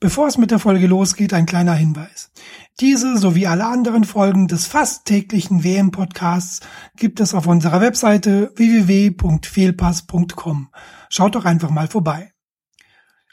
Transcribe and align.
Bevor 0.00 0.28
es 0.28 0.38
mit 0.38 0.52
der 0.52 0.60
Folge 0.60 0.86
losgeht, 0.86 1.34
ein 1.34 1.44
kleiner 1.44 1.74
Hinweis. 1.74 2.30
Diese 2.78 3.18
sowie 3.18 3.48
alle 3.48 3.66
anderen 3.66 4.04
Folgen 4.04 4.46
des 4.46 4.68
fast 4.68 5.06
täglichen 5.06 5.64
WM-Podcasts 5.64 6.60
gibt 6.94 7.18
es 7.18 7.34
auf 7.34 7.48
unserer 7.48 7.80
Webseite 7.80 8.52
www.fehlpass.com. 8.54 10.68
Schaut 11.08 11.34
doch 11.34 11.44
einfach 11.44 11.70
mal 11.70 11.88
vorbei. 11.88 12.32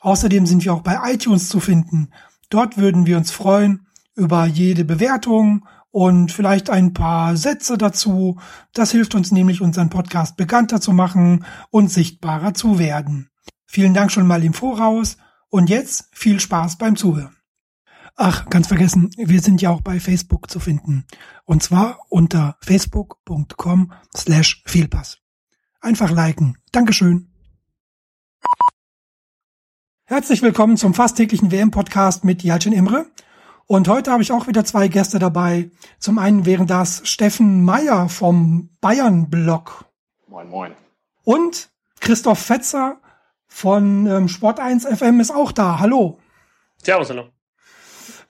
Außerdem 0.02 0.48
sind 0.48 0.66
wir 0.66 0.74
auch 0.74 0.82
bei 0.82 0.98
iTunes 1.14 1.50
zu 1.50 1.60
finden. 1.60 2.10
Dort 2.50 2.78
würden 2.78 3.06
wir 3.06 3.18
uns 3.18 3.30
freuen 3.30 3.86
über 4.16 4.48
jede 4.48 4.86
Bewertung 4.86 5.68
und 5.92 6.32
vielleicht 6.32 6.72
ein 6.72 6.94
paar 6.94 7.38
Sätze 7.38 7.78
dazu. 7.78 8.40
Das 8.74 8.90
hilft 8.90 9.14
uns 9.14 9.32
nämlich, 9.32 9.62
unseren 9.62 9.92
Podcast 9.92 10.36
bekannter 10.36 10.82
zu 10.82 10.94
machen 10.94 11.46
und 11.70 11.92
sichtbarer 11.92 12.56
zu 12.56 12.80
werden. 12.80 13.30
Vielen 13.68 13.94
Dank 13.94 14.12
schon 14.12 14.26
mal 14.26 14.44
im 14.44 14.56
Voraus 14.56 15.18
und 15.56 15.70
jetzt 15.70 16.10
viel 16.12 16.42
Spaß 16.42 16.78
beim 16.78 16.98
Zuhören. 16.98 17.38
Ach, 18.18 18.50
ganz 18.50 18.68
vergessen, 18.68 19.10
wir 19.16 19.40
sind 19.40 19.62
ja 19.62 19.70
auch 19.70 19.80
bei 19.80 20.02
Facebook 20.02 20.50
zu 20.50 20.60
finden. 20.60 21.06
Und 21.46 21.64
zwar 21.64 22.00
unter 22.10 22.58
facebook.com 22.60 23.94
slash 24.14 24.64
Fehlpass. 24.66 25.20
Einfach 25.80 26.12
liken. 26.12 26.58
Dankeschön. 26.74 27.30
Herzlich 30.04 30.42
willkommen 30.42 30.76
zum 30.76 30.94
fast 30.94 31.16
täglichen 31.16 31.54
WM-Podcast 31.54 32.26
mit 32.26 32.44
Jalcin 32.44 32.74
Imre. 32.74 33.06
Und 33.66 33.88
heute 33.88 34.12
habe 34.12 34.24
ich 34.24 34.34
auch 34.34 34.48
wieder 34.48 34.66
zwei 34.66 34.90
Gäste 34.90 35.20
dabei. 35.20 35.72
Zum 36.00 36.20
einen 36.20 36.46
wären 36.46 36.68
das 36.68 37.08
Steffen 37.08 37.64
Meyer 37.64 38.10
vom 38.10 38.76
Bayern-Blog. 38.82 39.86
Moin, 40.28 40.50
moin. 40.50 40.72
Und 41.24 41.70
Christoph 42.02 42.40
Fetzer 42.40 43.00
von 43.56 44.06
ähm, 44.06 44.28
Sport 44.28 44.60
1 44.60 44.86
FM 44.86 45.22
ist 45.22 45.32
auch 45.32 45.54
da. 45.54 45.80
Hallo. 45.80 46.20
Servus, 46.84 47.10
hallo. 47.10 47.30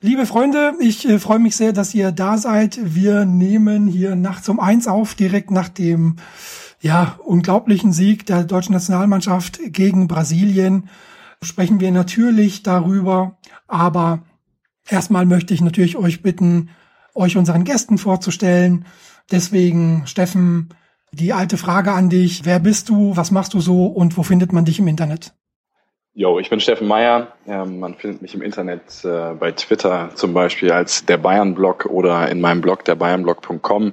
Liebe 0.00 0.24
Freunde, 0.24 0.74
ich 0.78 1.04
äh, 1.04 1.18
freue 1.18 1.40
mich 1.40 1.56
sehr, 1.56 1.72
dass 1.72 1.94
ihr 1.94 2.12
da 2.12 2.38
seid. 2.38 2.78
Wir 2.80 3.24
nehmen 3.24 3.88
hier 3.88 4.14
nachts 4.14 4.48
um 4.48 4.60
eins 4.60 4.86
auf, 4.86 5.16
direkt 5.16 5.50
nach 5.50 5.68
dem 5.68 6.14
ja, 6.80 7.18
unglaublichen 7.24 7.92
Sieg 7.92 8.24
der 8.26 8.44
deutschen 8.44 8.74
Nationalmannschaft 8.74 9.58
gegen 9.72 10.06
Brasilien. 10.06 10.90
Sprechen 11.42 11.80
wir 11.80 11.90
natürlich 11.90 12.62
darüber, 12.62 13.36
aber 13.66 14.22
erstmal 14.88 15.26
möchte 15.26 15.54
ich 15.54 15.60
natürlich 15.60 15.96
euch 15.96 16.22
bitten, 16.22 16.70
euch 17.16 17.36
unseren 17.36 17.64
Gästen 17.64 17.98
vorzustellen. 17.98 18.84
Deswegen, 19.32 20.06
Steffen, 20.06 20.68
die 21.16 21.32
alte 21.32 21.56
Frage 21.56 21.92
an 21.92 22.10
dich. 22.10 22.44
Wer 22.44 22.60
bist 22.60 22.88
du? 22.88 23.16
Was 23.16 23.30
machst 23.30 23.54
du 23.54 23.60
so? 23.60 23.86
Und 23.86 24.16
wo 24.16 24.22
findet 24.22 24.52
man 24.52 24.64
dich 24.64 24.78
im 24.78 24.88
Internet? 24.88 25.32
Jo, 26.14 26.38
ich 26.38 26.48
bin 26.48 26.60
Steffen 26.60 26.88
Meyer. 26.88 27.28
Ähm, 27.46 27.78
man 27.78 27.94
findet 27.94 28.22
mich 28.22 28.34
im 28.34 28.42
Internet 28.42 29.04
äh, 29.04 29.34
bei 29.34 29.52
Twitter 29.52 30.10
zum 30.14 30.32
Beispiel 30.32 30.72
als 30.72 31.04
der 31.04 31.18
Bayern-Blog 31.18 31.86
oder 31.86 32.28
in 32.30 32.40
meinem 32.40 32.60
Blog 32.60 32.84
der 32.84 32.94
Bayernblog.com. 32.94 33.92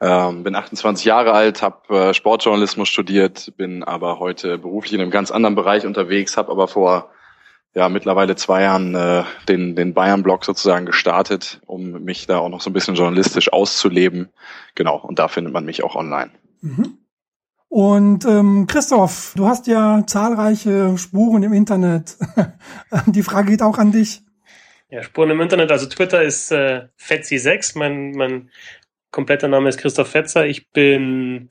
Ähm, 0.00 0.42
bin 0.42 0.56
28 0.56 1.04
Jahre 1.04 1.32
alt, 1.32 1.62
habe 1.62 2.08
äh, 2.08 2.14
Sportjournalismus 2.14 2.88
studiert, 2.88 3.52
bin 3.56 3.84
aber 3.84 4.18
heute 4.18 4.58
beruflich 4.58 4.94
in 4.94 5.00
einem 5.00 5.12
ganz 5.12 5.30
anderen 5.30 5.54
Bereich 5.54 5.86
unterwegs, 5.86 6.36
habe 6.36 6.50
aber 6.50 6.66
vor 6.66 7.10
ja 7.74 7.88
mittlerweile 7.88 8.36
zwei 8.36 8.62
Jahren 8.62 8.94
äh, 8.94 9.24
den, 9.48 9.76
den 9.76 9.94
Bayern-Blog 9.94 10.44
sozusagen 10.44 10.86
gestartet, 10.86 11.60
um 11.66 12.02
mich 12.04 12.26
da 12.26 12.38
auch 12.38 12.48
noch 12.48 12.60
so 12.60 12.70
ein 12.70 12.72
bisschen 12.72 12.96
journalistisch 12.96 13.52
auszuleben. 13.52 14.28
Genau, 14.74 14.96
und 14.96 15.18
da 15.18 15.28
findet 15.28 15.52
man 15.52 15.64
mich 15.64 15.84
auch 15.84 15.94
online. 15.94 16.30
Mhm. 16.64 16.98
Und 17.68 18.24
ähm, 18.24 18.66
Christoph, 18.66 19.34
du 19.36 19.46
hast 19.46 19.66
ja 19.66 20.02
zahlreiche 20.06 20.96
Spuren 20.96 21.42
im 21.42 21.52
Internet. 21.52 22.16
Die 23.06 23.22
Frage 23.22 23.50
geht 23.50 23.62
auch 23.62 23.78
an 23.78 23.92
dich. 23.92 24.22
Ja, 24.88 25.02
Spuren 25.02 25.30
im 25.30 25.40
Internet. 25.40 25.70
Also 25.70 25.86
Twitter 25.86 26.22
ist 26.22 26.52
äh, 26.52 26.86
Fetzi6. 26.98 27.78
Mein, 27.78 28.12
mein 28.12 28.50
kompletter 29.10 29.48
Name 29.48 29.68
ist 29.68 29.78
Christoph 29.78 30.08
Fetzer. 30.08 30.46
Ich 30.46 30.70
bin 30.70 31.50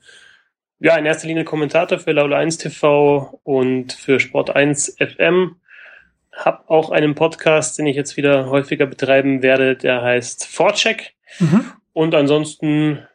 ja 0.80 0.96
in 0.96 1.06
erster 1.06 1.28
Linie 1.28 1.44
Kommentator 1.44 1.98
für 1.98 2.12
Laula 2.12 2.38
1 2.38 2.58
TV 2.58 3.38
und 3.44 3.92
für 3.92 4.18
Sport 4.18 4.56
1 4.56 4.96
FM. 4.98 5.56
Hab 6.32 6.68
auch 6.68 6.90
einen 6.90 7.14
Podcast, 7.14 7.78
den 7.78 7.86
ich 7.86 7.96
jetzt 7.96 8.16
wieder 8.16 8.50
häufiger 8.50 8.86
betreiben 8.86 9.42
werde, 9.42 9.76
der 9.76 10.02
heißt 10.02 10.46
Vorcheck. 10.46 11.14
Mhm. 11.38 11.70
Und 11.92 12.14
ansonsten, 12.14 13.06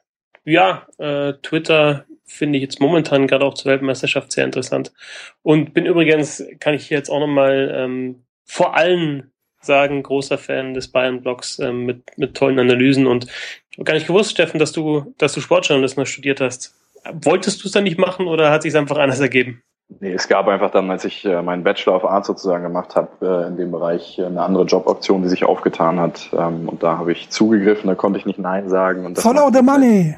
ja, 0.50 0.88
äh, 0.98 1.34
Twitter 1.42 2.06
finde 2.26 2.58
ich 2.58 2.64
jetzt 2.64 2.80
momentan 2.80 3.28
gerade 3.28 3.46
auch 3.46 3.56
zur 3.56 3.72
Weltmeisterschaft 3.72 4.32
sehr 4.32 4.46
interessant. 4.46 4.94
Und 5.42 5.74
bin 5.74 5.86
übrigens, 5.86 6.44
kann 6.60 6.74
ich 6.74 6.88
hier 6.88 6.98
jetzt 6.98 7.10
auch 7.10 7.20
nochmal 7.20 7.74
ähm, 7.76 8.24
vor 8.46 8.76
allem 8.76 9.32
sagen, 9.62 10.04
großer 10.04 10.38
Fan 10.38 10.74
des 10.74 10.90
Bayern-Blogs 10.90 11.60
ähm, 11.60 11.86
mit, 11.86 12.18
mit 12.18 12.36
tollen 12.36 12.60
Analysen. 12.60 13.08
Und 13.08 13.26
ich 13.72 13.78
habe 13.78 13.84
gar 13.84 13.94
nicht 13.94 14.08
gewusst, 14.08 14.32
Steffen, 14.32 14.60
dass 14.60 14.72
du, 14.72 15.14
dass 15.18 15.34
du 15.34 15.42
Sportjournalismus 15.42 16.08
studiert 16.08 16.40
hast. 16.40 16.76
Wolltest 17.12 17.64
du 17.64 17.68
es 17.68 17.74
dann 17.74 17.84
nicht 17.84 17.98
machen 17.98 18.28
oder 18.28 18.52
hat 18.52 18.62
sich 18.62 18.76
einfach 18.76 18.98
anders 18.98 19.20
ergeben? 19.20 19.62
Nee, 20.00 20.14
es 20.14 20.28
gab 20.28 20.48
einfach 20.48 20.70
dann, 20.70 20.90
als 20.92 21.04
ich 21.04 21.26
äh, 21.26 21.42
meinen 21.42 21.64
Bachelor 21.64 21.96
of 21.96 22.06
Arts 22.06 22.28
sozusagen 22.28 22.64
gemacht 22.64 22.96
habe, 22.96 23.10
äh, 23.22 23.48
in 23.48 23.58
dem 23.58 23.72
Bereich 23.72 24.20
äh, 24.20 24.26
eine 24.26 24.44
andere 24.44 24.66
Joboption, 24.66 25.24
die 25.24 25.30
sich 25.30 25.44
aufgetan 25.44 26.00
hat. 26.00 26.30
Ähm, 26.32 26.70
und 26.70 26.84
da 26.84 27.00
habe 27.00 27.12
ich 27.12 27.30
zugegriffen, 27.32 27.88
da 27.88 27.96
konnte 27.96 28.20
ich 28.20 28.26
nicht 28.26 28.38
Nein 28.38 28.70
sagen. 28.70 29.06
Und 29.06 29.18
Follow 29.18 29.50
the 29.52 29.64
money! 29.64 30.16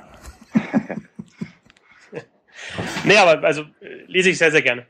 nee, 3.03 3.17
aber 3.17 3.45
also 3.45 3.65
lese 4.07 4.29
ich 4.29 4.37
sehr, 4.37 4.51
sehr 4.51 4.61
gerne. 4.61 4.85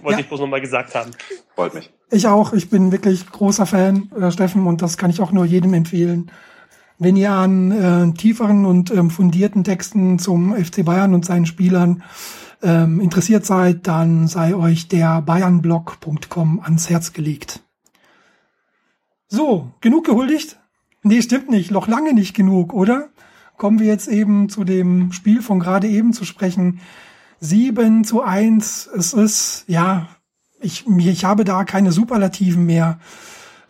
Wollte 0.00 0.18
ja. 0.18 0.20
ich 0.20 0.28
bloß 0.28 0.40
nochmal 0.40 0.60
gesagt 0.60 0.94
haben. 0.94 1.10
Freut 1.54 1.74
mich. 1.74 1.90
Ich 2.10 2.26
auch. 2.26 2.52
Ich 2.52 2.70
bin 2.70 2.92
wirklich 2.92 3.30
großer 3.30 3.66
Fan, 3.66 4.10
äh, 4.18 4.30
Steffen, 4.30 4.66
und 4.66 4.80
das 4.80 4.96
kann 4.96 5.10
ich 5.10 5.20
auch 5.20 5.32
nur 5.32 5.44
jedem 5.44 5.74
empfehlen. 5.74 6.30
Wenn 6.98 7.16
ihr 7.16 7.32
an 7.32 7.70
äh, 7.70 8.12
tieferen 8.14 8.64
und 8.64 8.90
ähm, 8.90 9.10
fundierten 9.10 9.64
Texten 9.64 10.18
zum 10.18 10.56
FC 10.56 10.84
Bayern 10.84 11.14
und 11.14 11.24
seinen 11.24 11.46
Spielern 11.46 12.02
ähm, 12.62 13.00
interessiert 13.00 13.46
seid, 13.46 13.86
dann 13.86 14.26
sei 14.26 14.54
euch 14.54 14.88
der 14.88 15.22
bayernblog.com 15.22 16.60
ans 16.60 16.90
Herz 16.90 17.12
gelegt. 17.12 17.60
So, 19.28 19.72
genug 19.80 20.06
gehuldigt? 20.06 20.58
Nee, 21.02 21.22
stimmt 21.22 21.50
nicht. 21.50 21.70
Noch 21.70 21.86
lange 21.86 22.14
nicht 22.14 22.34
genug, 22.34 22.72
oder? 22.72 23.10
Kommen 23.58 23.80
wir 23.80 23.86
jetzt 23.86 24.08
eben 24.08 24.48
zu 24.48 24.64
dem 24.64 25.12
Spiel 25.12 25.42
von 25.42 25.58
gerade 25.58 25.88
eben 25.88 26.12
zu 26.12 26.24
sprechen. 26.24 26.80
7 27.40 28.04
zu 28.04 28.22
1. 28.22 28.88
Es 28.96 29.12
ist, 29.12 29.64
ja, 29.66 30.08
ich, 30.60 30.86
ich 30.86 31.24
habe 31.24 31.44
da 31.44 31.64
keine 31.64 31.92
Superlativen 31.92 32.66
mehr. 32.66 32.98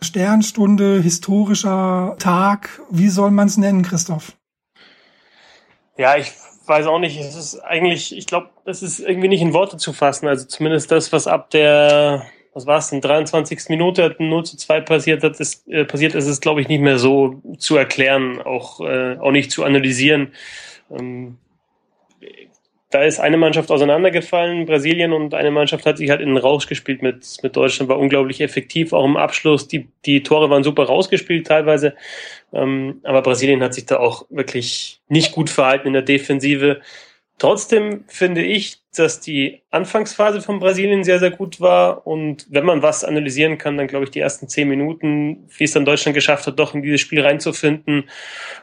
Sternstunde, 0.01 1.01
historischer 1.01 2.15
Tag. 2.19 2.81
Wie 2.89 3.09
soll 3.09 3.31
man 3.31 3.47
es 3.47 3.57
nennen, 3.57 3.81
Christoph? 3.81 4.33
Ja, 5.97 6.15
ich 6.15 6.31
weiß 6.65 6.85
auch 6.85 6.99
nicht. 6.99 7.19
Es 7.19 7.35
ist 7.35 7.59
eigentlich, 7.59 8.15
ich 8.15 8.27
glaube, 8.27 8.51
es 8.65 8.81
ist 8.81 8.99
irgendwie 8.99 9.27
nicht 9.27 9.41
in 9.41 9.53
Worte 9.53 9.77
zu 9.77 9.91
fassen. 9.91 10.27
Also 10.27 10.45
zumindest 10.45 10.91
das, 10.91 11.11
was 11.11 11.27
ab 11.27 11.49
der, 11.49 12.25
was 12.59 12.67
war 12.67 12.77
es 12.79 12.89
denn, 12.89 13.01
23. 13.01 13.69
Minute 13.69 14.15
0 14.19 14.45
zu 14.45 14.57
2 14.57 14.81
passiert 14.81 15.23
hat, 15.23 15.39
ist, 15.39 15.67
äh, 15.69 15.85
passiert 15.85 16.13
ist, 16.13 16.27
ist, 16.27 16.41
glaube 16.41 16.59
ich, 16.59 16.67
nicht 16.67 16.81
mehr 16.81 16.97
so 16.97 17.41
zu 17.57 17.77
erklären, 17.77 18.41
auch, 18.41 18.81
äh, 18.81 19.17
auch 19.17 19.31
nicht 19.31 19.51
zu 19.51 19.63
analysieren. 19.63 20.33
Ähm, 20.91 21.37
da 22.91 23.03
ist 23.03 23.19
eine 23.19 23.37
Mannschaft 23.37 23.69
auseinandergefallen, 23.71 24.65
Brasilien, 24.65 25.13
und 25.13 25.35
eine 25.35 25.51
Mannschaft 25.51 25.85
hat 25.85 25.99
sich 25.99 26.09
halt 26.09 26.21
in 26.21 26.29
den 26.29 26.37
Rausch 26.37 26.67
gespielt 26.67 27.01
mit, 27.01 27.37
mit 27.43 27.55
Deutschland, 27.55 27.87
war 27.87 27.99
unglaublich 27.99 28.41
effektiv, 28.41 28.93
auch 28.93 29.05
im 29.05 29.15
Abschluss. 29.15 29.67
Die, 29.67 29.87
die 30.05 30.23
Tore 30.23 30.49
waren 30.49 30.63
super 30.63 30.83
rausgespielt 30.83 31.47
teilweise. 31.47 31.93
Ähm, 32.51 32.99
aber 33.03 33.21
Brasilien 33.21 33.61
hat 33.63 33.75
sich 33.75 33.85
da 33.85 33.97
auch 33.99 34.25
wirklich 34.29 34.99
nicht 35.07 35.31
gut 35.31 35.49
verhalten 35.49 35.87
in 35.87 35.93
der 35.93 36.01
Defensive. 36.01 36.81
Trotzdem 37.39 38.03
finde 38.07 38.43
ich, 38.43 38.81
dass 38.95 39.21
die 39.21 39.61
Anfangsphase 39.71 40.41
von 40.41 40.59
Brasilien 40.59 41.05
sehr, 41.05 41.19
sehr 41.19 41.31
gut 41.31 41.61
war. 41.61 42.05
Und 42.05 42.45
wenn 42.49 42.65
man 42.65 42.81
was 42.81 43.05
analysieren 43.05 43.57
kann, 43.57 43.77
dann 43.77 43.87
glaube 43.87 44.05
ich 44.05 44.11
die 44.11 44.19
ersten 44.19 44.49
zehn 44.49 44.67
Minuten, 44.67 45.47
wie 45.57 45.63
es 45.63 45.71
dann 45.71 45.85
Deutschland 45.85 46.15
geschafft 46.15 46.47
hat, 46.47 46.59
doch 46.59 46.75
in 46.75 46.81
dieses 46.81 46.99
Spiel 46.99 47.21
reinzufinden. 47.21 48.09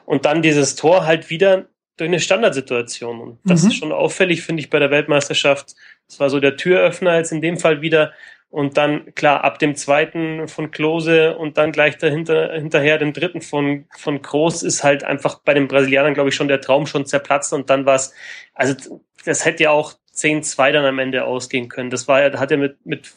Und 0.05 0.27
dann 0.27 0.43
dieses 0.43 0.77
Tor 0.77 1.07
halt 1.07 1.31
wieder 1.31 1.67
durch 1.97 2.09
eine 2.09 2.21
Standardsituation. 2.21 3.21
Und 3.21 3.39
das 3.45 3.63
mhm. 3.63 3.71
ist 3.71 3.77
schon 3.77 3.93
auffällig, 3.93 4.43
finde 4.43 4.61
ich, 4.61 4.69
bei 4.69 4.79
der 4.79 4.91
Weltmeisterschaft. 4.91 5.75
Das 6.07 6.21
war 6.21 6.29
so 6.29 6.39
der 6.39 6.57
Türöffner 6.57 7.17
jetzt 7.17 7.33
in 7.33 7.41
dem 7.41 7.59
Fall 7.59 7.81
wieder. 7.81 8.13
Und 8.49 8.77
dann, 8.77 9.15
klar, 9.15 9.45
ab 9.45 9.59
dem 9.59 9.75
zweiten 9.75 10.49
von 10.49 10.71
Klose 10.71 11.37
und 11.37 11.59
dann 11.59 11.73
gleich 11.73 11.99
dahinter, 11.99 12.53
hinterher 12.55 12.97
dem 12.99 13.13
dritten 13.13 13.41
von, 13.43 13.87
von 13.97 14.23
Groß 14.23 14.63
ist 14.63 14.85
halt 14.85 15.05
einfach 15.05 15.41
bei 15.41 15.53
den 15.53 15.69
Brasilianern, 15.69 16.15
glaube 16.15 16.31
ich, 16.31 16.35
schon 16.35 16.49
der 16.49 16.61
Traum 16.61 16.87
schon 16.87 17.07
zerplatzt. 17.07 17.53
Und 17.53 17.71
dann 17.71 17.87
war 17.87 17.97
es, 17.97 18.15
also 18.55 19.01
das 19.25 19.45
hätte 19.45 19.65
ja 19.65 19.71
auch 19.71 19.95
10-2 20.17 20.73
dann 20.73 20.85
am 20.85 20.99
Ende 20.99 21.25
ausgehen 21.25 21.69
können. 21.69 21.91
Das 21.91 22.09
war 22.09 22.23
ja, 22.23 22.31
da 22.31 22.39
hat 22.39 22.51
er 22.51 22.57
mit, 22.57 22.85
mit, 22.87 23.13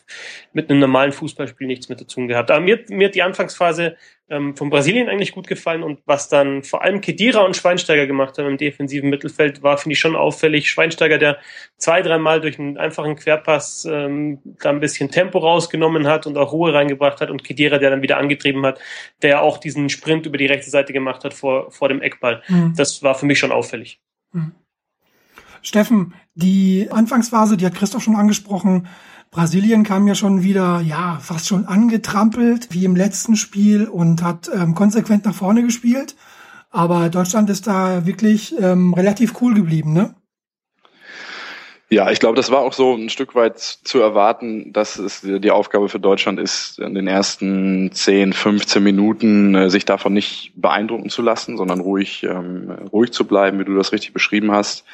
mit 0.52 0.70
einem 0.70 0.80
normalen 0.80 1.14
Fußballspiel 1.14 1.66
nichts 1.66 1.88
mit 1.88 2.02
dazu 2.02 2.26
gehabt. 2.28 2.52
Aber 2.52 2.60
mir, 2.60 2.84
mir 2.90 3.08
hat 3.08 3.16
die 3.16 3.24
Anfangsphase 3.24 3.96
ähm, 4.30 4.56
von 4.56 4.70
Brasilien 4.70 5.08
eigentlich 5.08 5.32
gut 5.32 5.48
gefallen 5.48 5.82
und 5.82 6.02
was 6.06 6.30
dann 6.30 6.64
vor 6.64 6.84
allem 6.84 7.02
Kedira 7.02 7.40
und 7.40 7.56
Schweinsteiger 7.56 8.06
gemacht 8.06 8.38
haben 8.38 8.48
im 8.48 8.58
defensiven 8.58 9.10
Mittelfeld, 9.10 9.64
war, 9.64 9.78
finde 9.78 9.94
ich, 9.94 10.00
schon 10.00 10.16
auffällig. 10.16 10.70
Schweinsteiger, 10.70 11.18
der 11.18 11.38
zwei, 11.78 12.02
dreimal 12.02 12.42
durch 12.42 12.60
einen 12.60 12.78
einfachen 12.78 13.16
Querpass 13.16 13.88
ähm, 13.90 14.40
da 14.62 14.70
ein 14.70 14.82
bisschen 14.82 15.10
Tempo 15.10 15.40
rausgenommen 15.40 16.06
hat 16.06 16.28
und 16.28 16.38
auch 16.38 16.52
Ruhe 16.52 16.74
reingebracht 16.74 17.22
hat 17.22 17.30
und 17.32 17.44
Kedira, 17.44 17.78
der 17.78 17.92
dann 17.92 18.02
wieder 18.02 18.18
angetrieben 18.18 18.66
hat, 18.66 18.80
der 19.22 19.42
auch 19.42 19.58
diesen 19.58 19.90
Sprint 19.90 20.26
über 20.26 20.38
die 20.38 20.48
rechte 20.48 20.70
Seite 20.70 20.92
gemacht 20.92 21.24
hat 21.24 21.34
vor, 21.34 21.72
vor 21.72 21.88
dem 21.88 22.02
Eckball. 22.02 22.44
Mhm. 22.50 22.74
Das 22.76 23.02
war 23.04 23.16
für 23.16 23.26
mich 23.26 23.40
schon 23.40 23.52
auffällig. 23.52 24.00
Mhm. 24.34 24.52
Steffen, 25.62 26.14
die 26.36 26.88
Anfangsphase, 26.92 27.58
die 27.58 27.66
hat 27.66 27.76
Christoph 27.76 28.04
schon 28.04 28.16
angesprochen, 28.16 28.88
Brasilien 29.32 29.84
kam 29.84 30.08
ja 30.08 30.16
schon 30.16 30.44
wieder, 30.44 30.82
ja, 30.82 31.20
fast 31.22 31.48
schon 31.48 31.68
angetrampelt, 31.68 32.70
wie 32.72 32.86
im 32.86 32.96
letzten 32.96 33.36
Spiel 33.36 33.88
und 33.88 34.24
hat 34.24 34.50
ähm, 34.54 34.74
konsequent 34.74 35.26
nach 35.26 35.36
vorne 35.36 35.62
gespielt. 35.62 36.16
Aber 36.72 37.10
Deutschland 37.10 37.50
ist 37.50 37.68
da 37.68 38.06
wirklich 38.06 38.56
ähm, 38.60 38.94
relativ 38.94 39.40
cool 39.42 39.54
geblieben, 39.54 39.94
ne? 39.94 40.16
Ja, 41.92 42.12
ich 42.12 42.20
glaube, 42.20 42.36
das 42.36 42.52
war 42.52 42.60
auch 42.60 42.74
so 42.74 42.94
ein 42.94 43.10
Stück 43.10 43.34
weit 43.34 43.58
zu 43.60 44.00
erwarten, 44.00 44.72
dass 44.74 45.00
es 45.00 45.22
die 45.22 45.50
Aufgabe 45.50 45.90
für 45.90 46.00
Deutschland 46.00 46.40
ist, 46.40 46.78
in 46.78 46.94
den 46.94 47.08
ersten 47.08 47.92
10, 47.92 48.34
15 48.34 48.84
Minuten 48.84 49.56
äh, 49.56 49.70
sich 49.72 49.86
davon 49.86 50.14
nicht 50.14 50.52
beeindrucken 50.56 51.10
zu 51.10 51.24
lassen, 51.24 51.58
sondern 51.58 51.80
ruhig, 51.80 52.24
ähm, 52.24 52.72
ruhig 52.92 53.12
zu 53.12 53.26
bleiben, 53.26 53.60
wie 53.60 53.66
du 53.66 53.76
das 53.76 53.92
richtig 53.92 54.14
beschrieben 54.14 54.52
hast. 54.52 54.86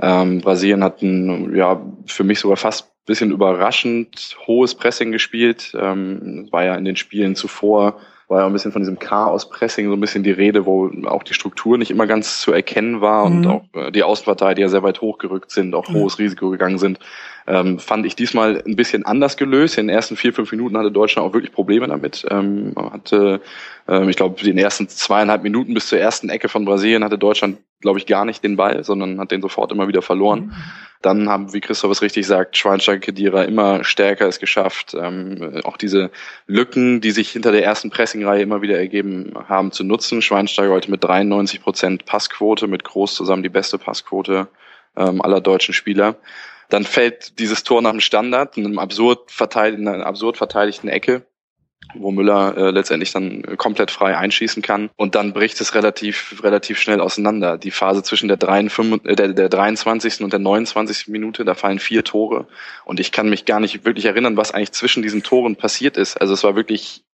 Ähm, 0.00 0.40
Brasilien 0.40 0.82
hat 0.82 1.02
ein, 1.02 1.54
ja, 1.54 1.80
für 2.06 2.24
mich 2.24 2.40
sogar 2.40 2.56
fast 2.56 2.92
bisschen 3.04 3.32
überraschend 3.32 4.36
hohes 4.46 4.74
Pressing 4.74 5.12
gespielt. 5.12 5.72
Ähm, 5.78 6.48
war 6.50 6.64
ja 6.64 6.74
in 6.76 6.84
den 6.84 6.96
Spielen 6.96 7.34
zuvor, 7.34 7.98
war 8.28 8.40
ja 8.40 8.46
ein 8.46 8.52
bisschen 8.52 8.72
von 8.72 8.82
diesem 8.82 8.98
Chaos-Pressing 8.98 9.88
so 9.88 9.94
ein 9.94 10.00
bisschen 10.00 10.22
die 10.22 10.30
Rede, 10.30 10.66
wo 10.66 10.90
auch 11.06 11.22
die 11.22 11.34
Struktur 11.34 11.78
nicht 11.78 11.90
immer 11.90 12.06
ganz 12.06 12.40
zu 12.40 12.52
erkennen 12.52 13.00
war 13.00 13.28
mhm. 13.28 13.36
und 13.36 13.46
auch 13.46 13.64
äh, 13.74 13.90
die 13.90 14.04
Außenpartei, 14.04 14.54
die 14.54 14.62
ja 14.62 14.68
sehr 14.68 14.82
weit 14.82 15.00
hochgerückt 15.00 15.50
sind, 15.50 15.74
auch 15.74 15.88
mhm. 15.88 15.94
hohes 15.94 16.18
Risiko 16.18 16.50
gegangen 16.50 16.78
sind. 16.78 16.98
Ähm, 17.46 17.78
fand 17.78 18.06
ich 18.06 18.14
diesmal 18.14 18.62
ein 18.64 18.76
bisschen 18.76 19.04
anders 19.04 19.36
gelöst. 19.36 19.78
In 19.78 19.88
den 19.88 19.96
ersten 19.96 20.16
vier, 20.16 20.32
fünf 20.32 20.50
Minuten 20.52 20.76
hatte 20.76 20.92
Deutschland 20.92 21.28
auch 21.28 21.34
wirklich 21.34 21.52
Probleme 21.52 21.88
damit. 21.88 22.24
Ähm, 22.30 22.74
hatte, 22.76 23.40
ähm, 23.88 24.08
ich 24.08 24.16
glaube, 24.16 24.40
in 24.40 24.46
den 24.46 24.58
ersten 24.58 24.88
zweieinhalb 24.88 25.42
Minuten 25.42 25.74
bis 25.74 25.88
zur 25.88 25.98
ersten 25.98 26.28
Ecke 26.28 26.48
von 26.48 26.64
Brasilien 26.64 27.04
hatte 27.04 27.18
Deutschland, 27.18 27.58
glaube 27.80 27.98
ich, 27.98 28.06
gar 28.06 28.24
nicht 28.24 28.44
den 28.44 28.56
Ball, 28.56 28.84
sondern 28.84 29.18
hat 29.18 29.32
den 29.32 29.42
sofort 29.42 29.72
immer 29.72 29.88
wieder 29.88 30.02
verloren. 30.02 30.46
Mhm. 30.46 30.52
Dann 31.02 31.28
haben, 31.28 31.52
wie 31.52 31.60
Christoph 31.60 31.90
es 31.90 32.00
richtig 32.00 32.28
sagt, 32.28 32.56
Schweinsteiger 32.56 33.00
Kedira 33.00 33.42
immer 33.42 33.82
stärker 33.82 34.28
es 34.28 34.38
geschafft, 34.38 34.94
ähm, 34.96 35.60
auch 35.64 35.76
diese 35.76 36.12
Lücken, 36.46 37.00
die 37.00 37.10
sich 37.10 37.30
hinter 37.30 37.50
der 37.50 37.64
ersten 37.64 37.90
Pressingreihe 37.90 38.42
immer 38.42 38.62
wieder 38.62 38.78
ergeben 38.78 39.34
haben, 39.48 39.72
zu 39.72 39.82
nutzen. 39.82 40.22
Schweinsteiger 40.22 40.72
heute 40.72 40.92
mit 40.92 41.02
93 41.02 41.60
Prozent 41.60 42.04
Passquote, 42.04 42.68
mit 42.68 42.84
Groß 42.84 43.16
zusammen 43.16 43.42
die 43.42 43.48
beste 43.48 43.78
Passquote 43.78 44.46
ähm, 44.96 45.20
aller 45.20 45.40
deutschen 45.40 45.74
Spieler. 45.74 46.14
Dann 46.72 46.84
fällt 46.84 47.38
dieses 47.38 47.64
Tor 47.64 47.82
nach 47.82 47.90
dem 47.90 48.00
Standard, 48.00 48.56
in 48.56 48.64
einem 48.64 48.78
absurd, 48.78 49.30
verteidigten, 49.30 49.86
in 49.86 49.92
einer 49.92 50.06
absurd 50.06 50.36
verteidigten 50.38 50.88
Ecke 50.88 51.26
wo 51.94 52.10
Müller 52.10 52.56
äh, 52.56 52.70
letztendlich 52.70 53.12
dann 53.12 53.42
komplett 53.58 53.90
frei 53.90 54.16
einschießen 54.16 54.62
kann. 54.62 54.90
Und 54.96 55.14
dann 55.14 55.32
bricht 55.32 55.60
es 55.60 55.74
relativ, 55.74 56.42
relativ 56.42 56.78
schnell 56.78 57.00
auseinander. 57.00 57.58
Die 57.58 57.70
Phase 57.70 58.02
zwischen 58.02 58.28
der, 58.28 58.36
53, 58.36 59.04
äh, 59.04 59.14
der, 59.14 59.28
der 59.28 59.48
23. 59.48 60.22
und 60.22 60.32
der 60.32 60.40
29. 60.40 61.08
Minute, 61.08 61.44
da 61.44 61.54
fallen 61.54 61.78
vier 61.78 62.04
Tore. 62.04 62.46
Und 62.84 63.00
ich 63.00 63.12
kann 63.12 63.28
mich 63.28 63.44
gar 63.44 63.60
nicht 63.60 63.84
wirklich 63.84 64.06
erinnern, 64.06 64.36
was 64.36 64.52
eigentlich 64.52 64.72
zwischen 64.72 65.02
diesen 65.02 65.22
Toren 65.22 65.56
passiert 65.56 65.96
ist. 65.96 66.20
Also 66.20 66.34
es 66.34 66.44
war 66.44 66.56
wirklich 66.56 67.04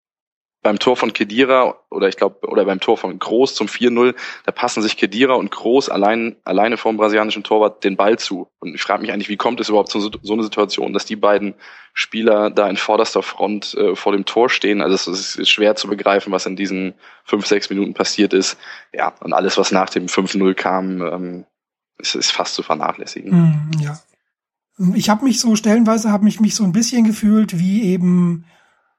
beim 0.68 0.78
Tor 0.78 0.98
von 0.98 1.14
Kedira 1.14 1.76
oder 1.88 2.08
ich 2.08 2.16
glaube 2.18 2.46
oder 2.46 2.66
beim 2.66 2.78
Tor 2.78 2.98
von 2.98 3.18
Groß 3.18 3.54
zum 3.54 3.68
4-0, 3.68 4.14
da 4.44 4.52
passen 4.52 4.82
sich 4.82 4.98
Kedira 4.98 5.32
und 5.32 5.50
Groß 5.50 5.88
allein 5.88 6.36
alleine 6.44 6.76
vom 6.76 6.98
brasilianischen 6.98 7.42
Torwart 7.42 7.84
den 7.84 7.96
Ball 7.96 8.18
zu. 8.18 8.48
Und 8.60 8.74
ich 8.74 8.82
frage 8.82 9.00
mich 9.00 9.10
eigentlich, 9.10 9.30
wie 9.30 9.38
kommt 9.38 9.60
es 9.60 9.70
überhaupt 9.70 9.88
zu 9.88 9.98
so, 9.98 10.10
so 10.20 10.34
einer 10.34 10.42
Situation, 10.42 10.92
dass 10.92 11.06
die 11.06 11.16
beiden 11.16 11.54
Spieler 11.94 12.50
da 12.50 12.68
in 12.68 12.76
vorderster 12.76 13.22
Front 13.22 13.74
äh, 13.74 13.96
vor 13.96 14.12
dem 14.12 14.26
Tor 14.26 14.50
stehen? 14.50 14.82
Also 14.82 15.10
es 15.10 15.36
ist 15.36 15.48
schwer 15.48 15.74
zu 15.74 15.88
begreifen, 15.88 16.32
was 16.32 16.44
in 16.44 16.54
diesen 16.54 16.92
fünf, 17.24 17.46
sechs 17.46 17.70
Minuten 17.70 17.94
passiert 17.94 18.34
ist. 18.34 18.58
Ja, 18.92 19.14
und 19.20 19.32
alles, 19.32 19.56
was 19.56 19.72
nach 19.72 19.88
dem 19.88 20.04
5-0 20.04 20.52
kam, 20.52 21.00
ähm, 21.00 21.44
ist, 21.96 22.14
ist 22.14 22.30
fast 22.30 22.54
zu 22.54 22.62
vernachlässigen. 22.62 23.70
Mm, 23.70 23.80
ja. 23.80 23.98
Ich 24.94 25.08
habe 25.08 25.24
mich 25.24 25.40
so 25.40 25.56
stellenweise 25.56 26.12
habe 26.12 26.24
mich 26.24 26.40
mich 26.40 26.54
so 26.54 26.62
ein 26.62 26.72
bisschen 26.72 27.04
gefühlt 27.04 27.58
wie 27.58 27.84
eben 27.84 28.44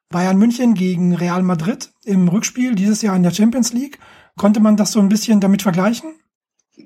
Bayern 0.09 0.37
München 0.37 0.73
gegen 0.73 1.15
Real 1.15 1.43
Madrid 1.43 1.91
im 2.03 2.27
Rückspiel 2.27 2.73
dieses 2.73 3.03
Jahr 3.03 3.15
in 3.15 3.21
der 3.21 3.31
Champions 3.31 3.73
League. 3.73 3.99
Konnte 4.37 4.59
man 4.59 4.75
das 4.75 4.91
so 4.91 4.99
ein 4.99 5.09
bisschen 5.09 5.39
damit 5.39 5.61
vergleichen? 5.61 6.15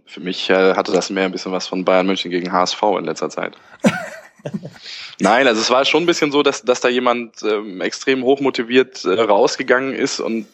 Für 0.05 0.19
mich 0.19 0.49
äh, 0.49 0.75
hatte 0.75 0.91
das 0.91 1.09
mehr 1.09 1.25
ein 1.25 1.31
bisschen 1.31 1.53
was 1.53 1.67
von 1.67 1.85
Bayern 1.85 2.05
München 2.05 2.31
gegen 2.31 2.51
HSV 2.51 2.81
in 2.99 3.05
letzter 3.05 3.29
Zeit. 3.29 3.55
Nein, 5.19 5.47
also 5.47 5.61
es 5.61 5.69
war 5.69 5.85
schon 5.85 6.03
ein 6.03 6.05
bisschen 6.05 6.31
so, 6.31 6.43
dass, 6.43 6.63
dass 6.63 6.81
da 6.81 6.89
jemand 6.89 7.43
ähm, 7.43 7.79
extrem 7.79 8.23
hochmotiviert 8.23 9.05
äh, 9.05 9.21
rausgegangen 9.21 9.93
ist 9.93 10.19
und 10.19 10.47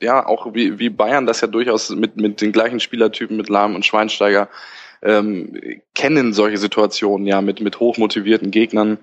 ja, 0.00 0.24
auch 0.24 0.54
wie, 0.54 0.78
wie 0.78 0.90
Bayern 0.90 1.26
das 1.26 1.40
ja 1.40 1.48
durchaus 1.48 1.90
mit, 1.90 2.16
mit 2.16 2.40
den 2.40 2.52
gleichen 2.52 2.78
Spielertypen, 2.78 3.36
mit 3.36 3.48
Lahm 3.48 3.74
und 3.74 3.86
Schweinsteiger, 3.86 4.48
ähm, 5.02 5.60
kennen 5.94 6.32
solche 6.32 6.58
Situationen 6.58 7.26
ja 7.26 7.40
mit, 7.40 7.60
mit 7.60 7.80
hochmotivierten 7.80 8.52
Gegnern 8.52 8.98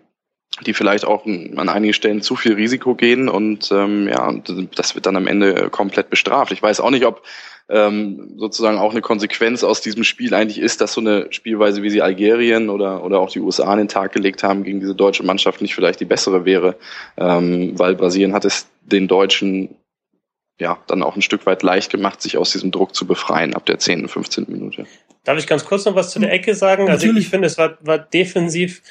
die 0.65 0.73
vielleicht 0.73 1.06
auch 1.06 1.25
an 1.25 1.69
einigen 1.69 1.94
Stellen 1.94 2.21
zu 2.21 2.35
viel 2.35 2.53
Risiko 2.53 2.95
gehen 2.95 3.29
und 3.29 3.71
ähm, 3.71 4.07
ja, 4.07 4.33
das 4.75 4.95
wird 4.95 5.06
dann 5.06 5.15
am 5.15 5.27
Ende 5.27 5.69
komplett 5.69 6.09
bestraft. 6.09 6.51
Ich 6.51 6.61
weiß 6.61 6.79
auch 6.79 6.89
nicht, 6.89 7.06
ob 7.06 7.23
ähm, 7.69 8.33
sozusagen 8.38 8.79
auch 8.79 8.91
eine 8.91 9.01
Konsequenz 9.01 9.63
aus 9.63 9.81
diesem 9.81 10.03
Spiel 10.03 10.33
eigentlich 10.33 10.59
ist, 10.59 10.81
dass 10.81 10.94
so 10.94 11.01
eine 11.01 11.27
Spielweise 11.31 11.83
wie 11.83 11.89
sie 11.89 12.01
Algerien 12.01 12.69
oder 12.69 13.03
oder 13.03 13.19
auch 13.19 13.29
die 13.29 13.39
USA 13.39 13.65
an 13.65 13.77
den 13.77 13.88
Tag 13.88 14.11
gelegt 14.11 14.44
haben 14.44 14.63
gegen 14.63 14.79
diese 14.79 14.95
deutsche 14.95 15.23
Mannschaft 15.23 15.61
nicht 15.61 15.75
vielleicht 15.75 16.00
die 16.00 16.06
bessere 16.06 16.45
wäre, 16.45 16.75
ähm, 17.17 17.77
weil 17.77 17.95
Brasilien 17.95 18.33
hat 18.33 18.45
es 18.45 18.67
den 18.81 19.07
Deutschen 19.07 19.75
ja 20.59 20.77
dann 20.88 21.03
auch 21.03 21.15
ein 21.15 21.21
Stück 21.21 21.45
weit 21.45 21.63
leicht 21.63 21.91
gemacht, 21.91 22.21
sich 22.21 22.38
aus 22.38 22.51
diesem 22.51 22.71
Druck 22.71 22.94
zu 22.94 23.07
befreien 23.07 23.53
ab 23.53 23.65
der 23.65 23.79
10. 23.79 24.07
15. 24.07 24.45
Minute. 24.50 24.85
Darf 25.23 25.38
ich 25.38 25.47
ganz 25.47 25.65
kurz 25.65 25.85
noch 25.85 25.95
was 25.95 26.11
zu 26.11 26.19
der 26.19 26.31
Ecke 26.31 26.56
sagen? 26.56 26.89
Also 26.89 27.06
Natürlich. 27.06 27.25
ich 27.25 27.29
finde, 27.29 27.47
es 27.47 27.57
war, 27.57 27.77
war 27.81 27.97
defensiv 27.97 28.81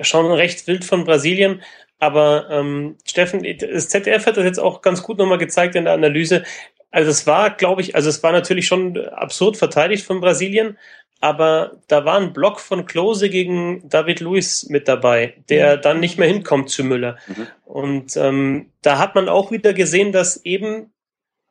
schon 0.00 0.30
recht 0.32 0.66
wild 0.66 0.84
von 0.84 1.04
Brasilien. 1.04 1.62
Aber 1.98 2.48
ähm, 2.50 2.96
Steffen, 3.04 3.42
das 3.58 3.88
ZDF 3.88 4.26
hat 4.26 4.36
das 4.36 4.44
jetzt 4.44 4.58
auch 4.58 4.82
ganz 4.82 5.02
gut 5.02 5.18
nochmal 5.18 5.38
gezeigt 5.38 5.74
in 5.74 5.84
der 5.84 5.94
Analyse. 5.94 6.44
Also 6.90 7.10
es 7.10 7.26
war, 7.26 7.50
glaube 7.50 7.82
ich, 7.82 7.94
also 7.94 8.08
es 8.08 8.22
war 8.22 8.32
natürlich 8.32 8.66
schon 8.66 8.98
absurd 9.08 9.56
verteidigt 9.56 10.04
von 10.04 10.20
Brasilien, 10.20 10.78
aber 11.20 11.80
da 11.88 12.04
war 12.04 12.18
ein 12.18 12.32
Block 12.32 12.60
von 12.60 12.86
Klose 12.86 13.30
gegen 13.30 13.88
David 13.88 14.20
Luiz 14.20 14.68
mit 14.68 14.88
dabei, 14.88 15.34
der 15.48 15.78
mhm. 15.78 15.80
dann 15.80 16.00
nicht 16.00 16.18
mehr 16.18 16.28
hinkommt 16.28 16.68
zu 16.68 16.84
Müller. 16.84 17.16
Mhm. 17.26 17.46
Und 17.64 18.16
ähm, 18.16 18.70
da 18.82 18.98
hat 18.98 19.14
man 19.14 19.28
auch 19.28 19.50
wieder 19.50 19.72
gesehen, 19.72 20.12
dass 20.12 20.44
eben 20.44 20.92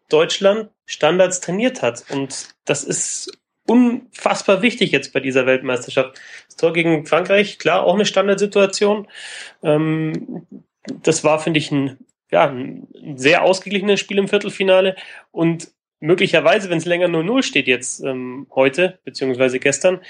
Deutschland 0.09 0.69
Standards 0.85 1.41
trainiert 1.41 1.81
hat. 1.81 2.05
Und 2.11 2.49
das 2.65 2.83
ist 2.83 3.31
unfassbar 3.67 4.61
wichtig 4.61 4.91
jetzt 4.91 5.13
bei 5.13 5.19
dieser 5.19 5.45
Weltmeisterschaft. 5.45 6.19
Das 6.47 6.55
Tor 6.57 6.73
gegen 6.73 7.05
Frankreich, 7.05 7.59
klar, 7.59 7.83
auch 7.83 7.95
eine 7.95 8.05
Standardsituation. 8.05 9.07
Ähm, 9.63 10.45
das 11.01 11.23
war, 11.23 11.39
finde 11.39 11.59
ich, 11.59 11.71
ein, 11.71 11.97
ja, 12.31 12.49
ein 12.49 12.87
sehr 13.15 13.43
ausgeglichenes 13.43 13.99
Spiel 13.99 14.17
im 14.17 14.27
Viertelfinale 14.27 14.95
und 15.31 15.71
möglicherweise, 15.99 16.69
wenn 16.69 16.79
es 16.79 16.85
länger 16.85 17.07
0-0 17.07 17.43
steht 17.43 17.67
jetzt 17.67 18.03
ähm, 18.03 18.47
heute, 18.53 18.99
beziehungsweise 19.05 19.59
gestern, 19.59 20.01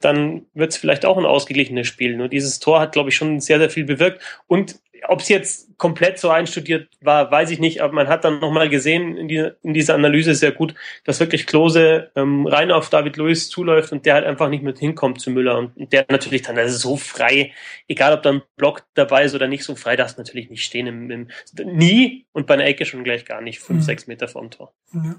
dann 0.00 0.46
wird 0.54 0.70
es 0.70 0.78
vielleicht 0.78 1.04
auch 1.04 1.18
ein 1.18 1.26
ausgeglichenes 1.26 1.86
Spiel. 1.86 2.16
Nur 2.16 2.28
dieses 2.28 2.58
Tor 2.60 2.80
hat, 2.80 2.92
glaube 2.92 3.10
ich, 3.10 3.16
schon 3.16 3.40
sehr, 3.40 3.58
sehr 3.58 3.68
viel 3.68 3.84
bewirkt. 3.84 4.22
Und 4.46 4.80
ob 5.08 5.20
es 5.20 5.28
jetzt 5.28 5.78
komplett 5.78 6.18
so 6.18 6.30
einstudiert 6.30 6.88
war, 7.00 7.30
weiß 7.30 7.50
ich 7.50 7.58
nicht, 7.58 7.82
aber 7.82 7.92
man 7.92 8.08
hat 8.08 8.24
dann 8.24 8.38
nochmal 8.38 8.68
gesehen 8.68 9.16
in, 9.16 9.28
die, 9.28 9.50
in 9.62 9.74
dieser 9.74 9.94
Analyse 9.94 10.34
sehr 10.34 10.52
gut, 10.52 10.74
dass 11.04 11.20
wirklich 11.20 11.46
Klose 11.46 12.10
ähm, 12.16 12.46
rein 12.46 12.70
auf 12.70 12.90
David 12.90 13.16
Lewis 13.16 13.48
zuläuft 13.48 13.92
und 13.92 14.04
der 14.04 14.14
halt 14.14 14.26
einfach 14.26 14.48
nicht 14.48 14.62
mit 14.62 14.78
hinkommt 14.78 15.20
zu 15.20 15.30
Müller 15.30 15.58
und, 15.58 15.76
und 15.76 15.92
der 15.92 16.04
natürlich 16.08 16.42
dann 16.42 16.58
also 16.58 16.76
so 16.76 16.96
frei, 16.96 17.52
egal 17.88 18.12
ob 18.12 18.22
da 18.22 18.30
ein 18.30 18.42
Block 18.56 18.84
dabei 18.94 19.24
ist 19.24 19.34
oder 19.34 19.48
nicht, 19.48 19.64
so 19.64 19.74
frei 19.74 19.96
darf 19.96 20.10
es 20.10 20.18
natürlich 20.18 20.50
nicht 20.50 20.64
stehen. 20.64 20.86
Im, 20.86 21.10
im, 21.10 21.28
nie 21.64 22.26
und 22.32 22.46
bei 22.46 22.54
einer 22.54 22.66
Ecke 22.66 22.84
schon 22.84 23.04
gleich 23.04 23.24
gar 23.24 23.40
nicht, 23.40 23.60
fünf, 23.60 23.80
mhm. 23.80 23.84
sechs 23.84 24.06
Meter 24.06 24.28
vom 24.28 24.50
Tor. 24.50 24.72
Ja. 24.92 25.16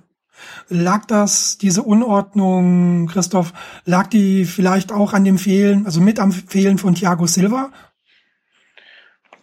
Lag 0.69 1.05
das, 1.05 1.57
diese 1.57 1.83
Unordnung, 1.83 3.07
Christoph, 3.07 3.53
lag 3.85 4.07
die 4.07 4.45
vielleicht 4.45 4.91
auch 4.91 5.13
an 5.13 5.25
dem 5.25 5.37
Fehlen, 5.37 5.85
also 5.85 6.01
mit 6.01 6.19
am 6.19 6.31
Fehlen 6.31 6.77
von 6.77 6.95
Thiago 6.95 7.27
Silva 7.27 7.71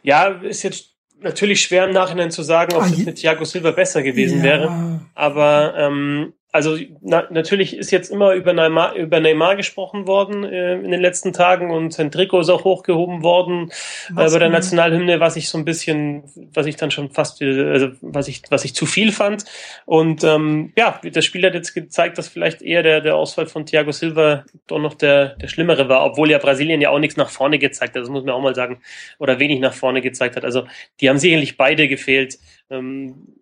ja, 0.09 0.29
ist 0.29 0.63
jetzt 0.63 0.95
natürlich 1.21 1.61
schwer 1.61 1.85
im 1.85 1.93
Nachhinein 1.93 2.31
zu 2.31 2.43
sagen, 2.43 2.75
ob 2.75 2.83
ah, 2.83 2.87
es 2.87 2.97
mit 2.97 3.17
Thiago 3.17 3.45
Silva 3.45 3.73
besser 3.73 4.03
gewesen 4.03 4.39
ja. 4.39 4.45
wäre. 4.45 5.01
Aber 5.15 5.75
ähm, 5.77 6.33
also 6.59 6.77
na, 7.01 7.29
natürlich 7.31 7.77
ist 7.77 7.93
jetzt 7.93 8.11
immer 8.11 8.33
über 8.33 8.53
Neymar, 8.53 8.95
über 8.95 9.21
Neymar 9.21 9.55
gesprochen 9.55 10.09
worden 10.09 10.43
äh, 10.43 10.75
in 10.75 10.91
den 10.91 11.01
letzten 11.01 11.33
Tagen 11.33 11.71
und 11.71 11.93
sein 11.93 12.11
Trikot 12.11 12.41
ist 12.41 12.51
auch 12.51 12.65
hochgehoben 12.65 13.23
worden 13.23 13.71
äh, 14.11 14.15
bei 14.15 14.39
der 14.39 14.49
Nationalhymne, 14.49 15.21
was 15.21 15.37
ich 15.37 15.49
so 15.49 15.57
ein 15.57 15.65
bisschen, 15.65 16.25
was 16.53 16.67
ich 16.67 16.75
dann 16.75 16.91
schon 16.91 17.11
fast, 17.11 17.41
also 17.41 17.91
was 18.01 18.27
ich, 18.27 18.43
was 18.51 18.65
ich 18.65 18.75
zu 18.75 18.87
viel 18.87 19.13
fand. 19.13 19.45
Und 19.87 20.25
ähm, 20.25 20.73
ja, 20.77 21.01
das 21.13 21.25
Spiel 21.25 21.47
hat 21.47 21.55
jetzt 21.55 21.75
gezeigt, 21.75 22.19
dass 22.19 22.27
vielleicht 22.27 22.61
eher 22.61 22.83
der, 22.83 23.01
der 23.01 23.15
Ausfall 23.15 23.47
von 23.47 23.65
Thiago 23.65 23.93
Silva 23.93 24.45
doch 24.67 24.81
noch 24.81 24.95
der, 24.95 25.37
der 25.37 25.47
schlimmere 25.47 25.89
war, 25.89 26.05
obwohl 26.05 26.31
ja 26.31 26.39
Brasilien 26.39 26.81
ja 26.81 26.91
auch 26.91 26.99
nichts 26.99 27.17
nach 27.17 27.31
vorne 27.31 27.61
gezeigt 27.61 27.95
hat, 27.95 28.03
das 28.03 28.11
muss 28.11 28.25
man 28.25 28.35
auch 28.35 28.43
mal 28.43 28.57
sagen, 28.57 28.81
oder 29.21 29.39
wenig 29.39 29.61
nach 29.61 29.75
vorne 29.75 30.03
gezeigt 30.03 30.35
hat. 30.35 30.45
Also 30.45 30.67
die 31.01 31.09
haben 31.09 31.19
sicherlich 31.19 31.57
beide 31.57 31.87
gefehlt. 31.87 32.39
Ähm, 32.69 33.39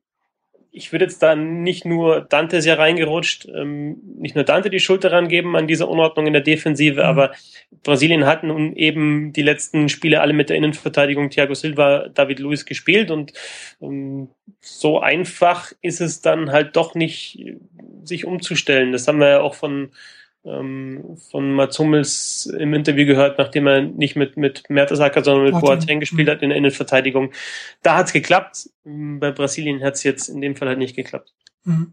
ich 0.77 0.93
würde 0.93 1.07
jetzt 1.07 1.23
da 1.23 1.35
nicht 1.35 1.87
nur 1.87 2.21
Dante 2.21 2.61
sehr 2.61 2.79
reingerutscht, 2.79 3.49
ähm, 3.49 3.97
nicht 4.19 4.35
nur 4.35 4.45
Dante 4.45 4.69
die 4.69 4.79
Schuld 4.79 5.05
daran 5.05 5.29
geben 5.29 5.57
an 5.57 5.67
dieser 5.67 5.89
Unordnung 5.89 6.27
in 6.27 6.35
der 6.35 6.43
Defensive, 6.43 7.01
mhm. 7.01 7.07
aber 7.07 7.33
Brasilien 7.83 8.27
hat 8.27 8.45
nun 8.45 8.77
eben 8.77 9.33
die 9.33 9.43
letzten 9.43 9.89
Spiele 9.89 10.21
alle 10.21 10.35
mit 10.35 10.51
der 10.51 10.57
Innenverteidigung 10.57 11.31
Thiago 11.31 11.55
Silva, 11.55 12.09
David 12.13 12.41
Luiz 12.41 12.67
gespielt 12.67 13.11
und 13.11 13.33
ähm, 13.81 14.29
so 14.61 15.01
einfach 15.01 15.73
ist 15.81 16.01
es 16.01 16.21
dann 16.21 16.53
halt 16.53 16.77
doch 16.77 16.95
nicht, 16.95 17.43
sich 18.05 18.25
umzustellen. 18.27 18.93
Das 18.93 19.09
haben 19.09 19.19
wir 19.19 19.29
ja 19.29 19.41
auch 19.41 19.55
von 19.55 19.91
ähm, 20.47 21.17
von 21.31 21.53
Mats 21.55 21.79
Hummels 21.79 22.47
im 22.47 22.73
Interview 22.75 23.07
gehört, 23.07 23.39
nachdem 23.39 23.67
er 23.67 23.83
nicht 23.83 24.17
mit, 24.17 24.37
mit 24.37 24.69
Mertesacker, 24.69 25.25
sondern 25.25 25.53
mit 25.53 25.61
Boateng 25.61 26.01
gespielt 26.01 26.29
hat 26.29 26.43
in 26.43 26.51
der 26.51 26.59
Innenverteidigung. 26.59 27.33
Da 27.83 27.97
hat's 27.97 28.13
geklappt. 28.13 28.71
Bei 28.85 29.33
Brasilien 29.33 29.83
hat's 29.83 30.03
jetzt 30.03 30.29
in 30.29 30.41
dem 30.41 30.57
Fall 30.57 30.69
halt 30.69 30.79
nicht 30.79 30.97
geklappt. 30.97 31.33
Mhm. 31.65 31.93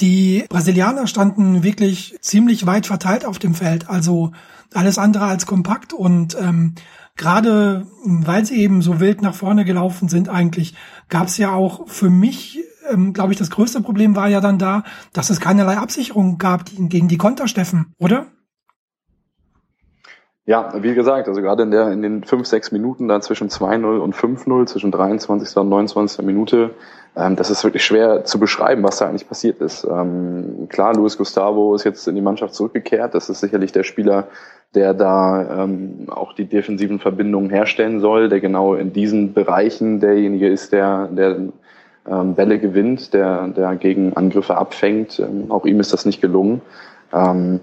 Die 0.00 0.44
Brasilianer 0.48 1.08
standen 1.08 1.64
wirklich 1.64 2.16
ziemlich 2.20 2.66
weit 2.66 2.86
verteilt 2.86 3.24
auf 3.24 3.40
dem 3.40 3.54
Feld, 3.54 3.88
also 3.90 4.32
alles 4.72 4.96
andere 4.96 5.24
als 5.24 5.44
kompakt 5.44 5.92
und 5.92 6.36
ähm, 6.40 6.74
gerade 7.16 7.86
weil 8.04 8.44
sie 8.44 8.60
eben 8.60 8.80
so 8.80 9.00
wild 9.00 9.22
nach 9.22 9.34
vorne 9.34 9.64
gelaufen 9.64 10.08
sind 10.08 10.28
eigentlich, 10.28 10.74
gab's 11.08 11.36
ja 11.36 11.52
auch 11.52 11.88
für 11.88 12.10
mich 12.10 12.60
ähm, 12.90 13.12
glaube 13.12 13.32
ich, 13.32 13.38
das 13.38 13.50
größte 13.50 13.80
Problem 13.80 14.16
war 14.16 14.28
ja 14.28 14.40
dann 14.40 14.58
da, 14.58 14.82
dass 15.12 15.30
es 15.30 15.40
keinerlei 15.40 15.76
Absicherung 15.76 16.38
gab 16.38 16.64
gegen 16.66 17.08
die 17.08 17.18
Kontersteffen, 17.18 17.94
oder? 17.98 18.26
Ja, 20.48 20.72
wie 20.82 20.94
gesagt, 20.94 21.28
also 21.28 21.42
gerade 21.42 21.62
in, 21.64 21.70
der, 21.70 21.92
in 21.92 22.00
den 22.00 22.24
fünf, 22.24 22.46
sechs 22.46 22.72
Minuten 22.72 23.06
da 23.06 23.20
zwischen 23.20 23.50
2-0 23.50 23.98
und 23.98 24.14
5-0, 24.14 24.64
zwischen 24.64 24.90
23. 24.90 25.54
und 25.58 25.68
29. 25.68 26.24
Minute, 26.24 26.70
ähm, 27.14 27.36
das 27.36 27.50
ist 27.50 27.64
wirklich 27.64 27.84
schwer 27.84 28.24
zu 28.24 28.38
beschreiben, 28.38 28.82
was 28.82 28.96
da 28.96 29.08
eigentlich 29.08 29.28
passiert 29.28 29.60
ist. 29.60 29.84
Ähm, 29.84 30.66
klar, 30.70 30.94
Luis 30.94 31.18
Gustavo 31.18 31.74
ist 31.74 31.84
jetzt 31.84 32.08
in 32.08 32.14
die 32.14 32.22
Mannschaft 32.22 32.54
zurückgekehrt. 32.54 33.14
Das 33.14 33.28
ist 33.28 33.40
sicherlich 33.40 33.72
der 33.72 33.82
Spieler, 33.82 34.28
der 34.74 34.94
da 34.94 35.64
ähm, 35.64 36.06
auch 36.08 36.32
die 36.32 36.46
defensiven 36.46 36.98
Verbindungen 36.98 37.50
herstellen 37.50 38.00
soll, 38.00 38.30
der 38.30 38.40
genau 38.40 38.74
in 38.74 38.94
diesen 38.94 39.34
Bereichen 39.34 40.00
derjenige 40.00 40.48
ist, 40.48 40.72
der, 40.72 41.08
der 41.08 41.36
ähm, 42.08 42.34
Bälle 42.34 42.58
gewinnt, 42.58 43.12
der, 43.12 43.48
der 43.48 43.76
gegen 43.76 44.14
Angriffe 44.14 44.56
abfängt. 44.56 45.18
Ähm, 45.18 45.50
auch 45.50 45.64
ihm 45.66 45.80
ist 45.80 45.92
das 45.92 46.04
nicht 46.04 46.20
gelungen. 46.20 46.62
Ähm, 47.12 47.60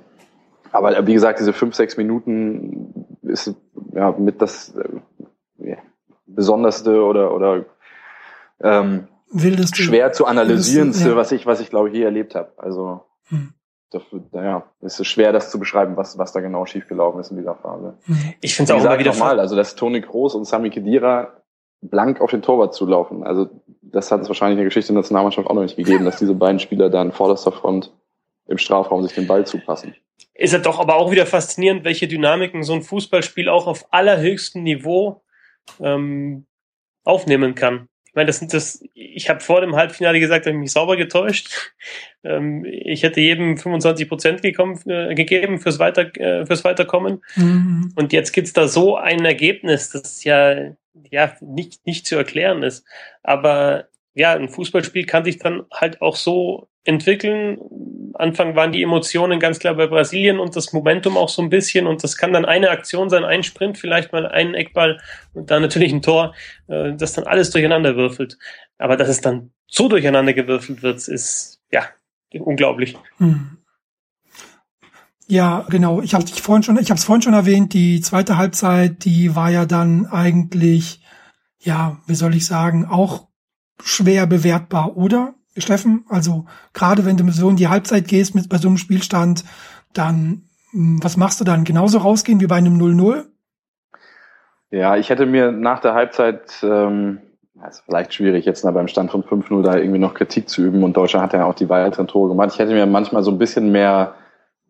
aber 0.72 1.08
wie 1.08 1.14
gesagt, 1.14 1.40
diese 1.40 1.54
fünf, 1.54 1.76
sechs 1.76 1.98
Minuten 1.98 3.06
ist 3.24 3.54
ja 3.94 4.12
mit 4.12 4.42
das 4.42 4.76
äh, 4.76 5.70
ja, 5.70 5.78
besonderste 6.26 7.04
oder 7.04 7.34
oder 7.34 7.66
ähm, 8.62 9.08
Wildeste, 9.32 9.82
schwer 9.82 10.12
zu 10.12 10.26
analysieren, 10.26 10.92
ja. 10.92 11.16
was 11.16 11.32
ich 11.32 11.46
was 11.46 11.62
ich 11.62 11.70
glaube 11.70 11.90
je 11.90 12.04
erlebt 12.04 12.36
habe. 12.36 12.52
Also 12.58 13.02
hm. 13.30 13.54
dafür, 13.92 14.22
naja, 14.32 14.64
es 14.82 15.00
ist 15.00 15.08
schwer, 15.08 15.32
das 15.32 15.50
zu 15.50 15.60
beschreiben, 15.60 15.98
was 15.98 16.18
was 16.18 16.34
da 16.34 16.42
genau 16.42 16.66
schiefgelaufen 16.66 17.22
ist 17.22 17.32
in 17.32 17.38
dieser 17.38 17.56
Phase. 17.56 17.98
Hm. 18.06 18.18
Ich 18.42 18.56
finde 18.56 18.74
es 18.74 18.80
auch 18.80 18.86
immer 18.86 19.00
wieder 19.00 19.14
normal. 19.14 19.40
Also 19.40 19.56
dass 19.56 19.76
Toni 19.76 20.02
Kroos 20.02 20.36
und 20.36 20.46
Sami 20.46 20.70
Khedira 20.70 21.42
blank 21.90 22.22
auf 22.22 22.32
den 22.32 22.42
Torwart 22.42 22.74
zu 22.74 22.86
laufen. 22.86 23.24
Also 23.24 23.50
das 23.82 24.12
hat 24.12 24.22
es 24.22 24.28
wahrscheinlich 24.28 24.54
in 24.54 24.60
der 24.60 24.66
Geschichte 24.66 24.92
der 24.94 25.02
Nationalmannschaft 25.02 25.48
auch 25.48 25.54
noch 25.54 25.62
nicht 25.62 25.78
gegeben, 25.78 26.06
dass 26.06 26.18
diese 26.18 26.36
beiden 26.36 26.60
Spieler 26.60 26.90
dann 26.90 27.12
vorderster 27.12 27.52
Front 27.52 27.92
im 28.48 28.58
Strafraum 28.58 29.04
sich 29.04 29.14
den 29.14 29.28
Ball 29.28 29.46
zupassen. 29.46 29.96
Ist 30.34 30.54
ja 30.54 30.60
doch 30.60 30.80
aber 30.80 30.96
auch 30.96 31.12
wieder 31.12 31.26
faszinierend, 31.26 31.84
welche 31.84 32.08
Dynamiken 32.08 32.64
so 32.64 32.74
ein 32.74 32.82
Fußballspiel 32.82 33.50
auch 33.50 33.68
auf 33.68 33.86
allerhöchstem 33.92 34.64
Niveau 34.64 35.24
ähm, 35.80 36.46
aufnehmen 37.04 37.56
kann. 37.56 37.88
Ich 38.08 38.16
meine, 38.16 38.28
das 38.28 38.40
sind 38.40 38.54
das, 38.54 38.82
ich 38.94 39.30
habe 39.30 39.42
vor 39.42 39.60
dem 39.62 39.76
Halbfinale 39.76 40.20
gesagt, 40.20 40.46
habe 40.46 40.56
ich 40.56 40.62
mich 40.62 40.72
sauber 40.72 40.96
getäuscht. 40.98 41.74
Ähm, 42.24 42.66
ich 42.66 43.04
hätte 43.04 43.22
jedem 43.22 43.58
25 43.58 44.10
Prozent 44.10 44.44
äh, 44.44 45.14
gegeben 45.14 45.60
fürs, 45.60 45.80
Weiter, 45.80 46.16
äh, 46.16 46.46
fürs 46.46 46.64
Weiterkommen. 46.64 47.22
Mhm. 47.36 47.94
Und 47.96 48.14
jetzt 48.14 48.32
gibt's 48.32 48.54
da 48.54 48.68
so 48.68 48.96
ein 48.96 49.24
Ergebnis, 49.26 49.90
das 49.90 50.24
ja 50.24 50.76
ja 51.12 51.34
nicht, 51.42 51.86
nicht 51.86 52.06
zu 52.06 52.16
erklären 52.16 52.64
ist. 52.64 52.86
Aber 53.24 53.86
ja, 54.14 54.34
ein 54.34 54.50
Fußballspiel 54.50 55.06
kann 55.06 55.26
sich 55.26 55.40
dann 55.40 55.64
halt 55.74 56.02
auch 56.02 56.16
so 56.16 56.68
entwickeln. 56.86 57.60
Anfang 58.14 58.56
waren 58.56 58.72
die 58.72 58.84
Emotionen 58.84 59.40
ganz 59.40 59.60
klar 59.60 59.76
bei 59.76 59.88
Brasilien 59.88 60.40
und 60.40 60.56
das 60.56 60.72
Momentum 60.72 61.18
auch 61.18 61.30
so 61.30 61.42
ein 61.42 61.50
bisschen 61.50 61.86
und 61.86 62.04
das 62.04 62.16
kann 62.16 62.32
dann 62.32 62.46
eine 62.46 62.70
Aktion 62.70 63.10
sein, 63.10 63.26
ein 63.26 63.44
Sprint, 63.44 63.78
vielleicht 63.78 64.14
mal 64.14 64.26
einen 64.26 64.54
Eckball 64.54 65.02
und 65.34 65.52
dann 65.52 65.62
natürlich 65.62 65.92
ein 65.92 66.02
Tor, 66.02 66.34
äh, 66.68 66.94
das 66.94 67.14
dann 67.14 67.26
alles 67.26 67.50
durcheinander 67.50 67.98
würfelt. 67.98 68.38
Aber 68.78 68.96
dass 68.96 69.10
es 69.10 69.20
dann 69.20 69.52
so 69.68 69.90
durcheinander 69.90 70.34
gewürfelt 70.34 70.82
wird, 70.82 71.08
ist 71.08 71.62
ja 71.72 71.84
unglaublich. 72.34 72.96
Hm. 73.18 73.55
Ja, 75.28 75.66
genau. 75.70 76.02
Ich 76.02 76.14
habe 76.14 76.26
vorhin 76.28 76.64
schon, 76.64 76.78
ich 76.78 76.92
habe 76.92 77.00
es 77.00 77.06
vorhin 77.06 77.22
schon 77.22 77.34
erwähnt. 77.34 77.74
Die 77.74 78.02
zweite 78.02 78.38
Halbzeit, 78.38 79.06
die 79.06 79.36
war 79.36 79.50
ja 79.50 79.66
dann 79.66 80.06
eigentlich, 80.06 81.02
ja, 81.60 81.98
wie 82.06 82.16
soll 82.16 82.36
ich 82.36 82.46
sagen, 82.46 82.86
auch 82.86 83.28
schwer 83.82 84.28
bewertbar, 84.28 84.96
oder, 84.98 85.34
Steffen? 85.58 86.06
Also 86.10 86.46
gerade 86.74 87.06
wenn 87.06 87.18
du 87.18 87.30
so 87.32 87.50
in 87.50 87.56
die 87.56 87.68
Halbzeit 87.68 88.08
gehst 88.08 88.36
mit 88.36 88.50
bei 88.50 88.58
so 88.58 88.68
einem 88.68 88.78
Spielstand, 88.78 89.44
dann 89.94 90.44
hm, 90.72 91.04
was 91.04 91.18
machst 91.18 91.40
du 91.40 91.46
dann? 91.46 91.64
Genauso 91.64 92.00
rausgehen 92.00 92.40
wie 92.40 92.48
bei 92.48 92.58
einem 92.58 92.78
0-0? 92.78 93.26
Ja, 94.72 94.98
ich 94.98 95.10
hätte 95.10 95.26
mir 95.26 95.52
nach 95.52 95.80
der 95.80 95.94
Halbzeit 95.94 96.62
ähm, 96.62 97.20
ist 97.68 97.84
vielleicht 97.86 98.14
schwierig, 98.14 98.46
jetzt 98.46 98.64
beim 98.64 98.88
Stand 98.88 99.12
von 99.12 99.24
5-0 99.24 99.64
da 99.64 99.78
irgendwie 99.78 100.00
noch 100.00 100.14
Kritik 100.14 100.50
zu 100.50 100.62
üben 100.62 100.84
und 100.84 100.98
Deutschland 100.98 101.24
hat 101.24 101.34
ja 101.34 101.46
auch 101.46 101.56
die 101.56 101.70
weiteren 101.70 102.08
Tore 102.08 102.30
gemacht. 102.30 102.52
Ich 102.54 102.60
hätte 102.60 102.74
mir 102.74 102.86
manchmal 102.86 103.24
so 103.24 103.32
ein 103.32 103.38
bisschen 103.38 103.72
mehr 103.72 104.16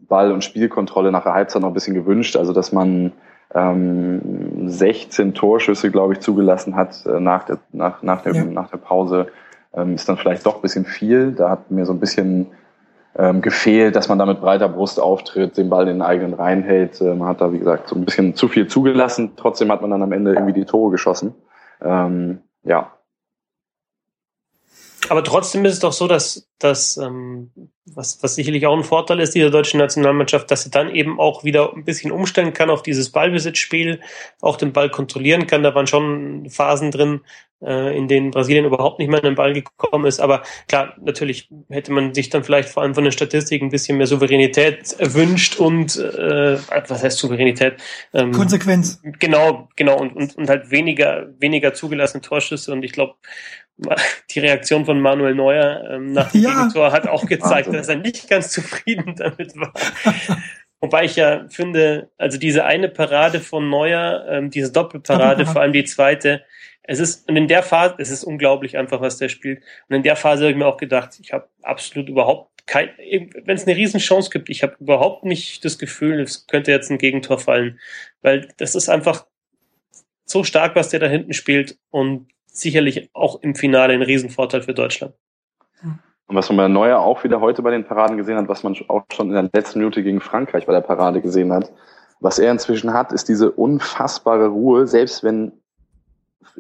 Ball- 0.08 0.32
und 0.32 0.44
Spielkontrolle 0.44 1.12
nach 1.12 1.24
der 1.24 1.34
Halbzeit 1.34 1.62
noch 1.62 1.70
ein 1.70 1.74
bisschen 1.74 1.96
gewünscht. 1.96 2.36
Also 2.36 2.54
dass 2.54 2.72
man 2.72 3.12
ähm, 3.54 4.70
16 4.70 5.34
Torschüsse, 5.34 5.92
glaube 5.92 6.14
ich, 6.14 6.20
zugelassen 6.20 6.76
hat 6.76 7.06
äh, 7.06 7.20
nach, 7.20 7.44
der, 7.44 7.60
nach, 7.72 8.04
nach, 8.04 8.22
der, 8.22 8.34
ja. 8.34 8.44
nach 8.44 8.70
der 8.70 8.78
Pause, 8.78 9.28
ähm, 9.74 9.96
ist 9.96 10.08
dann 10.10 10.18
vielleicht 10.18 10.46
doch 10.46 10.56
ein 10.56 10.62
bisschen 10.62 10.86
viel. 10.86 11.32
Da 11.32 11.50
hat 11.50 11.72
mir 11.72 11.86
so 11.86 11.94
ein 11.94 12.00
bisschen 12.00 12.48
ähm, 13.18 13.42
gefehlt, 13.42 13.96
dass 13.96 14.10
man 14.10 14.20
da 14.20 14.26
mit 14.26 14.42
breiter 14.42 14.68
Brust 14.68 15.00
auftritt, 15.00 15.58
den 15.58 15.70
Ball 15.70 15.88
in 15.88 15.96
den 15.96 16.02
eigenen 16.02 16.34
Reihen 16.34 16.64
hält. 16.64 17.00
Äh, 17.02 17.16
man 17.16 17.30
hat 17.30 17.42
da, 17.42 17.54
wie 17.54 17.60
gesagt, 17.60 17.88
so 17.88 17.96
ein 17.96 18.06
bisschen 18.06 18.36
zu 18.36 18.48
viel 18.48 18.68
zugelassen. 18.68 19.34
Trotzdem 19.38 19.72
hat 19.72 19.82
man 19.82 19.92
dann 19.92 20.04
am 20.04 20.12
Ende 20.12 20.34
irgendwie 20.34 20.54
die 20.54 20.66
Tore 20.66 20.92
geschossen. 20.92 21.34
Ähm, 21.82 22.40
ja, 22.64 22.92
aber 25.10 25.24
trotzdem 25.24 25.66
ist 25.66 25.74
es 25.74 25.80
doch 25.80 25.94
so, 25.94 26.08
dass, 26.08 26.48
dass 26.60 26.98
ähm, 26.98 27.52
was, 27.86 28.22
was 28.24 28.36
sicherlich 28.36 28.66
auch 28.66 28.76
ein 28.76 28.84
Vorteil 28.84 29.20
ist 29.20 29.36
dieser 29.36 29.52
deutschen 29.52 29.80
Nationalmannschaft, 29.80 30.50
dass 30.50 30.64
sie 30.64 30.72
dann 30.72 30.94
eben 30.94 31.20
auch 31.20 31.44
wieder 31.44 31.74
ein 31.74 31.86
bisschen 31.86 32.12
umstellen 32.12 32.54
kann 32.54 32.70
auf 32.70 32.82
dieses 32.82 33.12
Ballbesitzspiel, 33.12 34.02
auch 34.42 34.58
den 34.58 34.74
Ball 34.74 34.90
kontrollieren 34.90 35.48
kann. 35.48 35.64
Da 35.64 35.76
waren 35.76 35.88
schon 35.88 36.50
Phasen 36.50 36.92
drin, 36.92 37.22
äh, 37.62 37.96
in 37.96 38.08
denen 38.08 38.32
Brasilien 38.32 38.66
überhaupt 38.66 39.00
nicht 39.00 39.10
mehr 39.10 39.20
an 39.20 39.26
den 39.26 39.36
Ball 39.36 39.54
gekommen 39.54 40.06
ist. 40.06 40.20
Aber 40.20 40.44
klar, 40.68 40.96
natürlich 41.00 41.50
hätte 41.70 41.92
man 41.92 42.14
sich 42.14 42.30
dann 42.30 42.44
vielleicht 42.44 42.70
vor 42.70 42.84
allem 42.84 42.96
von 42.96 43.04
der 43.04 43.12
Statistik 43.12 43.62
ein 43.62 43.70
bisschen 43.70 43.98
mehr 43.98 44.08
Souveränität 44.08 44.94
erwünscht 45.00 45.60
und 45.60 45.98
äh, 45.98 46.58
was 46.88 47.04
heißt 47.04 47.18
Souveränität? 47.18 47.76
Ähm, 48.14 48.32
Konsequenz. 48.32 49.00
Genau, 49.20 49.70
genau 49.76 50.00
und, 50.00 50.16
und, 50.16 50.36
und 50.36 50.50
halt 50.50 50.72
weniger 50.72 51.28
weniger 51.40 51.74
zugelassene 51.74 52.22
Torschüsse. 52.22 52.72
Und 52.72 52.84
ich 52.84 52.92
glaube, 52.92 53.16
die 54.32 54.40
Reaktion 54.40 54.86
von 54.86 55.00
Manuel 55.00 55.36
Neuer 55.36 55.90
ähm, 55.92 56.14
nach 56.14 56.32
dem 56.32 56.42
ja. 56.42 56.54
Gegentor 56.54 56.92
hat 56.92 57.08
auch 57.08 57.26
gezeigt, 57.26 57.74
dass 57.74 57.90
er 57.90 57.98
nicht 57.98 58.30
ganz 58.30 58.50
zufrieden 58.52 59.16
damit 59.18 59.56
war. 59.56 59.74
Wobei 60.80 61.06
ich 61.06 61.16
ja 61.16 61.46
finde, 61.50 62.10
also 62.18 62.38
diese 62.38 62.66
eine 62.66 62.90
Parade 62.90 63.40
von 63.40 63.70
Neuer, 63.70 64.26
ähm, 64.30 64.50
diese 64.50 64.72
Doppelparade, 64.72 65.46
vor 65.46 65.62
allem 65.62 65.74
die 65.74 65.84
zweite, 65.84 66.44
es 66.88 67.00
ist, 67.00 67.28
und 67.28 67.36
in 67.36 67.48
der 67.48 67.64
Phase, 67.64 67.96
es 67.98 68.12
ist 68.12 68.24
unglaublich 68.24 68.78
einfach, 68.78 69.02
was 69.02 69.18
der 69.18 69.30
spielt. 69.30 69.64
Und 69.90 69.96
in 69.96 70.04
der 70.04 70.16
Phase 70.16 70.44
habe 70.44 70.52
ich 70.52 70.58
mir 70.58 70.68
auch 70.68 70.78
gedacht, 70.78 71.18
ich 71.22 71.34
habe 71.34 71.50
absolut 71.64 72.10
überhaupt 72.10 72.52
kein, 72.68 72.90
wenn 72.98 73.56
es 73.56 73.66
eine 73.66 73.76
Riesenchance 73.76 74.30
gibt, 74.30 74.50
ich 74.50 74.64
habe 74.64 74.76
überhaupt 74.80 75.24
nicht 75.24 75.64
das 75.66 75.78
Gefühl, 75.78 76.20
es 76.20 76.48
könnte 76.48 76.72
jetzt 76.72 76.90
ein 76.90 76.98
Gegentor 76.98 77.40
fallen. 77.40 77.80
Weil 78.22 78.48
das 78.58 78.76
ist 78.76 78.90
einfach 78.90 79.26
so 80.26 80.44
stark, 80.44 80.76
was 80.76 80.90
der 80.90 81.00
da 81.00 81.08
hinten 81.08 81.34
spielt. 81.34 81.78
Und 81.90 82.28
sicherlich 82.58 83.10
auch 83.14 83.42
im 83.42 83.56
Finale 83.56 83.94
ein 83.94 84.02
Riesenvorteil 84.02 84.62
für 84.62 84.74
Deutschland. 84.74 85.14
Und 86.28 86.36
was 86.36 86.50
man 86.50 86.58
bei 86.58 86.68
Neuer 86.68 87.00
auch 87.00 87.24
wieder 87.24 87.40
heute 87.40 87.62
bei 87.62 87.72
den 87.72 87.86
Paraden 87.86 88.18
gesehen 88.18 88.38
hat, 88.38 88.48
was 88.48 88.64
man 88.64 88.76
auch 88.88 89.04
schon 89.14 89.28
in 89.28 89.34
der 89.34 89.50
letzten 89.54 89.80
Minute 89.80 90.02
gegen 90.02 90.22
Frankreich 90.22 90.66
bei 90.66 90.74
der 90.74 90.82
Parade 90.82 91.22
gesehen 91.22 91.54
hat, 91.54 91.72
was 92.20 92.40
er 92.40 92.52
inzwischen 92.52 92.94
hat, 92.94 93.12
ist 93.12 93.30
diese 93.30 93.52
unfassbare 93.52 94.48
Ruhe, 94.48 94.88
selbst 94.88 95.24
wenn 95.24 95.52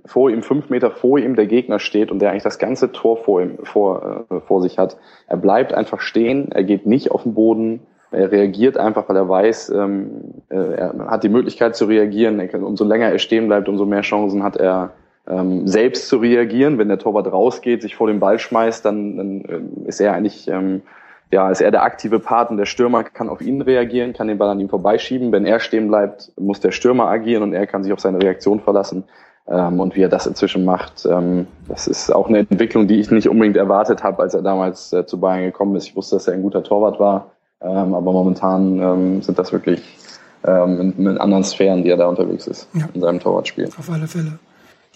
vor 0.06 0.30
ihm, 0.30 0.44
fünf 0.44 0.70
Meter 0.70 0.92
vor 0.92 1.18
ihm 1.18 1.36
der 1.36 1.48
Gegner 1.48 1.80
steht 1.80 2.12
und 2.12 2.20
der 2.20 2.30
eigentlich 2.30 2.44
das 2.44 2.60
ganze 2.60 2.92
Tor 2.92 3.18
vor 3.18 3.42
ihm, 3.42 3.58
vor, 3.64 4.26
äh, 4.30 4.42
vor 4.42 4.62
sich 4.62 4.78
hat. 4.78 4.98
Er 5.28 5.38
bleibt 5.38 5.74
einfach 5.74 6.02
stehen, 6.02 6.52
er 6.52 6.64
geht 6.64 6.86
nicht 6.86 7.12
auf 7.12 7.24
den 7.24 7.34
Boden, 7.34 7.80
er 8.12 8.32
reagiert 8.32 8.78
einfach, 8.78 9.10
weil 9.10 9.16
er 9.16 9.28
weiß, 9.28 9.70
ähm, 9.70 10.44
äh, 10.50 10.56
er 10.56 11.08
hat 11.08 11.24
die 11.24 11.30
Möglichkeit 11.30 11.76
zu 11.76 11.86
reagieren. 11.86 12.40
Er 12.40 12.48
kann, 12.48 12.64
umso 12.64 12.84
länger 12.86 13.10
er 13.10 13.20
stehen 13.20 13.48
bleibt, 13.48 13.68
umso 13.68 13.86
mehr 13.86 14.02
Chancen 14.02 14.44
hat 14.44 14.58
er, 14.58 14.94
ähm, 15.28 15.68
selbst 15.68 16.08
zu 16.08 16.18
reagieren. 16.18 16.78
Wenn 16.78 16.88
der 16.88 17.00
Torwart 17.00 17.32
rausgeht, 17.32 17.82
sich 17.82 17.96
vor 17.96 18.08
den 18.08 18.20
Ball 18.20 18.40
schmeißt, 18.40 18.86
dann, 18.86 19.18
dann 19.18 19.42
äh, 19.42 19.88
ist 19.88 20.00
er 20.00 20.14
eigentlich, 20.14 20.48
ähm, 20.48 20.82
ja, 21.32 21.50
ist 21.50 21.62
er 21.62 21.72
der 21.72 21.84
aktive 21.84 22.20
Part 22.20 22.52
und 22.52 22.58
der 22.58 22.66
Stürmer 22.66 23.04
kann 23.04 23.30
auf 23.30 23.42
ihn 23.42 23.62
reagieren, 23.62 24.14
kann 24.14 24.28
den 24.28 24.38
Ball 24.38 24.50
an 24.50 24.60
ihm 24.60 24.70
vorbeischieben. 24.70 25.32
Wenn 25.32 25.46
er 25.46 25.60
stehen 25.60 25.88
bleibt, 25.88 26.32
muss 26.40 26.60
der 26.60 26.72
Stürmer 26.72 27.08
agieren 27.08 27.44
und 27.44 27.54
er 27.54 27.68
kann 27.68 27.84
sich 27.84 27.92
auf 27.92 28.00
seine 28.00 28.22
Reaktion 28.22 28.60
verlassen. 28.60 29.06
Ähm, 29.48 29.80
und 29.80 29.96
wie 29.96 30.02
er 30.02 30.10
das 30.10 30.26
inzwischen 30.26 30.66
macht, 30.66 31.06
ähm, 31.06 31.46
das 31.68 31.88
ist 31.88 32.14
auch 32.14 32.28
eine 32.28 32.40
Entwicklung, 32.40 32.88
die 32.88 33.00
ich 33.00 33.12
nicht 33.12 33.30
unbedingt 33.30 33.58
erwartet 33.58 34.04
habe, 34.04 34.24
als 34.24 34.34
er 34.34 34.42
damals 34.42 34.92
äh, 34.92 35.06
zu 35.06 35.20
Bayern 35.20 35.44
gekommen 35.44 35.76
ist. 35.76 35.88
Ich 35.88 35.96
wusste, 35.96 36.16
dass 36.16 36.28
er 36.28 36.34
ein 36.34 36.42
guter 36.42 36.64
Torwart 36.64 37.00
war, 37.00 37.32
ähm, 37.62 37.94
aber 37.94 38.12
momentan 38.12 38.80
ähm, 38.80 39.22
sind 39.22 39.38
das 39.38 39.54
wirklich 39.54 39.84
ähm, 40.48 40.94
in, 40.98 41.08
in, 41.08 41.18
anderen 41.20 41.44
Sphären, 41.44 41.84
die 41.84 41.90
er 41.92 41.98
da 41.98 42.08
unterwegs 42.08 42.48
ist 42.48 42.68
ja. 42.74 42.88
in 42.92 43.02
seinem 43.02 43.20
Torwartspiel. 43.20 43.70
Auf 43.78 43.90
alle 43.92 44.08
Fälle. 44.08 44.40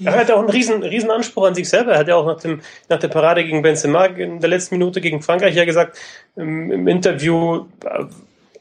Er 0.03 0.13
hat 0.13 0.31
auch 0.31 0.39
einen 0.39 0.49
riesen, 0.49 0.83
riesen 0.83 1.11
Anspruch 1.11 1.47
an 1.47 1.55
sich 1.55 1.69
selber. 1.69 1.93
Er 1.93 1.99
hat 1.99 2.07
ja 2.07 2.15
auch 2.15 2.25
nach, 2.25 2.39
dem, 2.39 2.61
nach 2.87 2.99
der 2.99 3.07
Parade 3.09 3.43
gegen 3.43 3.61
Benzema 3.61 4.05
in 4.05 4.39
der 4.39 4.49
letzten 4.49 4.75
Minute 4.75 5.01
gegen 5.01 5.21
Frankreich 5.21 5.55
ja 5.55 5.65
gesagt, 5.65 5.97
im, 6.35 6.71
im 6.71 6.87
Interview 6.87 7.65
äh, 7.83 8.05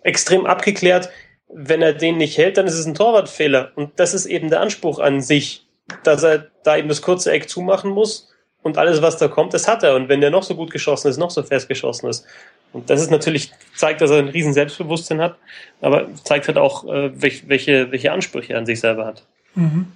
extrem 0.02 0.46
abgeklärt, 0.46 1.10
wenn 1.48 1.82
er 1.82 1.92
den 1.92 2.18
nicht 2.18 2.36
hält, 2.36 2.56
dann 2.56 2.66
ist 2.66 2.78
es 2.78 2.86
ein 2.86 2.94
Torwartfehler. 2.94 3.72
Und 3.74 3.92
das 3.96 4.14
ist 4.14 4.26
eben 4.26 4.50
der 4.50 4.60
Anspruch 4.60 4.98
an 4.98 5.20
sich, 5.20 5.66
dass 6.02 6.22
er 6.22 6.46
da 6.64 6.76
eben 6.76 6.88
das 6.88 7.02
kurze 7.02 7.32
Eck 7.32 7.48
zumachen 7.48 7.90
muss 7.90 8.28
und 8.62 8.76
alles, 8.76 9.00
was 9.00 9.16
da 9.16 9.28
kommt, 9.28 9.54
das 9.54 9.68
hat 9.68 9.82
er. 9.82 9.94
Und 9.94 10.08
wenn 10.08 10.20
der 10.20 10.30
noch 10.30 10.42
so 10.42 10.54
gut 10.54 10.70
geschossen 10.70 11.08
ist, 11.08 11.16
noch 11.16 11.30
so 11.30 11.42
fest 11.42 11.68
geschossen 11.68 12.08
ist. 12.08 12.26
Und 12.72 12.90
das 12.90 13.00
ist 13.00 13.10
natürlich, 13.10 13.50
zeigt, 13.74 14.02
dass 14.02 14.10
er 14.10 14.18
ein 14.18 14.28
riesen 14.28 14.52
Selbstbewusstsein 14.52 15.22
hat, 15.22 15.36
aber 15.80 16.08
zeigt 16.24 16.48
halt 16.48 16.58
auch, 16.58 16.84
äh, 16.86 17.10
welche, 17.14 17.90
welche 17.90 18.12
Ansprüche 18.12 18.52
er 18.52 18.58
an 18.58 18.66
sich 18.66 18.80
selber 18.80 19.06
hat. 19.06 19.24
Mhm 19.54 19.92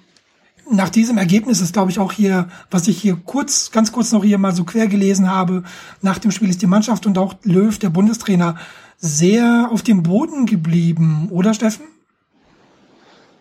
nach 0.71 0.91
diesem 0.91 1.19
Ergebnis 1.19 1.61
ist, 1.61 1.73
glaube 1.73 1.91
ich, 1.91 1.99
auch 1.99 2.13
hier, 2.13 2.49
was 2.71 2.89
ich 2.89 2.99
hier 2.99 3.17
kurz, 3.25 3.71
ganz 3.71 3.93
kurz 3.93 4.13
noch 4.13 4.25
hier 4.25 4.39
mal 4.39 4.53
so 4.53 4.65
quer 4.65 4.87
gelesen 4.87 5.31
habe, 5.31 5.65
nach 6.01 6.19
dem 6.19 6.31
Spiel 6.31 6.51
ist 6.51 6.63
die 6.63 6.67
Mannschaft 6.67 7.07
und 7.07 7.19
auch 7.19 7.35
Löw, 7.45 7.77
der 7.79 7.91
Bundestrainer, 7.91 8.57
sehr 8.99 9.69
auf 9.73 9.83
dem 9.83 10.03
Boden 10.03 10.47
geblieben, 10.47 11.29
oder 11.31 11.55
Steffen? 11.55 11.87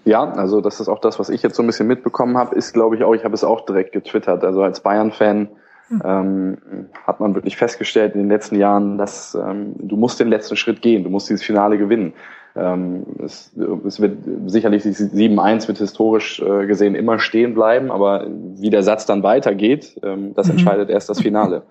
Ja, 0.03 0.23
also 0.23 0.61
das 0.61 0.79
ist 0.79 0.87
auch 0.87 0.99
das, 0.99 1.19
was 1.19 1.29
ich 1.29 1.43
jetzt 1.43 1.55
so 1.55 1.61
ein 1.61 1.67
bisschen 1.67 1.87
mitbekommen 1.87 2.37
habe, 2.37 2.55
ist, 2.55 2.73
glaube 2.73 2.95
ich, 2.95 3.03
auch, 3.03 3.13
ich 3.13 3.23
habe 3.23 3.35
es 3.35 3.43
auch 3.43 3.65
direkt 3.65 3.91
getwittert. 3.91 4.43
Also 4.43 4.63
als 4.63 4.79
Bayern-Fan 4.79 5.49
hm. 5.89 6.01
ähm, 6.03 6.57
hat 7.05 7.19
man 7.19 7.35
wirklich 7.35 7.55
festgestellt 7.55 8.15
in 8.15 8.21
den 8.21 8.29
letzten 8.29 8.55
Jahren, 8.55 8.97
dass 8.97 9.35
ähm, 9.35 9.75
du 9.77 9.97
musst 9.97 10.19
den 10.19 10.29
letzten 10.29 10.55
Schritt 10.55 10.81
gehen, 10.81 11.03
du 11.03 11.11
musst 11.11 11.29
dieses 11.29 11.43
Finale 11.43 11.77
gewinnen. 11.77 12.13
Ähm, 12.55 13.03
es, 13.24 13.51
es, 13.88 14.00
wird 14.00 14.17
sicherlich 14.48 14.84
7-1 14.84 15.67
wird 15.67 15.77
historisch 15.77 16.41
äh, 16.41 16.65
gesehen 16.65 16.96
immer 16.96 17.20
stehen 17.20 17.53
bleiben, 17.53 17.91
aber 17.91 18.27
wie 18.55 18.70
der 18.70 18.84
Satz 18.84 19.05
dann 19.05 19.24
weitergeht, 19.24 20.00
ähm, 20.03 20.34
das 20.34 20.48
mhm. 20.48 20.53
entscheidet 20.53 20.89
erst 20.89 21.10
das 21.10 21.22
Finale. 21.22 21.63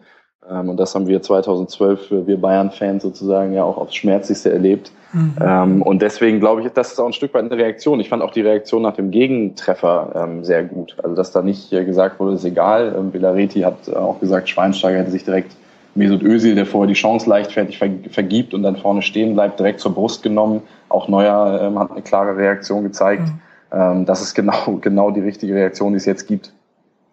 ähm, 0.51 0.71
und 0.71 0.81
das 0.81 0.95
haben 0.95 1.07
wir 1.07 1.21
2012, 1.21 2.11
wir 2.27 2.41
Bayern-Fans 2.41 3.03
sozusagen 3.03 3.53
ja 3.53 3.63
auch 3.63 3.77
aufs 3.77 3.95
Schmerzlichste 3.95 4.53
erlebt. 4.53 4.91
Mhm. 5.13 5.35
Ähm, 5.41 5.83
und 5.83 6.01
deswegen 6.01 6.41
glaube 6.41 6.63
ich, 6.63 6.69
das 6.73 6.93
ist 6.93 6.99
auch 6.99 7.07
ein 7.07 7.13
Stück 7.13 7.35
weit 7.35 7.45
eine 7.45 7.57
Reaktion. 7.57 8.01
Ich 8.01 8.09
fand 8.09 8.23
auch 8.23 8.31
die 8.31 8.43
Reaktion 8.43 8.83
nach 8.83 8.95
dem 8.95 9.11
Gegentreffer 9.11 10.13
ähm, 10.15 10.45
sehr 10.45 10.63
gut. 10.63 10.97
Also 11.03 11.15
dass 11.15 11.33
da 11.33 11.43
nicht 11.43 11.73
äh, 11.73 11.85
gesagt 11.85 12.21
wurde, 12.21 12.35
ist 12.35 12.45
egal. 12.45 12.95
Ähm, 12.97 13.13
Villareti 13.13 13.61
hat 13.61 13.95
auch 13.95 14.21
gesagt, 14.21 14.49
Schweinsteiger 14.49 14.99
hätte 14.99 15.11
sich 15.11 15.25
direkt 15.25 15.57
Mesut 15.95 16.23
Özil, 16.23 16.55
der 16.55 16.67
vorher 16.67 16.89
die 16.89 16.95
Chance 16.95 17.29
leichtfertig 17.29 17.79
vergibt 17.79 18.55
und 18.55 18.63
dann 18.63 18.77
vorne 18.77 19.03
stehen 19.03 19.35
bleibt, 19.35 19.59
direkt 19.59 19.81
zur 19.81 19.95
Brust 19.95 20.23
genommen. 20.23 20.63
Auch 20.89 21.09
Neuer 21.09 21.61
ähm, 21.63 21.79
hat 21.79 21.91
eine 21.91 22.03
klare 22.03 22.37
Reaktion 22.37 22.85
gezeigt. 22.85 23.23
Mhm. 23.23 23.41
Ähm, 23.73 24.07
das 24.07 24.23
ist 24.23 24.35
genau, 24.35 24.77
genau 24.81 25.11
die 25.11 25.21
richtige 25.21 25.55
Reaktion, 25.55 25.93
die 25.93 25.99
es 25.99 26.07
jetzt 26.07 26.27
gibt. 26.27 26.53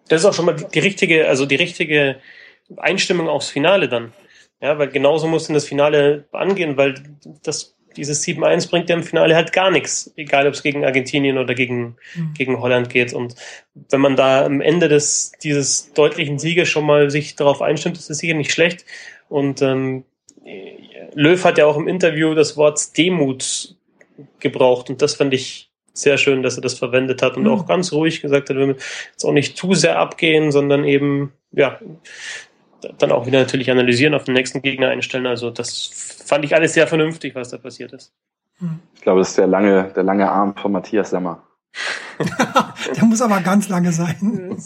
Das 0.08 0.22
ist 0.22 0.26
auch 0.26 0.34
schon 0.34 0.46
mal 0.46 0.56
die 0.56 0.78
richtige, 0.78 1.28
also 1.28 1.44
die 1.44 1.56
richtige 1.56 2.16
Einstimmung 2.76 3.28
aufs 3.28 3.48
Finale 3.48 3.88
dann. 3.88 4.12
Ja, 4.60 4.78
weil 4.78 4.88
genauso 4.88 5.28
muss 5.28 5.46
denn 5.46 5.54
das 5.54 5.66
Finale 5.66 6.24
angehen, 6.32 6.76
weil 6.76 6.94
das 7.42 7.76
dieses 7.98 8.24
7-1 8.24 8.70
bringt 8.70 8.88
ja 8.88 8.96
im 8.96 9.02
Finale 9.02 9.34
halt 9.34 9.52
gar 9.52 9.70
nichts, 9.70 10.12
egal 10.16 10.46
ob 10.46 10.54
es 10.54 10.62
gegen 10.62 10.84
Argentinien 10.84 11.36
oder 11.36 11.54
gegen, 11.54 11.96
mhm. 12.14 12.34
gegen 12.34 12.60
Holland 12.60 12.88
geht. 12.88 13.12
Und 13.12 13.34
wenn 13.90 14.00
man 14.00 14.16
da 14.16 14.44
am 14.44 14.60
Ende 14.60 14.88
des, 14.88 15.32
dieses 15.42 15.92
deutlichen 15.92 16.38
Sieges 16.38 16.68
schon 16.68 16.86
mal 16.86 17.10
sich 17.10 17.36
darauf 17.36 17.60
einstimmt, 17.60 17.98
ist 17.98 18.08
das 18.08 18.18
sicher 18.18 18.34
nicht 18.34 18.52
schlecht. 18.52 18.84
Und 19.28 19.60
ähm, 19.60 20.04
Löw 21.14 21.44
hat 21.44 21.58
ja 21.58 21.66
auch 21.66 21.76
im 21.76 21.88
Interview 21.88 22.34
das 22.34 22.56
Wort 22.56 22.96
Demut 22.96 23.76
gebraucht 24.40 24.90
und 24.90 25.02
das 25.02 25.14
fand 25.14 25.34
ich 25.34 25.70
sehr 25.92 26.16
schön, 26.16 26.42
dass 26.42 26.56
er 26.56 26.62
das 26.62 26.74
verwendet 26.74 27.22
hat 27.22 27.36
und 27.36 27.42
mhm. 27.42 27.50
auch 27.50 27.66
ganz 27.66 27.92
ruhig 27.92 28.20
gesagt 28.20 28.50
hat, 28.50 28.56
wir 28.56 28.68
jetzt 28.68 29.24
auch 29.24 29.32
nicht 29.32 29.56
zu 29.56 29.74
sehr 29.74 29.98
abgehen, 29.98 30.52
sondern 30.52 30.84
eben, 30.84 31.32
ja, 31.52 31.80
dann 32.98 33.12
auch 33.12 33.26
wieder 33.26 33.40
natürlich 33.40 33.70
analysieren, 33.70 34.14
auf 34.14 34.24
den 34.24 34.34
nächsten 34.34 34.62
Gegner 34.62 34.88
einstellen. 34.88 35.26
Also 35.26 35.50
das 35.50 36.22
fand 36.26 36.44
ich 36.44 36.54
alles 36.54 36.74
sehr 36.74 36.86
vernünftig, 36.86 37.34
was 37.34 37.50
da 37.50 37.58
passiert 37.58 37.92
ist. 37.92 38.12
Ich 38.94 39.02
glaube, 39.02 39.20
das 39.20 39.30
ist 39.30 39.38
der 39.38 39.46
lange, 39.46 39.92
der 39.94 40.02
lange 40.02 40.30
Arm 40.30 40.56
von 40.56 40.72
Matthias 40.72 41.10
Sammer. 41.10 41.42
der 42.96 43.04
muss 43.04 43.22
aber 43.22 43.40
ganz 43.40 43.68
lange 43.68 43.92
sein. 43.92 44.56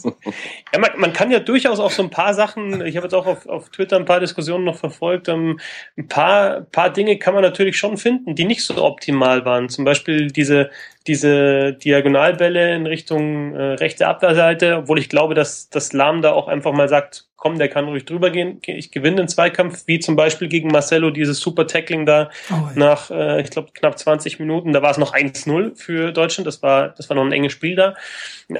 Ja, 0.73 0.79
man, 0.79 0.91
man, 0.97 1.13
kann 1.13 1.31
ja 1.31 1.41
durchaus 1.41 1.81
auch 1.81 1.91
so 1.91 2.03
ein 2.03 2.09
paar 2.09 2.33
Sachen, 2.33 2.85
ich 2.87 2.97
habe 2.97 3.05
jetzt 3.05 3.15
auch 3.15 3.27
auf, 3.27 3.47
auf 3.47 3.69
Twitter 3.69 3.97
ein 3.97 4.07
paar 4.07 4.21
Diskussionen 4.21 4.65
noch 4.65 4.77
verfolgt, 4.77 5.29
um, 5.29 5.51
ähm, 5.51 5.61
ein 5.99 6.09
paar, 6.09 6.63
paar 6.63 6.91
Dinge 6.91 7.19
kann 7.19 7.35
man 7.35 7.43
natürlich 7.43 7.77
schon 7.77 7.99
finden, 7.99 8.35
die 8.35 8.47
nicht 8.47 8.65
so 8.65 8.83
optimal 8.83 9.45
waren. 9.45 9.69
Zum 9.69 9.85
Beispiel 9.85 10.29
diese, 10.29 10.71
diese 11.07 11.75
Diagonalbälle 11.75 12.75
in 12.75 12.87
Richtung 12.87 13.55
äh, 13.55 13.75
rechte 13.75 14.09
Abwehrseite, 14.09 14.79
obwohl 14.79 14.99
ich 14.99 15.11
glaube, 15.11 15.35
dass 15.35 15.69
das 15.69 15.93
Lahm 15.93 16.23
da 16.23 16.33
auch 16.33 16.49
einfach 16.49 16.73
mal 16.73 16.89
sagt, 16.89 17.29
komm, 17.43 17.59
der 17.59 17.69
kann 17.69 17.87
ruhig 17.87 18.05
drüber 18.05 18.31
gehen, 18.31 18.61
ich 18.65 18.93
gewinne 18.93 19.17
den 19.17 19.27
Zweikampf, 19.27 19.89
wie 19.89 19.99
zum 19.99 20.15
Beispiel 20.15 20.47
gegen 20.47 20.69
Marcelo, 20.69 21.11
dieses 21.11 21.41
super 21.41 21.67
Tackling 21.67 22.07
da 22.07 22.31
oh, 22.53 22.55
ja. 22.55 22.73
nach, 22.77 23.11
äh, 23.11 23.43
ich 23.43 23.51
glaube, 23.51 23.73
knapp 23.75 23.99
20 23.99 24.39
Minuten, 24.39 24.73
da 24.73 24.81
war 24.81 24.93
es 24.93 24.97
noch 24.97 25.13
1-0 25.13 25.75
für 25.75 26.13
Deutschland, 26.13 26.47
das 26.47 26.63
war, 26.63 26.91
das 26.91 27.09
war 27.09 27.17
noch 27.17 27.25
ein 27.25 27.33
enges 27.33 27.51
Spiel 27.51 27.75
da. 27.75 27.97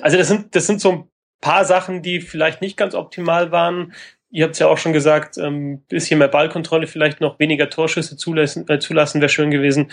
Also 0.01 0.19
das 0.19 0.27
sind, 0.27 0.57
das 0.57 0.67
sind 0.67 0.81
so 0.81 0.91
ein 0.91 1.05
paar 1.41 1.65
Sachen, 1.65 2.03
die 2.03 2.21
vielleicht 2.21 2.61
nicht 2.61 2.77
ganz 2.77 2.97
optimal 2.97 3.53
waren. 3.53 3.93
Ihr 4.31 4.47
habt 4.47 4.55
es 4.55 4.59
ja 4.59 4.67
auch 4.67 4.79
schon 4.79 4.93
gesagt, 4.93 5.39
ähm, 5.39 5.85
bisschen 5.87 6.19
mehr 6.19 6.27
Ballkontrolle, 6.27 6.89
vielleicht 6.89 7.21
noch 7.21 7.39
weniger 7.39 7.71
Torschüsse 7.71 8.17
zulassen, 8.17 8.69
äh, 8.69 8.81
zulassen 8.81 9.21
wäre 9.21 9.29
schön 9.29 9.53
gewesen. 9.53 9.93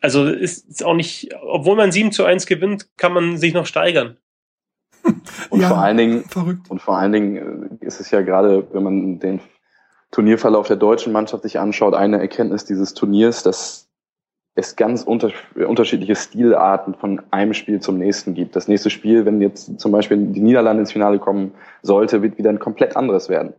Also 0.00 0.26
ist, 0.26 0.68
ist 0.68 0.84
auch 0.84 0.94
nicht, 0.94 1.32
obwohl 1.40 1.76
man 1.76 1.92
7 1.92 2.10
zu 2.10 2.24
1 2.24 2.46
gewinnt, 2.46 2.88
kann 2.96 3.12
man 3.12 3.36
sich 3.38 3.54
noch 3.54 3.66
steigern. 3.66 4.16
Und 5.50 5.60
ja, 5.60 5.68
vor 5.68 5.78
allen 5.78 5.96
Dingen, 5.96 6.24
verrückt. 6.24 6.70
und 6.70 6.80
vor 6.80 6.96
allen 6.96 7.12
Dingen 7.12 7.78
äh, 7.80 7.84
ist 7.84 8.00
es 8.00 8.10
ja 8.10 8.22
gerade, 8.22 8.66
wenn 8.72 8.82
man 8.82 9.18
den 9.18 9.40
Turnierverlauf 10.10 10.66
der 10.66 10.76
deutschen 10.76 11.12
Mannschaft 11.12 11.42
sich 11.42 11.58
anschaut, 11.58 11.94
eine 11.94 12.20
Erkenntnis 12.20 12.64
dieses 12.64 12.94
Turniers, 12.94 13.42
dass 13.42 13.88
es 14.54 14.76
ganz 14.76 15.02
unter, 15.02 15.30
unterschiedliche 15.66 16.14
Stilarten 16.14 16.94
von 16.94 17.20
einem 17.30 17.54
Spiel 17.54 17.80
zum 17.80 17.98
nächsten 17.98 18.34
gibt. 18.34 18.54
Das 18.54 18.68
nächste 18.68 18.90
Spiel, 18.90 19.24
wenn 19.24 19.40
jetzt 19.40 19.80
zum 19.80 19.90
Beispiel 19.90 20.16
die 20.16 20.40
Niederlande 20.40 20.82
ins 20.82 20.92
Finale 20.92 21.18
kommen 21.18 21.52
sollte, 21.82 22.22
wird 22.22 22.38
wieder 22.38 22.50
ein 22.50 22.60
komplett 22.60 22.96
anderes 22.96 23.28
werden. 23.28 23.54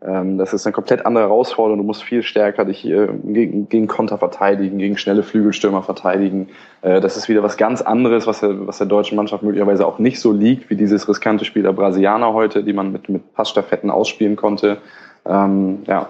Ähm, 0.00 0.38
das 0.38 0.52
ist 0.52 0.64
eine 0.64 0.72
komplett 0.72 1.04
andere 1.06 1.24
Herausforderung. 1.24 1.78
Du 1.78 1.84
musst 1.84 2.04
viel 2.04 2.22
stärker 2.22 2.64
dich 2.64 2.84
äh, 2.84 3.08
gegen, 3.24 3.68
gegen 3.68 3.88
Konter 3.88 4.18
verteidigen, 4.18 4.78
gegen 4.78 4.96
schnelle 4.96 5.24
Flügelstürmer 5.24 5.82
verteidigen. 5.82 6.48
Äh, 6.82 7.00
das 7.00 7.16
ist 7.16 7.28
wieder 7.28 7.42
was 7.42 7.56
ganz 7.56 7.82
anderes, 7.82 8.26
was 8.26 8.40
der, 8.40 8.66
was 8.66 8.78
der 8.78 8.86
deutschen 8.86 9.16
Mannschaft 9.16 9.42
möglicherweise 9.42 9.86
auch 9.86 9.98
nicht 9.98 10.20
so 10.20 10.32
liegt, 10.32 10.70
wie 10.70 10.76
dieses 10.76 11.08
riskante 11.08 11.44
Spiel 11.44 11.64
der 11.64 11.72
Brasilianer 11.72 12.32
heute, 12.32 12.62
die 12.62 12.72
man 12.72 12.92
mit, 12.92 13.08
mit 13.08 13.34
Passstaffetten 13.34 13.90
ausspielen 13.90 14.36
konnte. 14.36 14.78
Ähm, 15.26 15.82
ja. 15.86 16.08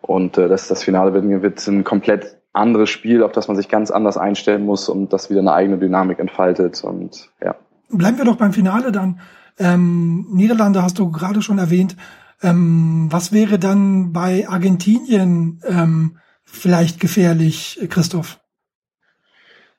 Und 0.00 0.38
äh, 0.38 0.48
das, 0.48 0.68
das 0.68 0.82
Finale 0.82 1.12
wird, 1.12 1.42
wird 1.42 1.66
ein 1.66 1.84
komplett 1.84 2.38
anderes 2.54 2.88
Spiel, 2.88 3.22
auf 3.22 3.32
das 3.32 3.48
man 3.48 3.56
sich 3.56 3.68
ganz 3.68 3.90
anders 3.90 4.16
einstellen 4.16 4.64
muss 4.64 4.88
und 4.88 5.12
das 5.12 5.28
wieder 5.28 5.40
eine 5.40 5.52
eigene 5.52 5.76
Dynamik 5.76 6.18
entfaltet. 6.18 6.82
Und 6.82 7.28
ja. 7.44 7.54
Bleiben 7.90 8.16
wir 8.16 8.24
doch 8.24 8.36
beim 8.36 8.54
Finale 8.54 8.92
dann. 8.92 9.20
Ähm, 9.58 10.26
Niederlande 10.32 10.82
hast 10.82 10.98
du 10.98 11.10
gerade 11.10 11.42
schon 11.42 11.58
erwähnt. 11.58 11.96
Ähm, 12.42 13.08
was 13.10 13.32
wäre 13.32 13.58
dann 13.58 14.12
bei 14.12 14.48
Argentinien 14.48 15.60
ähm, 15.66 16.18
vielleicht 16.44 17.00
gefährlich, 17.00 17.80
Christoph? 17.88 18.40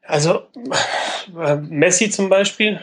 Also 0.04 0.42
äh, 1.40 1.56
Messi 1.56 2.10
zum 2.10 2.30
Beispiel. 2.30 2.80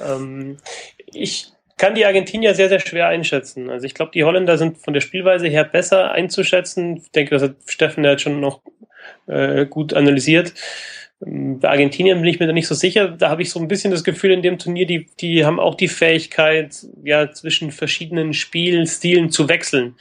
Ähm, 0.00 0.58
ich 1.06 1.52
kann 1.76 1.94
die 1.94 2.04
Argentinier 2.04 2.54
sehr, 2.54 2.68
sehr 2.68 2.80
schwer 2.80 3.08
einschätzen. 3.08 3.70
Also 3.70 3.86
ich 3.86 3.94
glaube, 3.94 4.10
die 4.12 4.24
Holländer 4.24 4.58
sind 4.58 4.78
von 4.78 4.94
der 4.94 5.00
Spielweise 5.00 5.48
her 5.48 5.64
besser 5.64 6.10
einzuschätzen. 6.10 6.96
Ich 6.96 7.10
denke, 7.12 7.34
das 7.34 7.42
hat 7.42 7.56
Steffen 7.66 8.04
ja 8.04 8.18
schon 8.18 8.40
noch 8.40 8.62
äh, 9.26 9.66
gut 9.66 9.94
analysiert. 9.94 10.54
Ähm, 11.24 11.60
bei 11.60 11.70
Argentinien 11.70 12.20
bin 12.20 12.30
ich 12.30 12.40
mir 12.40 12.46
da 12.46 12.52
nicht 12.52 12.68
so 12.68 12.74
sicher. 12.74 13.08
Da 13.08 13.30
habe 13.30 13.42
ich 13.42 13.50
so 13.50 13.60
ein 13.60 13.68
bisschen 13.68 13.90
das 13.90 14.04
Gefühl 14.04 14.32
in 14.32 14.42
dem 14.42 14.58
Turnier, 14.58 14.86
die, 14.86 15.06
die 15.20 15.44
haben 15.44 15.60
auch 15.60 15.74
die 15.74 15.88
Fähigkeit, 15.88 16.86
ja, 17.02 17.30
zwischen 17.30 17.70
verschiedenen 17.70 18.34
Spielstilen 18.34 19.30
zu 19.30 19.48
wechseln. 19.48 19.96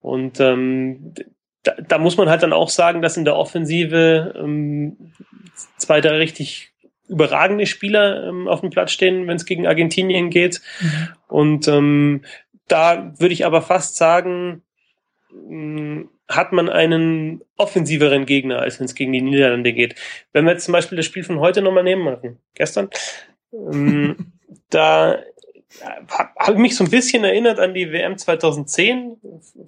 Und 0.00 0.40
ähm, 0.40 1.14
da, 1.62 1.74
da 1.86 1.98
muss 1.98 2.16
man 2.16 2.28
halt 2.28 2.42
dann 2.42 2.52
auch 2.52 2.70
sagen, 2.70 3.02
dass 3.02 3.16
in 3.16 3.24
der 3.24 3.36
Offensive 3.36 4.34
ähm, 4.36 4.96
zwei, 5.76 6.00
drei 6.00 6.16
richtig 6.16 6.70
überragende 7.08 7.66
Spieler 7.66 8.28
ähm, 8.28 8.48
auf 8.48 8.60
dem 8.60 8.70
Platz 8.70 8.92
stehen, 8.92 9.26
wenn 9.26 9.36
es 9.36 9.44
gegen 9.44 9.66
Argentinien 9.66 10.30
geht. 10.30 10.62
Mhm. 10.80 11.08
Und 11.28 11.68
ähm, 11.68 12.22
da 12.68 13.12
würde 13.18 13.34
ich 13.34 13.44
aber 13.44 13.62
fast 13.62 13.96
sagen, 13.96 14.62
mh, 15.32 16.04
hat 16.30 16.52
man 16.52 16.68
einen 16.68 17.42
offensiveren 17.56 18.24
Gegner, 18.24 18.60
als 18.60 18.78
wenn 18.78 18.86
es 18.86 18.94
gegen 18.94 19.12
die 19.12 19.20
Niederlande 19.20 19.72
geht. 19.72 19.96
Wenn 20.32 20.44
wir 20.44 20.52
jetzt 20.52 20.64
zum 20.64 20.72
Beispiel 20.72 20.96
das 20.96 21.06
Spiel 21.06 21.24
von 21.24 21.40
heute 21.40 21.60
nochmal 21.60 21.84
nehmen, 21.84 22.04
machen, 22.04 22.38
gestern, 22.54 22.88
ähm, 23.52 24.32
da 24.70 25.18
habe 26.38 26.52
ich 26.52 26.58
mich 26.58 26.76
so 26.76 26.84
ein 26.84 26.90
bisschen 26.90 27.22
erinnert 27.22 27.60
an 27.60 27.74
die 27.74 27.92
WM 27.92 28.18
2010, 28.18 29.16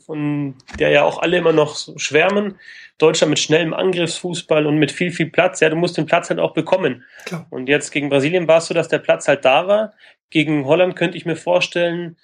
von 0.05 0.57
der 0.79 0.91
ja 0.91 1.05
auch 1.05 1.23
alle 1.23 1.39
immer 1.39 1.53
noch 1.53 1.77
so 1.77 1.97
schwärmen. 1.99 2.59
Deutschland 2.99 3.31
mit 3.31 3.39
schnellem 3.39 3.73
Angriffsfußball 3.73 4.67
und 4.67 4.79
mit 4.79 4.91
viel, 4.91 5.13
viel 5.13 5.31
Platz. 5.31 5.61
Ja, 5.61 5.69
du 5.69 5.77
musst 5.77 5.97
den 5.97 6.07
Platz 6.07 6.31
halt 6.31 6.41
auch 6.41 6.55
bekommen. 6.55 7.05
Klar. 7.25 7.47
Und 7.51 7.69
jetzt 7.69 7.91
gegen 7.91 8.09
Brasilien 8.09 8.49
war 8.49 8.59
es 8.59 8.67
so, 8.67 8.75
dass 8.75 8.89
der 8.89 8.99
Platz 8.99 9.29
halt 9.29 9.45
da 9.45 9.67
war. 9.69 9.93
Gegen 10.31 10.67
Holland 10.67 10.97
könnte 10.97 11.17
ich 11.17 11.25
mir 11.25 11.37
vorstellen, 11.37 12.17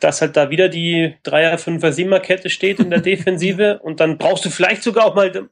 dass 0.00 0.20
halt 0.20 0.36
da 0.36 0.50
wieder 0.50 0.68
die 0.68 1.14
Dreier, 1.22 1.58
Fünfer, 1.58 1.92
Siebener 1.92 2.20
Kette 2.20 2.50
steht 2.50 2.80
in 2.80 2.90
der 2.90 3.00
Defensive 3.00 3.78
und 3.82 4.00
dann 4.00 4.18
brauchst 4.18 4.44
du 4.44 4.50
vielleicht 4.50 4.82
sogar 4.82 5.06
auch 5.06 5.14
mal, 5.14 5.48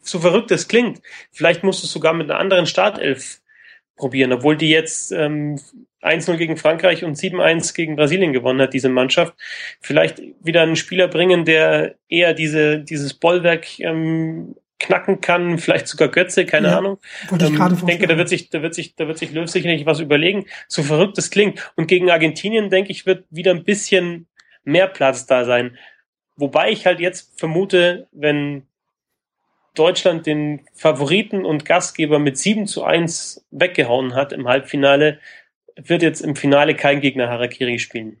so 0.00 0.18
verrückt 0.18 0.50
es 0.50 0.68
klingt, 0.68 1.00
vielleicht 1.32 1.62
musst 1.62 1.82
du 1.82 1.86
sogar 1.86 2.12
mit 2.14 2.30
einer 2.30 2.40
anderen 2.40 2.66
Startelf 2.66 3.40
probieren, 3.96 4.32
obwohl 4.32 4.56
die 4.56 4.70
jetzt 4.70 5.12
ähm, 5.12 5.58
1-0 6.02 6.36
gegen 6.36 6.56
Frankreich 6.56 7.04
und 7.04 7.16
7-1 7.16 7.74
gegen 7.74 7.96
Brasilien 7.96 8.32
gewonnen 8.32 8.60
hat, 8.60 8.72
diese 8.72 8.88
Mannschaft. 8.88 9.34
Vielleicht 9.80 10.22
wieder 10.40 10.62
einen 10.62 10.76
Spieler 10.76 11.08
bringen, 11.08 11.44
der 11.44 11.96
eher 12.08 12.34
diese, 12.34 12.78
dieses 12.78 13.14
Bollwerk 13.14 13.80
ähm, 13.80 14.54
knacken 14.78 15.20
kann, 15.20 15.58
vielleicht 15.58 15.88
sogar 15.88 16.08
Götze, 16.08 16.46
keine 16.46 16.68
ja, 16.68 16.78
Ahnung. 16.78 16.98
Ich 17.24 17.42
ähm, 17.42 17.86
denke, 17.86 18.06
da 18.06 18.16
wird 18.16 18.28
sich, 18.28 18.50
da 18.50 18.62
wird 18.62 18.74
sich, 18.74 18.94
da 18.96 19.06
wird 19.08 19.18
sich 19.18 19.32
Löw 19.32 19.48
sicherlich 19.48 19.86
was 19.86 20.00
überlegen. 20.00 20.46
So 20.68 20.82
verrückt 20.82 21.18
es 21.18 21.30
klingt. 21.30 21.72
Und 21.76 21.86
gegen 21.88 22.10
Argentinien, 22.10 22.70
denke 22.70 22.90
ich, 22.90 23.06
wird 23.06 23.24
wieder 23.30 23.52
ein 23.52 23.64
bisschen 23.64 24.26
mehr 24.64 24.86
Platz 24.86 25.26
da 25.26 25.44
sein. 25.44 25.76
Wobei 26.36 26.70
ich 26.70 26.86
halt 26.86 27.00
jetzt 27.00 27.38
vermute, 27.38 28.06
wenn 28.12 28.62
Deutschland 29.74 30.26
den 30.26 30.60
Favoriten 30.74 31.44
und 31.44 31.64
Gastgeber 31.64 32.18
mit 32.18 32.38
7 32.38 32.66
zu 32.66 32.84
1 32.84 33.46
weggehauen 33.50 34.14
hat 34.14 34.32
im 34.32 34.46
Halbfinale, 34.46 35.18
wird 35.76 36.02
jetzt 36.02 36.20
im 36.20 36.36
Finale 36.36 36.74
kein 36.74 37.00
Gegner 37.00 37.28
Harakiri 37.28 37.78
spielen. 37.78 38.20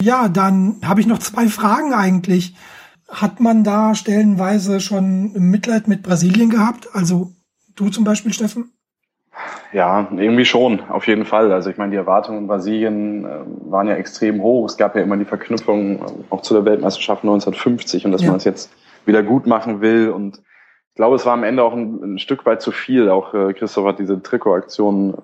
Ja, 0.00 0.28
dann 0.28 0.80
habe 0.84 1.00
ich 1.00 1.06
noch 1.06 1.18
zwei 1.18 1.46
Fragen 1.48 1.94
eigentlich. 1.94 2.54
Hat 3.08 3.40
man 3.40 3.64
da 3.64 3.94
stellenweise 3.94 4.80
schon 4.80 5.32
Mitleid 5.32 5.88
mit 5.88 6.02
Brasilien 6.02 6.50
gehabt? 6.50 6.88
Also 6.92 7.32
du 7.74 7.90
zum 7.90 8.04
Beispiel, 8.04 8.32
Steffen? 8.32 8.72
Ja, 9.72 10.08
irgendwie 10.16 10.44
schon, 10.44 10.80
auf 10.88 11.06
jeden 11.08 11.24
Fall. 11.24 11.52
Also 11.52 11.68
ich 11.68 11.76
meine, 11.76 11.90
die 11.90 11.96
Erwartungen 11.96 12.38
in 12.38 12.46
Brasilien 12.46 13.24
äh, 13.24 13.40
waren 13.70 13.88
ja 13.88 13.94
extrem 13.94 14.40
hoch. 14.40 14.66
Es 14.66 14.76
gab 14.76 14.94
ja 14.94 15.02
immer 15.02 15.16
die 15.16 15.24
Verknüpfung 15.24 15.98
äh, 15.98 16.00
auch 16.30 16.42
zu 16.42 16.54
der 16.54 16.64
Weltmeisterschaft 16.64 17.24
1950 17.24 18.06
und 18.06 18.12
dass 18.12 18.22
ja. 18.22 18.28
man 18.28 18.36
es 18.36 18.44
jetzt 18.44 18.70
wieder 19.04 19.22
gut 19.22 19.46
machen 19.46 19.80
will. 19.80 20.10
Und 20.10 20.38
ich 20.38 20.94
glaube, 20.94 21.16
es 21.16 21.26
war 21.26 21.32
am 21.32 21.42
Ende 21.42 21.64
auch 21.64 21.72
ein, 21.72 22.14
ein 22.14 22.18
Stück 22.18 22.46
weit 22.46 22.62
zu 22.62 22.70
viel. 22.70 23.10
Auch 23.10 23.34
äh, 23.34 23.52
Christoph 23.52 23.86
hat 23.86 23.98
diese 23.98 24.22
Trikotaktion 24.22 25.18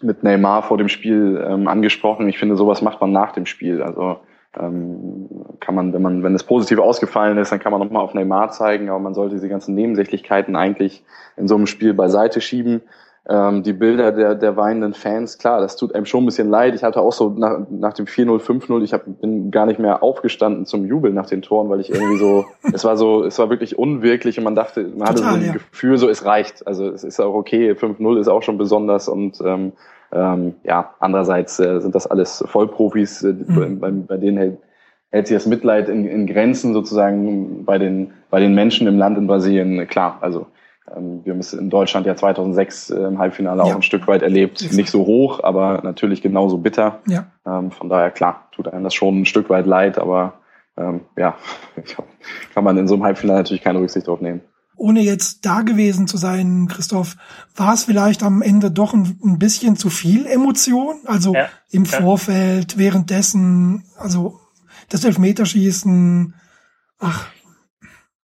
mit 0.00 0.22
Neymar 0.22 0.62
vor 0.62 0.78
dem 0.78 0.88
Spiel 0.88 1.44
ähm, 1.46 1.68
angesprochen. 1.68 2.28
Ich 2.28 2.38
finde, 2.38 2.56
sowas 2.56 2.80
macht 2.80 3.00
man 3.00 3.12
nach 3.12 3.32
dem 3.32 3.44
Spiel. 3.44 3.82
Also 3.82 4.20
ähm, 4.58 5.28
kann 5.60 5.74
man, 5.74 5.92
wenn 5.92 6.02
man, 6.02 6.22
wenn 6.22 6.34
es 6.34 6.44
positiv 6.44 6.78
ausgefallen 6.78 7.38
ist, 7.38 7.52
dann 7.52 7.60
kann 7.60 7.72
man 7.72 7.80
nochmal 7.80 8.02
auf 8.02 8.14
Neymar 8.14 8.50
zeigen, 8.50 8.88
aber 8.88 8.98
man 8.98 9.14
sollte 9.14 9.34
diese 9.34 9.48
ganzen 9.48 9.74
Nebensächlichkeiten 9.74 10.56
eigentlich 10.56 11.04
in 11.36 11.48
so 11.48 11.54
einem 11.54 11.66
Spiel 11.66 11.94
beiseite 11.94 12.40
schieben 12.40 12.82
ähm, 13.26 13.62
die 13.62 13.72
Bilder 13.72 14.12
der, 14.12 14.34
der 14.34 14.56
weinenden 14.56 14.92
Fans, 14.92 15.38
klar, 15.38 15.60
das 15.60 15.76
tut 15.76 15.94
einem 15.94 16.04
schon 16.04 16.24
ein 16.24 16.26
bisschen 16.26 16.50
leid. 16.50 16.74
Ich 16.74 16.82
hatte 16.82 17.00
auch 17.00 17.12
so 17.12 17.30
nach, 17.30 17.60
nach 17.70 17.94
dem 17.94 18.04
4-0, 18.04 18.38
5-0, 18.38 18.82
ich 18.82 18.92
hab, 18.92 19.04
bin 19.22 19.50
gar 19.50 19.64
nicht 19.64 19.78
mehr 19.78 20.02
aufgestanden 20.02 20.66
zum 20.66 20.84
Jubeln 20.84 21.14
nach 21.14 21.26
den 21.26 21.40
Toren, 21.40 21.70
weil 21.70 21.80
ich 21.80 21.90
irgendwie 21.90 22.18
so, 22.18 22.44
es 22.72 22.84
war 22.84 22.98
so, 22.98 23.24
es 23.24 23.38
war 23.38 23.48
wirklich 23.48 23.78
unwirklich 23.78 24.36
und 24.36 24.44
man 24.44 24.54
dachte, 24.54 24.92
man 24.94 25.08
hatte 25.08 25.22
so 25.22 25.24
ein 25.24 25.46
ja. 25.46 25.52
Gefühl, 25.52 25.96
so 25.96 26.08
es 26.10 26.26
reicht. 26.26 26.66
Also 26.66 26.88
es 26.90 27.02
ist 27.02 27.18
auch 27.18 27.34
okay, 27.34 27.72
5-0 27.72 28.20
ist 28.20 28.28
auch 28.28 28.42
schon 28.42 28.58
besonders 28.58 29.08
und 29.08 29.40
ähm, 29.40 29.72
ähm, 30.14 30.54
ja, 30.62 30.94
andererseits 31.00 31.58
äh, 31.58 31.80
sind 31.80 31.94
das 31.94 32.06
alles 32.06 32.44
Vollprofis, 32.46 33.22
äh, 33.22 33.32
mhm. 33.32 33.80
bei, 33.80 33.90
bei 33.90 34.16
denen 34.16 34.38
hält, 34.38 34.58
hält 35.10 35.26
sich 35.26 35.36
das 35.36 35.46
Mitleid 35.46 35.88
in, 35.88 36.06
in 36.06 36.26
Grenzen 36.26 36.72
sozusagen 36.72 37.64
bei 37.64 37.78
den, 37.78 38.12
bei 38.30 38.40
den 38.40 38.54
Menschen 38.54 38.86
im 38.86 38.98
Land 38.98 39.18
in 39.18 39.26
Brasilien, 39.26 39.86
klar, 39.88 40.18
also 40.20 40.46
ähm, 40.94 41.20
wir 41.24 41.32
haben 41.32 41.40
es 41.40 41.52
in 41.52 41.70
Deutschland 41.70 42.06
ja 42.06 42.14
2006 42.14 42.90
äh, 42.90 42.96
im 43.04 43.18
Halbfinale 43.18 43.58
ja. 43.58 43.64
auch 43.64 43.76
ein 43.76 43.82
Stück 43.82 44.06
weit 44.06 44.22
erlebt. 44.22 44.72
Nicht 44.72 44.90
so 44.90 45.06
hoch, 45.06 45.42
aber 45.42 45.80
natürlich 45.82 46.20
genauso 46.22 46.58
bitter. 46.58 47.00
Ja. 47.06 47.26
Ähm, 47.46 47.70
von 47.70 47.88
daher, 47.88 48.10
klar, 48.10 48.48
tut 48.52 48.68
einem 48.68 48.84
das 48.84 48.94
schon 48.94 49.22
ein 49.22 49.26
Stück 49.26 49.48
weit 49.50 49.66
leid, 49.66 49.98
aber 49.98 50.34
ähm, 50.76 51.02
ja, 51.16 51.36
kann 52.54 52.64
man 52.64 52.76
in 52.76 52.88
so 52.88 52.94
einem 52.94 53.04
Halbfinale 53.04 53.40
natürlich 53.40 53.62
keine 53.62 53.80
Rücksicht 53.80 54.06
drauf 54.06 54.20
nehmen. 54.20 54.42
Ohne 54.76 55.00
jetzt 55.00 55.46
da 55.46 55.62
gewesen 55.62 56.06
zu 56.06 56.16
sein, 56.16 56.68
Christoph, 56.68 57.16
war 57.54 57.74
es 57.74 57.84
vielleicht 57.84 58.22
am 58.22 58.42
Ende 58.42 58.70
doch 58.70 58.92
ein, 58.92 59.18
ein 59.24 59.38
bisschen 59.38 59.76
zu 59.76 59.90
viel 59.90 60.26
Emotion? 60.26 61.00
Also 61.04 61.34
ja. 61.34 61.48
im 61.70 61.86
Vorfeld, 61.86 62.76
währenddessen, 62.76 63.84
also 63.96 64.40
das 64.88 65.04
Elfmeterschießen, 65.04 66.34
ach, 66.98 67.28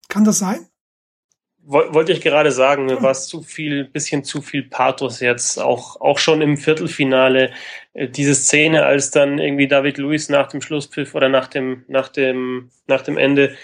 kann 0.08 0.24
das 0.24 0.38
sein? 0.38 0.66
wollte 1.66 2.12
ich 2.12 2.20
gerade 2.20 2.52
sagen, 2.52 2.86
mir 2.86 3.02
war 3.02 3.10
es 3.10 3.26
zu 3.26 3.42
viel, 3.42 3.84
bisschen 3.84 4.22
zu 4.22 4.40
viel 4.40 4.62
Pathos 4.62 5.20
jetzt, 5.20 5.60
auch, 5.60 6.00
auch 6.00 6.18
schon 6.18 6.40
im 6.40 6.56
Viertelfinale. 6.56 7.50
Äh, 7.92 8.08
diese 8.08 8.34
Szene, 8.34 8.84
als 8.84 9.10
dann 9.10 9.38
irgendwie 9.38 9.66
David 9.66 9.98
Luiz 9.98 10.28
nach 10.28 10.48
dem 10.48 10.60
Schlusspfiff 10.60 11.14
oder 11.14 11.28
nach 11.28 11.48
dem, 11.48 11.84
nach 11.88 12.08
dem, 12.08 12.70
nach 12.86 13.02
dem 13.02 13.18
Ende 13.18 13.56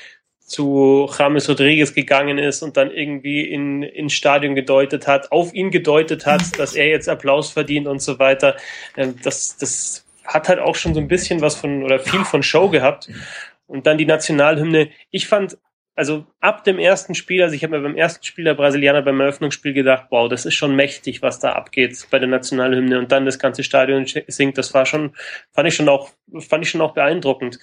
zu 0.53 1.09
James 1.19 1.49
Rodriguez 1.49 1.95
gegangen 1.95 2.38
ist 2.38 2.62
und 2.62 2.77
dann 2.77 2.91
irgendwie 2.91 3.41
in, 3.41 3.83
ins 3.83 4.12
Stadion 4.12 4.55
gedeutet 4.55 5.07
hat, 5.07 5.33
auf 5.33 5.55
ihn 5.55 5.71
gedeutet 5.71 6.27
hat, 6.27 6.43
dass 6.59 6.75
er 6.75 6.88
jetzt 6.88 7.09
Applaus 7.09 7.51
verdient 7.51 7.87
und 7.87 8.03
so 8.03 8.19
weiter. 8.19 8.57
Ähm, 8.97 9.15
das, 9.23 9.57
das 9.57 10.05
hat 10.25 10.49
halt 10.49 10.61
auch 10.61 10.77
schon 10.77 10.95
so 10.95 11.01
ein 11.01 11.09
bisschen 11.09 11.41
was 11.41 11.57
von 11.57 11.83
oder 11.83 11.99
viel 11.99 12.25
von 12.25 12.43
Show 12.43 12.69
gehabt. 12.69 13.09
Und 13.67 13.87
dann 13.87 13.97
die 13.97 14.05
Nationalhymne. 14.05 14.91
Ich 15.11 15.27
fand 15.27 15.57
also 15.95 16.27
ab 16.41 16.65
dem 16.65 16.79
ersten 16.79 17.15
Spiel, 17.15 17.43
also 17.43 17.55
ich 17.55 17.63
habe 17.63 17.77
mir 17.77 17.83
beim 17.83 17.97
ersten 17.97 18.25
Spiel 18.25 18.45
der 18.45 18.55
Brasilianer 18.55 19.03
beim 19.03 19.21
Eröffnungsspiel 19.21 19.75
gedacht, 19.75 20.07
wow, 20.11 20.29
das 20.29 20.47
ist 20.47 20.55
schon 20.55 20.75
mächtig, 20.75 21.21
was 21.21 21.39
da 21.39 21.53
abgeht 21.53 22.07
bei 22.11 22.19
der 22.19 22.29
Nationalhymne 22.29 22.99
und 22.99 23.13
dann 23.13 23.27
das 23.27 23.39
ganze 23.39 23.63
Stadion 23.63 24.07
singt, 24.07 24.57
das 24.57 24.73
war 24.73 24.87
schon, 24.87 25.15
fand 25.53 25.69
ich 25.69 25.75
schon 25.75 25.89
auch, 25.89 26.11
fand 26.41 26.65
ich 26.65 26.71
schon 26.71 26.81
auch 26.81 26.95
beeindruckend. 26.95 27.59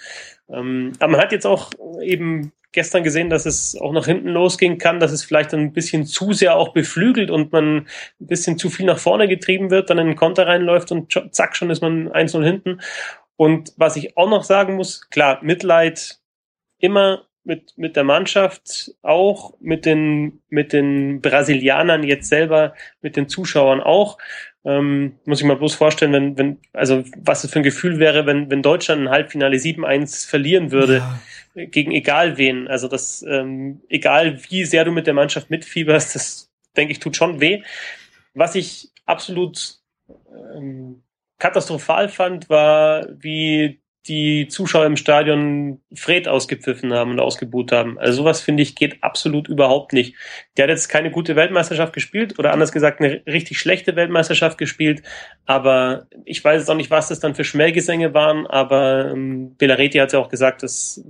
Ähm, 0.50 0.94
aber 1.00 1.13
man 1.13 1.22
hat 1.22 1.32
jetzt 1.32 1.48
auch 1.48 1.72
eben 2.02 2.52
gestern 2.72 3.04
gesehen, 3.04 3.32
dass 3.32 3.48
es 3.48 3.76
auch 3.76 3.94
nach 3.94 4.06
hinten 4.06 4.30
losgehen 4.30 4.78
kann, 4.78 5.00
dass 5.00 5.12
es 5.12 5.24
vielleicht 5.24 5.54
ein 5.56 5.74
bisschen 5.74 6.06
zu 6.06 6.34
sehr 6.34 6.56
auch 6.56 6.74
beflügelt 6.74 7.32
und 7.32 7.52
man 7.52 7.88
ein 8.22 8.28
bisschen 8.28 8.60
zu 8.60 8.70
viel 8.70 8.86
nach 8.86 9.00
vorne 9.00 9.28
getrieben 9.28 9.72
wird, 9.72 9.89
dann 9.89 9.98
in 9.98 10.08
den 10.08 10.15
Konter 10.15 10.46
reinläuft 10.46 10.92
und 10.92 11.12
zack, 11.32 11.56
schon 11.56 11.72
ist 11.72 11.82
man 11.82 12.10
1-0 12.10 12.44
hinten. 12.44 12.82
Und 13.38 13.74
was 13.78 13.96
ich 13.96 14.18
auch 14.18 14.30
noch 14.30 14.44
sagen 14.44 14.76
muss, 14.76 15.10
klar, 15.10 15.39
Mitleid 15.42 16.20
immer 16.78 17.29
mit, 17.49 17.77
mit 17.77 17.95
der 17.95 18.03
Mannschaft 18.03 18.93
auch, 19.01 19.55
mit 19.59 19.83
den, 19.83 20.39
mit 20.49 20.71
den 20.71 21.19
Brasilianern 21.19 22.03
jetzt 22.03 22.29
selber, 22.29 22.75
mit 23.01 23.17
den 23.17 23.27
Zuschauern 23.27 23.81
auch. 23.81 24.19
Ähm, 24.63 25.15
muss 25.25 25.41
ich 25.41 25.47
mal 25.47 25.57
bloß 25.57 25.73
vorstellen, 25.73 26.13
wenn, 26.13 26.38
wenn, 26.38 26.57
also 26.73 27.03
was 27.17 27.43
es 27.43 27.51
für 27.51 27.59
ein 27.59 27.63
Gefühl 27.63 27.97
wäre, 27.97 28.27
wenn, 28.27 28.51
wenn 28.51 28.62
Deutschland 28.62 29.01
ein 29.01 29.09
Halbfinale 29.09 29.57
7-1 29.57 30.29
verlieren 30.29 30.71
würde, 30.71 30.97
ja. 31.55 31.65
gegen 31.65 31.91
egal 31.91 32.38
wen. 32.38 32.67
Also 32.67 32.88
das, 32.88 33.25
ähm, 33.27 33.81
egal 33.89 34.39
wie 34.49 34.63
sehr 34.63 34.85
du 34.85 34.91
mit 34.91 35.07
der 35.07 35.15
Mannschaft 35.15 35.49
mitfieberst, 35.49 36.13
das 36.13 36.51
denke 36.77 36.91
ich, 36.91 36.99
tut 36.99 37.15
schon 37.15 37.41
weh. 37.41 37.63
Was 38.35 38.53
ich 38.53 38.91
absolut 39.07 39.79
ähm, 40.55 41.01
katastrophal 41.39 42.09
fand, 42.09 42.47
war, 42.47 43.07
wie 43.09 43.81
die 44.10 44.48
Zuschauer 44.48 44.88
im 44.88 44.98
Stadion 44.98 45.82
Fred 45.93 46.28
ausgepfiffen 46.28 46.91
haben 46.93 47.12
und 47.12 47.19
ausgebuht 47.19 47.72
haben. 47.72 48.00
Also 48.00 48.24
sowas 48.24 48.41
finde 48.41 48.63
ich 48.63 48.76
geht 48.76 49.04
absolut 49.04 49.48
überhaupt 49.48 49.93
nicht. 49.93 50.15
Der 50.58 50.63
hat 50.63 50.69
jetzt 50.72 50.89
keine 50.89 51.12
gute 51.12 51.36
Weltmeisterschaft 51.36 51.93
gespielt 51.93 52.39
oder 52.39 52.52
anders 52.52 52.72
gesagt 52.72 53.00
eine 53.00 53.22
richtig 53.28 53.60
schlechte 53.60 53.95
Weltmeisterschaft 53.95 54.58
gespielt, 54.58 55.04
aber 55.45 56.08
ich 56.26 56.43
weiß 56.43 56.60
jetzt 56.60 56.69
auch 56.69 56.76
nicht, 56.76 56.89
was 56.89 57.10
das 57.10 57.19
dann 57.19 57.36
für 57.36 57.43
Schmähgesänge 57.43 58.15
waren, 58.15 58.48
aber 58.48 59.12
ähm, 59.12 59.56
Belareti 59.58 60.00
hat 60.00 60.12
ja 60.12 60.19
auch 60.19 60.30
gesagt, 60.30 60.63
das 60.63 61.04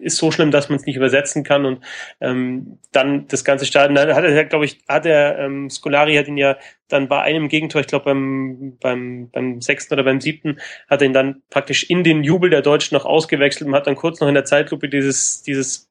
ist 0.00 0.16
so 0.16 0.32
schlimm, 0.32 0.50
dass 0.50 0.68
man 0.68 0.78
es 0.78 0.86
nicht 0.86 0.96
übersetzen 0.96 1.44
kann 1.44 1.64
und 1.64 1.84
ähm, 2.20 2.78
dann 2.90 3.28
das 3.28 3.44
ganze 3.44 3.64
Stadion, 3.64 3.94
dann 3.94 4.14
hat 4.14 4.24
er, 4.24 4.44
glaube 4.44 4.64
ich, 4.64 4.80
hat 4.88 5.06
er, 5.06 5.38
ähm, 5.38 5.70
Scolari 5.70 6.16
hat 6.16 6.26
ihn 6.26 6.36
ja 6.36 6.56
dann 6.92 7.08
bei 7.08 7.22
einem 7.22 7.48
Gegentor, 7.48 7.80
ich 7.80 7.86
glaube 7.86 8.06
beim, 8.06 8.76
beim, 8.80 9.30
beim 9.30 9.60
sechsten 9.60 9.94
oder 9.94 10.04
beim 10.04 10.20
siebten, 10.20 10.58
hat 10.88 11.02
er 11.02 11.06
ihn 11.06 11.12
dann 11.12 11.42
praktisch 11.50 11.84
in 11.84 12.04
den 12.04 12.24
Jubel 12.24 12.50
der 12.50 12.62
Deutschen 12.62 12.94
noch 12.94 13.04
ausgewechselt 13.04 13.68
und 13.68 13.74
hat 13.74 13.86
dann 13.86 13.96
kurz 13.96 14.20
noch 14.20 14.28
in 14.28 14.34
der 14.34 14.44
Zeitlupe 14.44 14.88
dieses, 14.88 15.42
dieses 15.42 15.90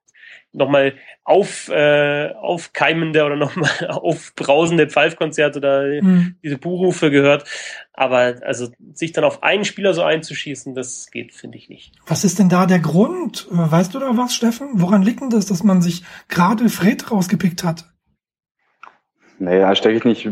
nochmal 0.52 0.96
auf, 1.24 1.70
äh, 1.70 2.32
aufkeimende 2.34 3.24
oder 3.24 3.36
nochmal 3.36 3.70
aufbrausende 3.90 4.88
Pfeifkonzert 4.88 5.56
oder 5.58 6.02
mhm. 6.02 6.36
diese 6.44 6.58
Buhrufe 6.58 7.12
gehört. 7.12 7.44
Aber 7.94 8.36
also 8.44 8.70
sich 8.94 9.12
dann 9.12 9.24
auf 9.24 9.44
einen 9.44 9.66
Spieler 9.66 9.94
so 9.94 10.02
einzuschießen, 10.02 10.74
das 10.74 11.12
geht, 11.12 11.34
finde 11.34 11.58
ich 11.58 11.70
nicht. 11.70 11.94
Was 12.08 12.24
ist 12.24 12.40
denn 12.40 12.50
da 12.50 12.66
der 12.66 12.80
Grund? 12.80 13.48
Weißt 13.52 13.94
du 13.94 14.00
da 14.00 14.18
was, 14.18 14.34
Steffen? 14.34 14.70
Woran 14.76 15.04
liegt 15.04 15.22
denn 15.22 15.30
das, 15.30 15.46
dass 15.46 15.64
man 15.64 15.82
sich 15.82 16.04
gerade 16.30 16.70
Fred 16.70 17.12
rausgepickt 17.12 17.64
hat? 17.64 17.89
Naja, 19.40 19.74
stecke 19.74 19.98
ich 19.98 20.04
nicht 20.04 20.30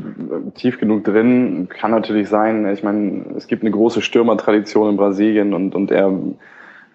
tief 0.55 0.79
genug 0.79 1.05
drin. 1.05 1.69
Kann 1.69 1.91
natürlich 1.91 2.27
sein. 2.27 2.67
Ich 2.73 2.83
meine, 2.83 3.25
es 3.37 3.47
gibt 3.47 3.63
eine 3.63 3.71
große 3.71 4.01
Stürmertradition 4.01 4.89
in 4.89 4.97
Brasilien 4.97 5.53
und, 5.53 5.75
und 5.75 5.91
er 5.91 6.11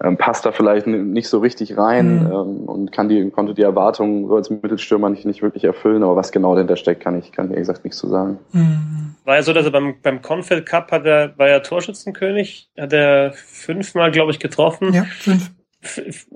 ähm, 0.02 0.16
passt 0.16 0.44
da 0.44 0.52
vielleicht 0.52 0.86
nicht 0.86 1.28
so 1.28 1.38
richtig 1.38 1.76
rein 1.78 2.24
mhm. 2.24 2.26
ähm, 2.26 2.68
und 2.68 2.92
kann 2.92 3.08
die, 3.08 3.30
konnte 3.30 3.54
die 3.54 3.62
Erwartungen 3.62 4.26
so 4.28 4.36
als 4.36 4.50
Mittelstürmer 4.50 5.08
nicht, 5.10 5.24
nicht 5.24 5.42
wirklich 5.42 5.64
erfüllen. 5.64 6.02
Aber 6.02 6.16
was 6.16 6.32
genau 6.32 6.54
dahinter 6.54 6.76
steckt, 6.76 7.02
kann 7.02 7.18
ich, 7.18 7.32
kann 7.32 7.46
ehrlich 7.46 7.60
gesagt 7.60 7.84
nichts 7.84 7.98
zu 7.98 8.08
sagen. 8.08 8.38
Mhm. 8.52 9.14
War 9.24 9.36
ja 9.36 9.42
so, 9.42 9.52
dass 9.52 9.64
er 9.64 9.70
beim, 9.70 9.94
beim 10.02 10.20
Confed 10.20 10.66
Cup 10.66 10.90
hat 10.90 11.06
er, 11.06 11.38
war 11.38 11.48
er 11.48 11.62
Torschützenkönig, 11.62 12.68
hat 12.78 12.92
er 12.92 13.32
fünfmal, 13.32 14.10
glaube 14.10 14.32
ich, 14.32 14.40
getroffen. 14.40 14.92
Ja, 14.92 15.04
fünf. 15.04 15.52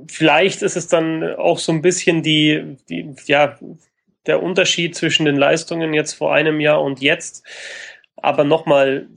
Vielleicht 0.08 0.62
ist 0.62 0.76
es 0.76 0.88
dann 0.88 1.22
auch 1.36 1.58
so 1.58 1.70
ein 1.72 1.82
bisschen 1.82 2.22
die, 2.22 2.76
die, 2.88 3.14
ja, 3.26 3.56
der 4.26 4.42
Unterschied 4.42 4.94
zwischen 4.94 5.24
den 5.24 5.36
Leistungen 5.36 5.94
jetzt 5.94 6.14
vor 6.14 6.34
einem 6.34 6.60
Jahr 6.60 6.82
und 6.82 7.00
jetzt. 7.00 7.44
Aber 8.16 8.44
nochmal, 8.44 9.08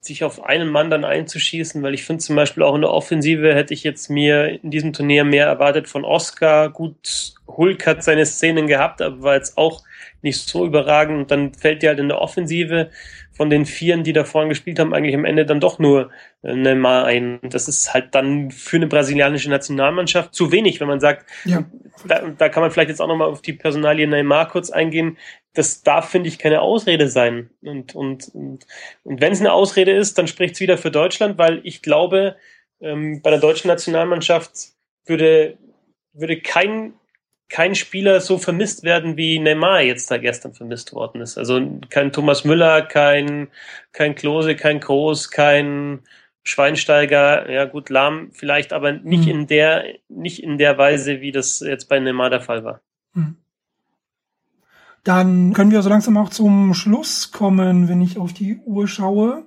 sich 0.00 0.24
auf 0.24 0.42
einen 0.44 0.68
Mann 0.68 0.90
dann 0.90 1.04
einzuschießen, 1.04 1.82
weil 1.82 1.94
ich 1.94 2.04
finde 2.04 2.22
zum 2.22 2.36
Beispiel 2.36 2.62
auch 2.62 2.74
in 2.74 2.80
der 2.80 2.90
Offensive 2.90 3.54
hätte 3.54 3.74
ich 3.74 3.84
jetzt 3.84 4.08
mir 4.08 4.62
in 4.62 4.70
diesem 4.70 4.92
Turnier 4.92 5.24
mehr 5.24 5.46
erwartet 5.46 5.88
von 5.88 6.04
Oscar. 6.04 6.70
Gut, 6.70 7.34
Hulk 7.46 7.86
hat 7.86 8.02
seine 8.02 8.24
Szenen 8.26 8.66
gehabt, 8.66 9.02
aber 9.02 9.22
war 9.22 9.34
jetzt 9.34 9.58
auch 9.58 9.82
nicht 10.22 10.48
so 10.48 10.66
überragend. 10.66 11.18
Und 11.18 11.30
dann 11.30 11.54
fällt 11.54 11.82
dir 11.82 11.90
halt 11.90 11.98
in 11.98 12.08
der 12.08 12.20
Offensive 12.20 12.90
von 13.32 13.50
den 13.50 13.66
Vieren, 13.66 14.02
die 14.02 14.12
da 14.12 14.24
vorne 14.24 14.48
gespielt 14.48 14.80
haben, 14.80 14.92
eigentlich 14.92 15.14
am 15.14 15.24
Ende 15.24 15.46
dann 15.46 15.60
doch 15.60 15.78
nur 15.78 16.10
äh, 16.42 16.54
Neymar 16.54 17.04
ein. 17.04 17.38
Das 17.42 17.68
ist 17.68 17.94
halt 17.94 18.14
dann 18.14 18.50
für 18.50 18.76
eine 18.76 18.88
brasilianische 18.88 19.48
Nationalmannschaft 19.48 20.34
zu 20.34 20.50
wenig, 20.50 20.80
wenn 20.80 20.88
man 20.88 20.98
sagt, 20.98 21.24
ja. 21.44 21.64
da, 22.04 22.28
da 22.36 22.48
kann 22.48 22.62
man 22.62 22.72
vielleicht 22.72 22.88
jetzt 22.88 23.00
auch 23.00 23.06
nochmal 23.06 23.28
auf 23.28 23.40
die 23.40 23.52
Personalie 23.52 24.08
Neymar 24.08 24.48
kurz 24.48 24.70
eingehen. 24.70 25.18
Das 25.54 25.82
darf, 25.82 26.10
finde 26.10 26.28
ich, 26.28 26.38
keine 26.38 26.60
Ausrede 26.60 27.08
sein. 27.08 27.50
Und, 27.62 27.94
und, 27.94 28.28
und, 28.34 28.66
und 29.04 29.20
wenn 29.20 29.32
es 29.32 29.40
eine 29.40 29.52
Ausrede 29.52 29.92
ist, 29.92 30.18
dann 30.18 30.26
spricht 30.26 30.54
es 30.54 30.60
wieder 30.60 30.76
für 30.76 30.90
Deutschland, 30.90 31.38
weil 31.38 31.60
ich 31.62 31.80
glaube, 31.80 32.36
ähm, 32.80 33.22
bei 33.22 33.30
der 33.30 33.40
deutschen 33.40 33.68
Nationalmannschaft 33.68 34.72
würde, 35.06 35.58
würde 36.12 36.40
kein 36.40 36.94
kein 37.48 37.74
Spieler 37.74 38.20
so 38.20 38.36
vermisst 38.38 38.82
werden, 38.82 39.16
wie 39.16 39.38
Neymar 39.38 39.80
jetzt 39.80 40.10
da 40.10 40.18
gestern 40.18 40.52
vermisst 40.52 40.92
worden 40.92 41.20
ist. 41.22 41.38
Also 41.38 41.60
kein 41.88 42.12
Thomas 42.12 42.44
Müller, 42.44 42.82
kein, 42.82 43.48
kein 43.92 44.14
Klose, 44.14 44.54
kein 44.54 44.80
Groß, 44.80 45.30
kein 45.30 46.00
Schweinsteiger, 46.42 47.50
ja 47.50 47.64
gut, 47.64 47.90
Lahm 47.90 48.30
vielleicht, 48.32 48.72
aber 48.72 48.92
nicht 48.92 49.24
mhm. 49.24 49.30
in 49.30 49.46
der, 49.46 49.84
nicht 50.08 50.42
in 50.42 50.58
der 50.58 50.76
Weise, 50.78 51.20
wie 51.20 51.32
das 51.32 51.60
jetzt 51.60 51.88
bei 51.88 51.98
Neymar 51.98 52.30
der 52.30 52.40
Fall 52.40 52.64
war. 52.64 52.80
Mhm. 53.14 53.36
Dann 55.04 55.54
können 55.54 55.70
wir 55.70 55.80
so 55.80 55.88
langsam 55.88 56.18
auch 56.18 56.28
zum 56.28 56.74
Schluss 56.74 57.32
kommen, 57.32 57.88
wenn 57.88 58.02
ich 58.02 58.18
auf 58.18 58.34
die 58.34 58.58
Uhr 58.58 58.86
schaue. 58.88 59.46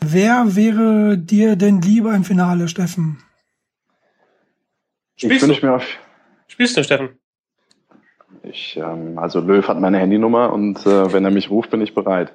Wer 0.00 0.56
wäre 0.56 1.16
dir 1.16 1.54
denn 1.54 1.80
lieber 1.80 2.14
im 2.14 2.24
Finale, 2.24 2.66
Steffen? 2.66 3.22
Spielst 5.16 5.42
ich 5.42 5.48
wünsche 5.48 5.66
mir 5.66 5.74
auf. 5.74 5.84
Spielst 6.48 6.76
du, 6.76 6.82
Steffen? 6.82 7.19
Ich, 8.50 8.76
ähm, 8.76 9.18
also 9.18 9.40
Löw 9.40 9.66
hat 9.66 9.80
meine 9.80 9.98
Handynummer 9.98 10.52
und 10.52 10.84
äh, 10.86 11.12
wenn 11.12 11.24
er 11.24 11.30
mich 11.30 11.50
ruft, 11.50 11.70
bin 11.70 11.80
ich 11.80 11.94
bereit. 11.94 12.32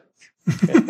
Okay. 0.47 0.81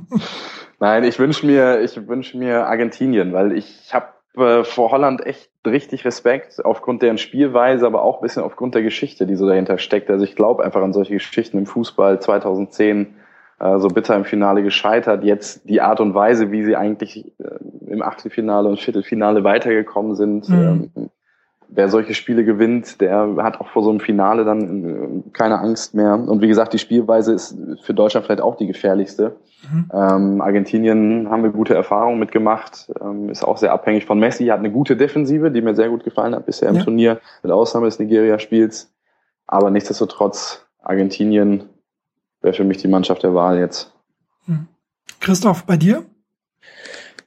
Nein, 0.80 1.04
ich 1.04 1.18
wünsche 1.18 1.46
mir, 1.46 1.80
ich 1.80 2.08
wünsche 2.08 2.36
mir 2.36 2.66
Argentinien, 2.66 3.32
weil 3.32 3.52
ich 3.52 3.92
habe 3.92 4.06
äh, 4.36 4.64
vor 4.64 4.90
Holland 4.90 5.24
echt 5.24 5.50
richtig 5.66 6.04
Respekt 6.04 6.64
aufgrund 6.64 7.02
deren 7.02 7.18
Spielweise, 7.18 7.86
aber 7.86 8.02
auch 8.02 8.18
ein 8.18 8.22
bisschen 8.22 8.42
aufgrund 8.42 8.74
der 8.74 8.82
Geschichte, 8.82 9.26
die 9.26 9.36
so 9.36 9.46
dahinter 9.46 9.78
steckt. 9.78 10.10
Also 10.10 10.24
ich 10.24 10.36
glaube 10.36 10.64
einfach 10.64 10.82
an 10.82 10.92
solche 10.92 11.14
Geschichten 11.14 11.58
im 11.58 11.66
Fußball 11.66 12.20
2010 12.20 13.14
äh, 13.60 13.78
so 13.78 13.88
bitter 13.88 14.16
im 14.16 14.24
Finale 14.24 14.62
gescheitert. 14.62 15.22
Jetzt 15.22 15.68
die 15.68 15.80
Art 15.80 16.00
und 16.00 16.14
Weise, 16.14 16.50
wie 16.50 16.64
sie 16.64 16.76
eigentlich 16.76 17.32
äh, 17.38 17.90
im 17.90 18.02
Achtelfinale 18.02 18.68
und 18.68 18.80
Viertelfinale 18.80 19.44
weitergekommen 19.44 20.14
sind. 20.16 20.48
Mhm. 20.48 20.90
Ähm, 20.96 21.10
wer 21.74 21.88
solche 21.88 22.14
Spiele 22.14 22.44
gewinnt, 22.44 23.00
der 23.00 23.36
hat 23.38 23.60
auch 23.60 23.68
vor 23.68 23.82
so 23.82 23.90
einem 23.90 24.00
Finale 24.00 24.44
dann 24.44 25.24
äh, 25.24 25.30
keine 25.32 25.58
Angst 25.58 25.94
mehr. 25.94 26.14
Und 26.14 26.42
wie 26.42 26.48
gesagt, 26.48 26.72
die 26.72 26.78
Spielweise 26.78 27.32
ist 27.32 27.56
für 27.82 27.94
Deutschland 27.94 28.26
vielleicht 28.26 28.42
auch 28.42 28.56
die 28.56 28.66
gefährlichste. 28.66 29.36
Mhm. 29.70 29.90
Ähm, 29.92 30.40
Argentinien 30.40 31.30
haben 31.30 31.42
wir 31.42 31.50
gute 31.50 31.74
Erfahrungen 31.74 32.18
mitgemacht, 32.18 32.90
ähm, 33.00 33.30
ist 33.30 33.42
auch 33.42 33.56
sehr 33.56 33.72
abhängig 33.72 34.04
von 34.04 34.18
Messi, 34.18 34.46
hat 34.46 34.58
eine 34.58 34.70
gute 34.70 34.96
Defensive, 34.96 35.50
die 35.50 35.62
mir 35.62 35.74
sehr 35.74 35.88
gut 35.88 36.04
gefallen 36.04 36.34
hat 36.34 36.46
bisher 36.46 36.68
im 36.68 36.76
ja. 36.76 36.82
Turnier, 36.82 37.20
mit 37.42 37.52
Ausnahme 37.52 37.86
des 37.86 37.98
Nigeria-Spiels. 37.98 38.92
Aber 39.46 39.70
nichtsdestotrotz, 39.70 40.66
Argentinien 40.82 41.64
wäre 42.42 42.54
für 42.54 42.64
mich 42.64 42.78
die 42.78 42.88
Mannschaft 42.88 43.22
der 43.22 43.34
Wahl 43.34 43.58
jetzt. 43.58 43.92
Mhm. 44.46 44.68
Christoph, 45.20 45.64
bei 45.64 45.76
dir? 45.76 46.04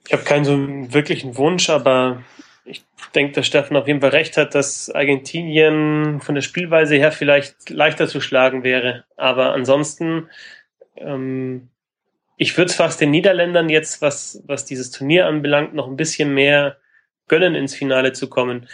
Ich 0.07 0.13
habe 0.13 0.23
keinen 0.23 0.45
so 0.45 0.93
wirklichen 0.93 1.35
Wunsch, 1.37 1.69
aber 1.69 2.17
ich 2.65 2.83
denke, 3.13 3.33
dass 3.33 3.45
Steffen 3.45 3.77
auf 3.77 3.87
jeden 3.87 4.01
Fall 4.01 4.09
recht 4.09 4.37
hat, 4.37 4.55
dass 4.55 4.89
Argentinien 4.89 6.19
von 6.19 6.35
der 6.35 6.41
Spielweise 6.41 6.95
her 6.95 7.11
vielleicht 7.11 7.69
leichter 7.69 8.07
zu 8.07 8.19
schlagen 8.19 8.63
wäre. 8.63 9.05
Aber 9.15 9.53
ansonsten, 9.53 10.29
ähm, 10.97 11.69
ich 12.37 12.57
würde 12.57 12.71
es 12.71 12.75
fast 12.75 12.99
den 12.99 13.11
Niederländern 13.11 13.69
jetzt, 13.69 14.01
was, 14.01 14.43
was 14.47 14.65
dieses 14.65 14.89
Turnier 14.91 15.27
anbelangt, 15.27 15.75
noch 15.75 15.87
ein 15.87 15.95
bisschen 15.95 16.33
mehr 16.33 16.77
gönnen, 17.27 17.55
ins 17.55 17.75
Finale 17.75 18.13
zu 18.13 18.29
kommen. 18.29 18.67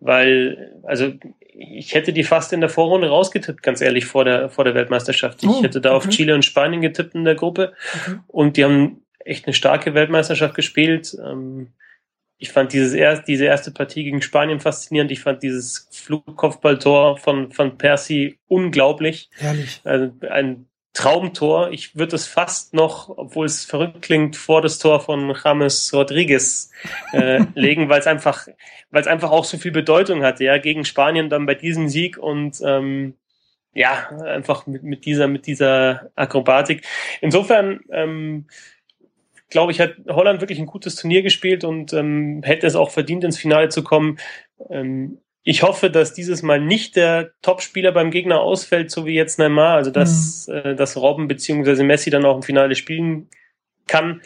Weil, 0.00 0.80
also 0.82 1.12
ich 1.38 1.94
hätte 1.94 2.12
die 2.12 2.24
fast 2.24 2.52
in 2.52 2.60
der 2.60 2.70
Vorrunde 2.70 3.08
rausgetippt, 3.08 3.62
ganz 3.62 3.80
ehrlich, 3.82 4.06
vor 4.06 4.24
der, 4.24 4.48
vor 4.48 4.64
der 4.64 4.74
Weltmeisterschaft. 4.74 5.42
Ich 5.42 5.48
oh, 5.48 5.62
hätte 5.62 5.80
da 5.80 5.94
okay. 5.94 5.96
auf 5.96 6.08
Chile 6.08 6.34
und 6.34 6.44
Spanien 6.44 6.80
getippt 6.80 7.14
in 7.14 7.24
der 7.24 7.34
Gruppe. 7.34 7.74
Okay. 7.94 8.18
Und 8.26 8.56
die 8.56 8.64
haben 8.64 9.02
echt 9.20 9.46
eine 9.46 9.54
starke 9.54 9.94
Weltmeisterschaft 9.94 10.54
gespielt. 10.54 11.16
Ähm, 11.24 11.68
ich 12.44 12.52
fand 12.52 12.74
dieses 12.74 12.92
erst, 12.92 13.26
diese 13.26 13.46
erste 13.46 13.70
Partie 13.70 14.04
gegen 14.04 14.20
Spanien 14.20 14.60
faszinierend. 14.60 15.10
Ich 15.10 15.20
fand 15.20 15.42
dieses 15.42 15.88
Flugkopfballtor 15.90 17.16
von, 17.16 17.50
von 17.52 17.78
Percy 17.78 18.38
unglaublich. 18.48 19.30
Herrlich. 19.38 19.80
Also 19.82 20.12
ein 20.28 20.66
Traumtor. 20.92 21.70
Ich 21.70 21.96
würde 21.96 22.16
es 22.16 22.26
fast 22.26 22.74
noch, 22.74 23.08
obwohl 23.08 23.46
es 23.46 23.64
verrückt 23.64 24.02
klingt, 24.02 24.36
vor 24.36 24.60
das 24.60 24.78
Tor 24.78 25.00
von 25.00 25.34
James 25.42 25.90
Rodriguez 25.94 26.70
äh, 27.14 27.46
legen, 27.54 27.88
weil 27.88 28.00
es 28.00 28.06
einfach, 28.06 28.46
weil 28.90 29.00
es 29.00 29.08
einfach 29.08 29.30
auch 29.30 29.46
so 29.46 29.56
viel 29.56 29.72
Bedeutung 29.72 30.22
hatte, 30.22 30.44
ja, 30.44 30.58
gegen 30.58 30.84
Spanien 30.84 31.30
dann 31.30 31.46
bei 31.46 31.54
diesem 31.54 31.88
Sieg 31.88 32.18
und 32.18 32.58
ähm, 32.62 33.14
ja, 33.72 34.10
einfach 34.26 34.66
mit, 34.66 34.82
mit 34.82 35.06
dieser, 35.06 35.28
mit 35.28 35.46
dieser 35.46 36.10
Akrobatik. 36.14 36.84
Insofern 37.22 37.80
ähm, 37.90 38.48
glaube 39.54 39.70
ich, 39.70 39.78
hat 39.78 39.94
Holland 40.08 40.40
wirklich 40.40 40.58
ein 40.58 40.66
gutes 40.66 40.96
Turnier 40.96 41.22
gespielt 41.22 41.62
und 41.62 41.92
ähm, 41.92 42.42
hätte 42.42 42.66
es 42.66 42.74
auch 42.74 42.90
verdient, 42.90 43.22
ins 43.22 43.38
Finale 43.38 43.68
zu 43.68 43.84
kommen. 43.84 44.18
Ähm, 44.68 45.18
ich 45.44 45.62
hoffe, 45.62 45.90
dass 45.90 46.12
dieses 46.12 46.42
Mal 46.42 46.60
nicht 46.60 46.96
der 46.96 47.30
Topspieler 47.40 47.92
beim 47.92 48.10
Gegner 48.10 48.40
ausfällt, 48.40 48.90
so 48.90 49.06
wie 49.06 49.14
jetzt 49.14 49.38
Neymar, 49.38 49.76
also 49.76 49.92
dass, 49.92 50.48
mhm. 50.48 50.54
äh, 50.54 50.74
dass 50.74 50.96
Robben 50.96 51.28
bzw. 51.28 51.84
Messi 51.84 52.10
dann 52.10 52.24
auch 52.24 52.34
im 52.34 52.42
Finale 52.42 52.74
spielen 52.74 53.28
kann. 53.86 54.22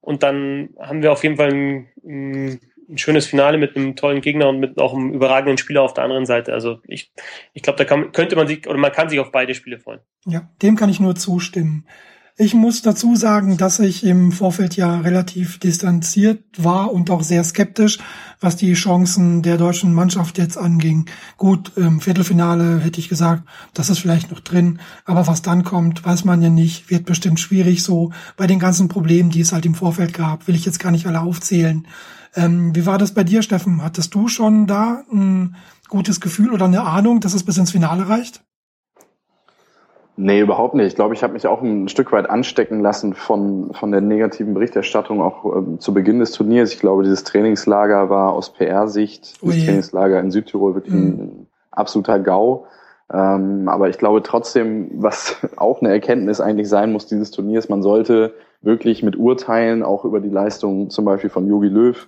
Und 0.00 0.24
dann 0.24 0.70
haben 0.80 1.00
wir 1.00 1.12
auf 1.12 1.22
jeden 1.22 1.36
Fall 1.36 1.52
ein, 1.52 1.88
ein, 2.04 2.60
ein 2.88 2.98
schönes 2.98 3.26
Finale 3.26 3.58
mit 3.58 3.76
einem 3.76 3.94
tollen 3.94 4.20
Gegner 4.20 4.48
und 4.48 4.58
mit 4.58 4.78
auch 4.80 4.94
einem 4.94 5.12
überragenden 5.12 5.58
Spieler 5.58 5.82
auf 5.82 5.94
der 5.94 6.02
anderen 6.02 6.26
Seite. 6.26 6.54
Also 6.54 6.80
ich, 6.88 7.12
ich 7.52 7.62
glaube, 7.62 7.76
da 7.76 7.84
kann, 7.84 8.10
könnte 8.10 8.34
man 8.34 8.48
sich 8.48 8.66
oder 8.66 8.78
man 8.78 8.90
kann 8.90 9.08
sich 9.08 9.20
auf 9.20 9.30
beide 9.30 9.54
Spiele 9.54 9.78
freuen. 9.78 10.00
Ja, 10.26 10.50
dem 10.60 10.74
kann 10.74 10.90
ich 10.90 10.98
nur 10.98 11.14
zustimmen. 11.14 11.86
Ich 12.38 12.54
muss 12.54 12.80
dazu 12.80 13.14
sagen, 13.14 13.58
dass 13.58 13.78
ich 13.78 14.04
im 14.04 14.32
Vorfeld 14.32 14.74
ja 14.74 15.00
relativ 15.00 15.58
distanziert 15.58 16.42
war 16.56 16.90
und 16.90 17.10
auch 17.10 17.22
sehr 17.22 17.44
skeptisch, 17.44 17.98
was 18.40 18.56
die 18.56 18.72
Chancen 18.72 19.42
der 19.42 19.58
deutschen 19.58 19.92
Mannschaft 19.92 20.38
jetzt 20.38 20.56
anging. 20.56 21.10
Gut, 21.36 21.72
im 21.76 22.00
Viertelfinale 22.00 22.80
hätte 22.80 23.00
ich 23.00 23.10
gesagt, 23.10 23.44
das 23.74 23.90
ist 23.90 23.98
vielleicht 23.98 24.30
noch 24.30 24.40
drin, 24.40 24.80
aber 25.04 25.26
was 25.26 25.42
dann 25.42 25.62
kommt, 25.62 26.06
weiß 26.06 26.24
man 26.24 26.40
ja 26.40 26.48
nicht, 26.48 26.88
wird 26.88 27.04
bestimmt 27.04 27.38
schwierig 27.38 27.82
so. 27.82 28.12
Bei 28.38 28.46
den 28.46 28.58
ganzen 28.58 28.88
Problemen, 28.88 29.28
die 29.28 29.42
es 29.42 29.52
halt 29.52 29.66
im 29.66 29.74
Vorfeld 29.74 30.14
gab, 30.14 30.48
will 30.48 30.54
ich 30.54 30.64
jetzt 30.64 30.80
gar 30.80 30.90
nicht 30.90 31.06
alle 31.06 31.20
aufzählen. 31.20 31.86
Ähm, 32.34 32.74
wie 32.74 32.86
war 32.86 32.96
das 32.96 33.12
bei 33.12 33.24
dir, 33.24 33.42
Steffen? 33.42 33.82
Hattest 33.82 34.14
du 34.14 34.28
schon 34.28 34.66
da 34.66 35.04
ein 35.12 35.56
gutes 35.88 36.18
Gefühl 36.22 36.50
oder 36.54 36.64
eine 36.64 36.84
Ahnung, 36.84 37.20
dass 37.20 37.34
es 37.34 37.44
bis 37.44 37.58
ins 37.58 37.72
Finale 37.72 38.08
reicht? 38.08 38.42
Nee, 40.24 40.40
überhaupt 40.40 40.74
nicht. 40.74 40.86
Ich 40.86 40.94
glaube, 40.94 41.14
ich 41.14 41.24
habe 41.24 41.32
mich 41.32 41.48
auch 41.48 41.62
ein 41.62 41.88
Stück 41.88 42.12
weit 42.12 42.30
anstecken 42.30 42.78
lassen 42.80 43.12
von, 43.12 43.74
von 43.74 43.90
der 43.90 44.00
negativen 44.00 44.54
Berichterstattung 44.54 45.20
auch 45.20 45.44
ähm, 45.56 45.80
zu 45.80 45.92
Beginn 45.92 46.20
des 46.20 46.30
Turniers. 46.30 46.72
Ich 46.72 46.78
glaube, 46.78 47.02
dieses 47.02 47.24
Trainingslager 47.24 48.08
war 48.08 48.32
aus 48.32 48.52
PR-Sicht, 48.52 49.42
das 49.42 49.64
Trainingslager 49.64 50.20
in 50.20 50.30
Südtirol 50.30 50.76
wirklich 50.76 50.94
mhm. 50.94 51.08
ein 51.08 51.46
absoluter 51.72 52.20
GAU. 52.20 52.66
Ähm, 53.12 53.68
aber 53.68 53.88
ich 53.88 53.98
glaube 53.98 54.22
trotzdem, 54.22 54.92
was 54.94 55.38
auch 55.56 55.80
eine 55.80 55.90
Erkenntnis 55.90 56.40
eigentlich 56.40 56.68
sein 56.68 56.92
muss 56.92 57.06
dieses 57.06 57.32
Turniers, 57.32 57.68
man 57.68 57.82
sollte 57.82 58.34
wirklich 58.60 59.02
mit 59.02 59.16
Urteilen 59.16 59.82
auch 59.82 60.04
über 60.04 60.20
die 60.20 60.28
Leistung 60.28 60.88
zum 60.88 61.04
Beispiel 61.04 61.30
von 61.30 61.48
Jogi 61.48 61.66
Löw 61.66 62.06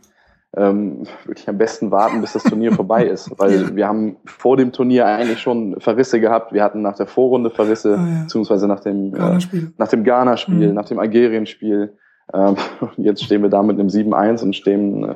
ähm, 0.56 1.04
wirklich 1.24 1.48
am 1.48 1.58
besten 1.58 1.90
warten, 1.90 2.20
bis 2.20 2.32
das 2.32 2.44
Turnier 2.44 2.72
vorbei 2.72 3.06
ist. 3.06 3.30
Weil 3.38 3.74
wir 3.76 3.88
haben 3.88 4.16
vor 4.24 4.56
dem 4.56 4.72
Turnier 4.72 5.06
eigentlich 5.06 5.40
schon 5.40 5.80
Verrisse 5.80 6.20
gehabt. 6.20 6.52
Wir 6.52 6.62
hatten 6.62 6.82
nach 6.82 6.96
der 6.96 7.06
Vorrunde 7.06 7.50
Verrisse, 7.50 7.98
oh, 7.98 8.06
ja. 8.06 8.22
beziehungsweise 8.22 8.68
nach 8.68 8.80
dem 8.80 9.12
Ghana 9.12 9.38
äh, 9.38 9.66
nach 9.76 9.88
dem 9.88 10.04
Ghana-Spiel, 10.04 10.68
mhm. 10.68 10.74
nach 10.74 10.86
dem 10.86 10.98
Algerien-Spiel. 10.98 11.96
Ähm, 12.32 12.56
jetzt 12.96 13.24
stehen 13.24 13.42
wir 13.42 13.50
da 13.50 13.62
mit 13.62 13.78
einem 13.78 13.88
7-1 13.88 14.42
und 14.42 14.54
stehen 14.54 15.14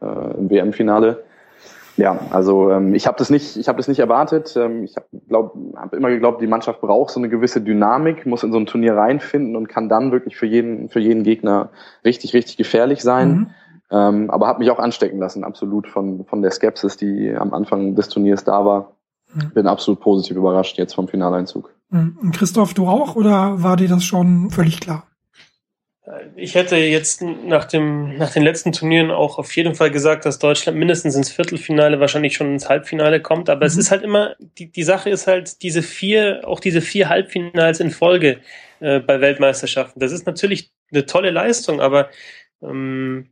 äh, 0.00 0.34
im 0.38 0.50
WM-Finale. 0.50 1.24
Ja, 1.96 2.18
also 2.30 2.70
ähm, 2.70 2.94
ich 2.94 3.06
habe 3.06 3.18
das 3.18 3.28
nicht, 3.28 3.56
ich 3.56 3.68
habe 3.68 3.76
das 3.76 3.86
nicht 3.86 3.98
erwartet. 3.98 4.56
Ähm, 4.56 4.84
ich 4.84 4.96
habe 4.96 5.06
glaub, 5.28 5.54
hab 5.76 5.92
immer 5.92 6.08
geglaubt, 6.08 6.40
die 6.40 6.46
Mannschaft 6.46 6.80
braucht 6.80 7.10
so 7.10 7.20
eine 7.20 7.28
gewisse 7.28 7.60
Dynamik, 7.60 8.24
muss 8.24 8.42
in 8.42 8.52
so 8.52 8.58
ein 8.58 8.66
Turnier 8.66 8.94
reinfinden 8.96 9.56
und 9.56 9.68
kann 9.68 9.90
dann 9.90 10.10
wirklich 10.10 10.36
für 10.36 10.46
jeden, 10.46 10.88
für 10.88 11.00
jeden 11.00 11.22
Gegner 11.22 11.70
richtig, 12.04 12.32
richtig 12.32 12.56
gefährlich 12.56 13.02
sein. 13.02 13.28
Mhm. 13.28 13.50
Ähm, 13.92 14.30
aber 14.30 14.46
habe 14.46 14.60
mich 14.60 14.70
auch 14.70 14.78
anstecken 14.78 15.18
lassen, 15.18 15.44
absolut 15.44 15.86
von, 15.86 16.24
von 16.24 16.40
der 16.40 16.50
Skepsis, 16.50 16.96
die 16.96 17.30
am 17.30 17.52
Anfang 17.52 17.94
des 17.94 18.08
Turniers 18.08 18.42
da 18.42 18.64
war. 18.64 18.96
Mhm. 19.34 19.50
Bin 19.52 19.66
absolut 19.66 20.00
positiv 20.00 20.36
überrascht 20.38 20.78
jetzt 20.78 20.94
vom 20.94 21.08
Finaleinzug. 21.08 21.74
Mhm. 21.90 22.32
Christoph, 22.32 22.72
du 22.72 22.86
auch 22.86 23.16
oder 23.16 23.62
war 23.62 23.76
dir 23.76 23.88
das 23.88 24.02
schon 24.02 24.50
völlig 24.50 24.80
klar? 24.80 25.06
Ich 26.34 26.56
hätte 26.56 26.76
jetzt 26.76 27.22
nach, 27.22 27.64
dem, 27.66 28.16
nach 28.16 28.32
den 28.32 28.42
letzten 28.42 28.72
Turnieren 28.72 29.10
auch 29.10 29.38
auf 29.38 29.54
jeden 29.54 29.74
Fall 29.74 29.90
gesagt, 29.90 30.24
dass 30.24 30.38
Deutschland 30.38 30.76
mindestens 30.76 31.14
ins 31.14 31.30
Viertelfinale, 31.30 32.00
wahrscheinlich 32.00 32.34
schon 32.34 32.52
ins 32.52 32.68
Halbfinale 32.68 33.20
kommt. 33.20 33.50
Aber 33.50 33.60
mhm. 33.60 33.66
es 33.66 33.76
ist 33.76 33.90
halt 33.90 34.02
immer, 34.02 34.34
die, 34.58 34.72
die 34.72 34.82
Sache 34.82 35.10
ist 35.10 35.26
halt, 35.26 35.62
diese 35.62 35.82
vier, 35.82 36.42
auch 36.44 36.60
diese 36.60 36.80
vier 36.80 37.08
Halbfinals 37.08 37.78
in 37.78 37.90
Folge 37.90 38.38
äh, 38.80 39.00
bei 39.00 39.20
Weltmeisterschaften. 39.20 40.00
Das 40.00 40.12
ist 40.12 40.26
natürlich 40.26 40.72
eine 40.90 41.06
tolle 41.06 41.30
Leistung, 41.30 41.80
aber 41.80 42.08
ähm, 42.62 43.28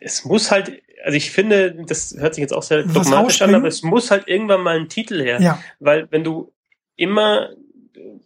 es 0.00 0.24
muss 0.24 0.50
halt, 0.50 0.82
also 1.04 1.16
ich 1.16 1.30
finde, 1.30 1.74
das 1.86 2.14
hört 2.18 2.34
sich 2.34 2.42
jetzt 2.42 2.52
auch 2.52 2.62
sehr 2.62 2.82
dogmatisch 2.82 3.42
an, 3.42 3.54
aber 3.54 3.68
es 3.68 3.82
muss 3.82 4.10
halt 4.10 4.28
irgendwann 4.28 4.62
mal 4.62 4.78
ein 4.78 4.88
Titel 4.88 5.22
her. 5.22 5.40
Ja. 5.40 5.62
Weil 5.78 6.10
wenn 6.10 6.24
du 6.24 6.52
immer 6.96 7.50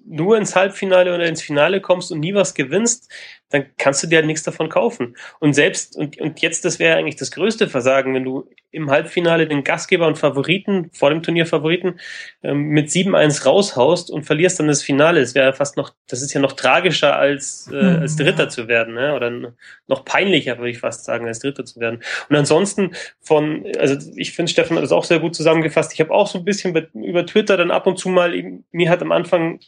nur 0.05 0.37
ins 0.37 0.55
Halbfinale 0.55 1.15
oder 1.15 1.27
ins 1.27 1.43
Finale 1.43 1.81
kommst 1.81 2.13
und 2.13 2.21
nie 2.21 2.35
was 2.35 2.55
gewinnst, 2.55 3.11
dann 3.53 3.67
kannst 3.79 4.03
du 4.03 4.07
dir 4.07 4.17
halt 4.17 4.27
nichts 4.27 4.43
davon 4.43 4.69
kaufen. 4.69 5.17
Und 5.41 5.55
selbst, 5.55 5.97
und, 5.97 6.19
und 6.19 6.41
jetzt, 6.41 6.65
das 6.65 6.79
wäre 6.79 6.97
eigentlich 6.97 7.17
das 7.17 7.31
größte 7.31 7.69
Versagen, 7.69 8.15
wenn 8.15 8.25
du 8.25 8.49
im 8.71 8.91
Halbfinale 8.91 9.47
den 9.47 9.65
Gastgeber 9.65 10.07
und 10.07 10.19
Favoriten, 10.19 10.91
vor 10.93 11.11
dem 11.11 11.23
Turnier 11.23 11.47
Favoriten, 11.47 12.01
ähm, 12.43 12.69
mit 12.69 12.89
7-1 12.89 13.45
raushaust 13.45 14.11
und 14.11 14.25
verlierst 14.25 14.59
dann 14.59 14.69
das 14.69 14.83
Finale. 14.83 15.21
Das 15.21 15.35
wäre 15.35 15.53
fast 15.53 15.77
noch, 15.77 15.93
das 16.09 16.23
ist 16.23 16.33
ja 16.33 16.41
noch 16.41 16.53
tragischer 16.53 17.17
als, 17.17 17.69
äh, 17.71 17.75
mhm. 17.75 18.01
als 18.01 18.17
Dritter 18.17 18.49
zu 18.49 18.69
werden, 18.69 18.95
ne? 18.95 19.15
oder 19.15 19.55
noch 19.87 20.05
peinlicher, 20.05 20.57
würde 20.59 20.71
ich 20.71 20.79
fast 20.79 21.05
sagen, 21.05 21.27
als 21.27 21.41
Dritter 21.41 21.65
zu 21.67 21.81
werden. 21.81 22.03
Und 22.31 22.37
ansonsten 22.37 22.93
von, 23.21 23.67
also 23.79 23.97
ich 24.17 24.33
finde, 24.33 24.51
Stefan 24.51 24.79
hat 24.79 24.85
das 24.85 24.93
auch 24.93 25.05
sehr 25.05 25.21
gut 25.21 25.35
zusammengefasst. 25.35 25.93
Ich 25.93 26.01
habe 26.01 26.11
auch 26.11 26.27
so 26.27 26.39
ein 26.39 26.45
bisschen 26.45 26.75
über 26.95 27.27
Twitter 27.27 27.59
dann 27.59 27.71
ab 27.71 27.87
und 27.87 27.99
zu 27.99 28.09
mal, 28.09 28.33
mir 28.73 28.91
hat 28.91 29.03
am 29.03 29.13
Anfang 29.13 29.61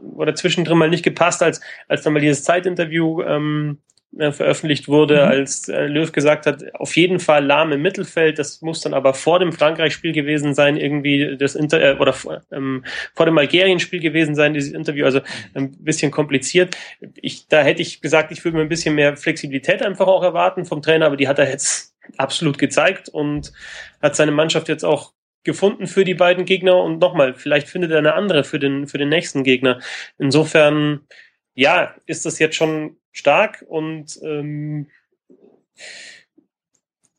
oder 0.00 0.34
zwischendrin 0.34 0.78
mal 0.78 0.90
nicht 0.90 1.04
gepasst, 1.04 1.42
als, 1.42 1.60
als 1.88 2.02
dann 2.02 2.12
mal 2.12 2.20
dieses 2.20 2.44
Zeitinterview 2.44 3.22
ähm, 3.22 3.78
äh, 4.18 4.32
veröffentlicht 4.32 4.88
wurde, 4.88 5.16
mhm. 5.16 5.28
als 5.28 5.68
äh, 5.68 5.86
Löw 5.86 6.10
gesagt 6.10 6.46
hat, 6.46 6.74
auf 6.74 6.96
jeden 6.96 7.20
Fall 7.20 7.44
lahm 7.44 7.72
im 7.72 7.82
Mittelfeld. 7.82 8.38
Das 8.38 8.62
muss 8.62 8.80
dann 8.80 8.94
aber 8.94 9.12
vor 9.12 9.40
dem 9.40 9.52
Frankreich-Spiel 9.52 10.12
gewesen 10.12 10.54
sein, 10.54 10.78
irgendwie 10.78 11.36
das 11.36 11.54
Inter 11.54 11.82
äh, 11.82 11.96
oder 11.98 12.14
ähm, 12.50 12.84
vor 13.14 13.26
dem 13.26 13.36
Algerien-Spiel 13.36 14.00
gewesen 14.00 14.34
sein, 14.34 14.54
dieses 14.54 14.72
Interview. 14.72 15.04
Also 15.04 15.20
ein 15.52 15.72
bisschen 15.72 16.10
kompliziert. 16.12 16.78
Ich, 17.16 17.48
da 17.48 17.62
hätte 17.62 17.82
ich 17.82 18.00
gesagt, 18.00 18.32
ich 18.32 18.42
würde 18.42 18.56
mir 18.56 18.62
ein 18.62 18.70
bisschen 18.70 18.94
mehr 18.94 19.18
Flexibilität 19.18 19.82
einfach 19.82 20.06
auch 20.06 20.22
erwarten 20.22 20.64
vom 20.64 20.80
Trainer, 20.80 21.06
aber 21.06 21.18
die 21.18 21.28
hat 21.28 21.38
er 21.38 21.50
jetzt 21.50 21.94
absolut 22.16 22.56
gezeigt 22.56 23.10
und 23.10 23.52
hat 24.00 24.16
seine 24.16 24.32
Mannschaft 24.32 24.68
jetzt 24.68 24.84
auch 24.84 25.12
gefunden 25.46 25.86
für 25.86 26.04
die 26.04 26.14
beiden 26.14 26.44
Gegner 26.44 26.82
und 26.82 26.98
nochmal, 26.98 27.34
vielleicht 27.34 27.68
findet 27.68 27.90
er 27.92 27.98
eine 27.98 28.14
andere 28.14 28.44
für 28.44 28.58
den, 28.58 28.86
für 28.86 28.98
den 28.98 29.08
nächsten 29.08 29.44
Gegner. 29.44 29.80
Insofern, 30.18 31.06
ja, 31.54 31.94
ist 32.04 32.26
das 32.26 32.38
jetzt 32.38 32.56
schon 32.56 32.98
stark 33.12 33.64
und 33.66 34.18
ähm, 34.22 34.88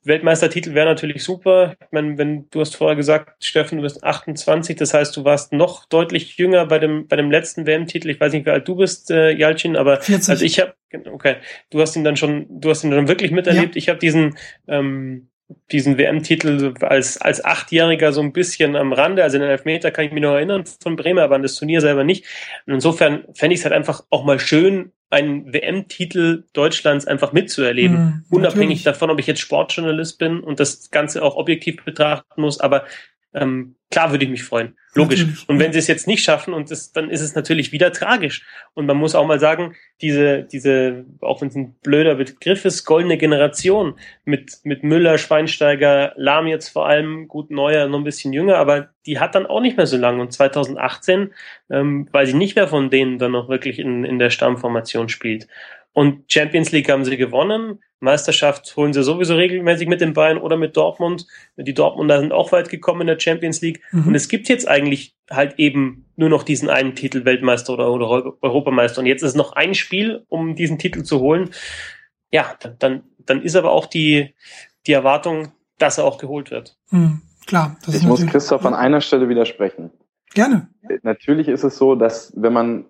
Weltmeistertitel 0.07 0.73
wäre 0.73 0.85
natürlich 0.87 1.23
super. 1.23 1.75
Ich 1.81 1.91
meine, 1.91 2.17
wenn 2.17 2.49
du 2.49 2.61
hast 2.61 2.75
vorher 2.75 2.95
gesagt, 2.95 3.43
Steffen, 3.43 3.77
du 3.77 3.83
bist 3.83 4.03
28, 4.03 4.75
das 4.77 4.93
heißt, 4.93 5.15
du 5.15 5.25
warst 5.25 5.53
noch 5.53 5.85
deutlich 5.85 6.37
jünger 6.37 6.65
bei 6.65 6.79
dem 6.79 7.07
bei 7.07 7.15
dem 7.15 7.29
letzten 7.29 7.65
WM-Titel. 7.67 8.09
Ich 8.09 8.19
weiß 8.19 8.31
nicht, 8.33 8.45
wie 8.45 8.51
alt 8.51 8.67
du 8.67 8.75
bist, 8.75 9.11
äh, 9.11 9.31
Jalcin, 9.31 9.75
aber 9.75 9.99
40. 10.01 10.29
also 10.29 10.45
ich 10.45 10.59
habe 10.59 10.73
okay, 11.11 11.35
du 11.69 11.81
hast 11.81 11.95
ihn 11.95 12.03
dann 12.03 12.15
schon, 12.15 12.47
du 12.49 12.69
hast 12.69 12.83
ihn 12.83 12.91
dann 12.91 13.07
wirklich 13.07 13.31
miterlebt. 13.31 13.75
Ja. 13.75 13.79
Ich 13.79 13.89
habe 13.89 13.99
diesen 13.99 14.37
ähm, 14.67 15.29
diesen 15.71 15.97
WM-Titel 15.97 16.73
als, 16.81 17.19
als 17.19 17.43
Achtjähriger 17.43 18.11
so 18.11 18.21
ein 18.21 18.33
bisschen 18.33 18.75
am 18.75 18.93
Rande. 18.93 19.23
Also 19.23 19.37
in 19.37 19.41
den 19.41 19.51
Elfmeter 19.51 19.91
kann 19.91 20.05
ich 20.05 20.11
mich 20.11 20.21
noch 20.21 20.33
erinnern 20.33 20.65
von 20.81 20.95
Bremer, 20.95 21.23
aber 21.23 21.35
an 21.35 21.43
das 21.43 21.55
Turnier 21.55 21.81
selber 21.81 22.03
nicht. 22.03 22.25
Und 22.65 22.73
insofern 22.73 23.23
fände 23.33 23.53
ich 23.53 23.61
es 23.61 23.65
halt 23.65 23.73
einfach 23.73 24.03
auch 24.09 24.25
mal 24.25 24.39
schön, 24.39 24.91
einen 25.09 25.53
WM-Titel 25.53 26.43
Deutschlands 26.51 27.07
einfach 27.07 27.31
mitzuerleben. 27.31 27.97
Mhm, 27.97 28.25
Unabhängig 28.29 28.83
davon, 28.83 29.09
ob 29.09 29.19
ich 29.19 29.27
jetzt 29.27 29.39
Sportjournalist 29.39 30.19
bin 30.19 30.41
und 30.41 30.59
das 30.59 30.91
Ganze 30.91 31.23
auch 31.23 31.35
objektiv 31.35 31.83
betrachten 31.85 32.41
muss. 32.41 32.59
Aber 32.59 32.83
ähm, 33.33 33.75
klar 33.91 34.11
würde 34.11 34.25
ich 34.25 34.31
mich 34.31 34.43
freuen. 34.43 34.75
Logisch. 34.93 35.19
Natürlich. 35.19 35.49
Und 35.49 35.59
wenn 35.59 35.73
sie 35.73 35.79
es 35.79 35.87
jetzt 35.87 36.07
nicht 36.07 36.23
schaffen, 36.23 36.53
und 36.53 36.71
das, 36.71 36.91
dann 36.91 37.09
ist 37.09 37.21
es 37.21 37.35
natürlich 37.35 37.71
wieder 37.71 37.91
tragisch. 37.91 38.45
Und 38.73 38.85
man 38.87 38.97
muss 38.97 39.15
auch 39.15 39.27
mal 39.27 39.39
sagen, 39.39 39.75
diese, 40.01 40.43
diese, 40.43 41.05
auch 41.21 41.41
wenn 41.41 41.49
es 41.49 41.55
ein 41.55 41.75
blöder 41.83 42.15
Begriff 42.15 42.65
ist, 42.65 42.83
goldene 42.83 43.17
Generation 43.17 43.95
mit, 44.25 44.59
mit 44.63 44.83
Müller, 44.83 45.17
Schweinsteiger, 45.17 46.13
Lahm 46.15 46.47
jetzt 46.47 46.69
vor 46.69 46.87
allem, 46.87 47.27
gut 47.27 47.51
Neuer, 47.51 47.87
noch 47.87 47.99
ein 47.99 48.03
bisschen 48.03 48.33
jünger, 48.33 48.57
aber 48.57 48.89
die 49.05 49.19
hat 49.19 49.35
dann 49.35 49.45
auch 49.45 49.61
nicht 49.61 49.77
mehr 49.77 49.87
so 49.87 49.97
lange. 49.97 50.21
Und 50.21 50.33
2018 50.33 51.31
ähm, 51.69 52.09
weiß 52.11 52.29
ich 52.29 52.35
nicht, 52.35 52.55
wer 52.55 52.67
von 52.67 52.89
denen 52.89 53.19
dann 53.19 53.31
noch 53.31 53.49
wirklich 53.49 53.79
in, 53.79 54.03
in 54.03 54.19
der 54.19 54.31
Stammformation 54.31 55.09
spielt. 55.09 55.47
Und 55.97 56.31
Champions 56.31 56.71
League 56.71 56.91
haben 56.91 57.05
sie 57.05 57.17
gewonnen. 57.17 57.79
Meisterschaft 58.01 58.75
holen 58.77 58.93
sie 58.93 59.01
sowieso 59.01 59.33
regelmäßig 59.33 59.87
mit 59.87 59.99
den 59.99 60.13
Bayern 60.13 60.37
oder 60.37 60.55
mit 60.55 60.77
Dortmund. 60.77 61.25
Die 61.55 61.73
Dortmunder 61.73 62.19
sind 62.19 62.31
auch 62.31 62.51
weit 62.51 62.69
gekommen 62.69 63.01
in 63.01 63.07
der 63.07 63.19
Champions 63.19 63.61
League. 63.61 63.81
Mhm. 63.91 64.09
Und 64.09 64.13
es 64.13 64.27
gibt 64.27 64.47
jetzt 64.47 64.67
eigentlich 64.67 65.15
halt 65.31 65.57
eben 65.57 66.05
nur 66.15 66.29
noch 66.29 66.43
diesen 66.43 66.69
einen 66.69 66.93
Titel 66.93 67.25
Weltmeister 67.25 67.73
oder, 67.73 67.91
oder 67.91 68.33
Europameister. 68.41 68.99
Und 69.01 69.07
jetzt 69.07 69.23
ist 69.23 69.35
noch 69.35 69.53
ein 69.53 69.73
Spiel, 69.73 70.23
um 70.29 70.53
diesen 70.53 70.77
Titel 70.77 71.01
zu 71.01 71.19
holen. 71.19 71.49
Ja, 72.29 72.53
dann, 72.77 73.01
dann 73.17 73.41
ist 73.41 73.55
aber 73.55 73.71
auch 73.71 73.87
die, 73.87 74.35
die 74.85 74.93
Erwartung, 74.93 75.51
dass 75.79 75.97
er 75.97 76.05
auch 76.05 76.19
geholt 76.19 76.51
wird. 76.51 76.77
Mhm. 76.91 77.23
Klar. 77.47 77.75
ich 77.87 78.03
muss 78.03 78.23
Christoph 78.27 78.67
an 78.67 78.75
einer 78.75 79.01
Stelle 79.01 79.29
widersprechen. 79.29 79.89
Gerne. 80.35 80.69
Natürlich 81.01 81.47
ist 81.47 81.63
es 81.63 81.75
so, 81.75 81.95
dass 81.95 82.33
wenn 82.35 82.53
man 82.53 82.85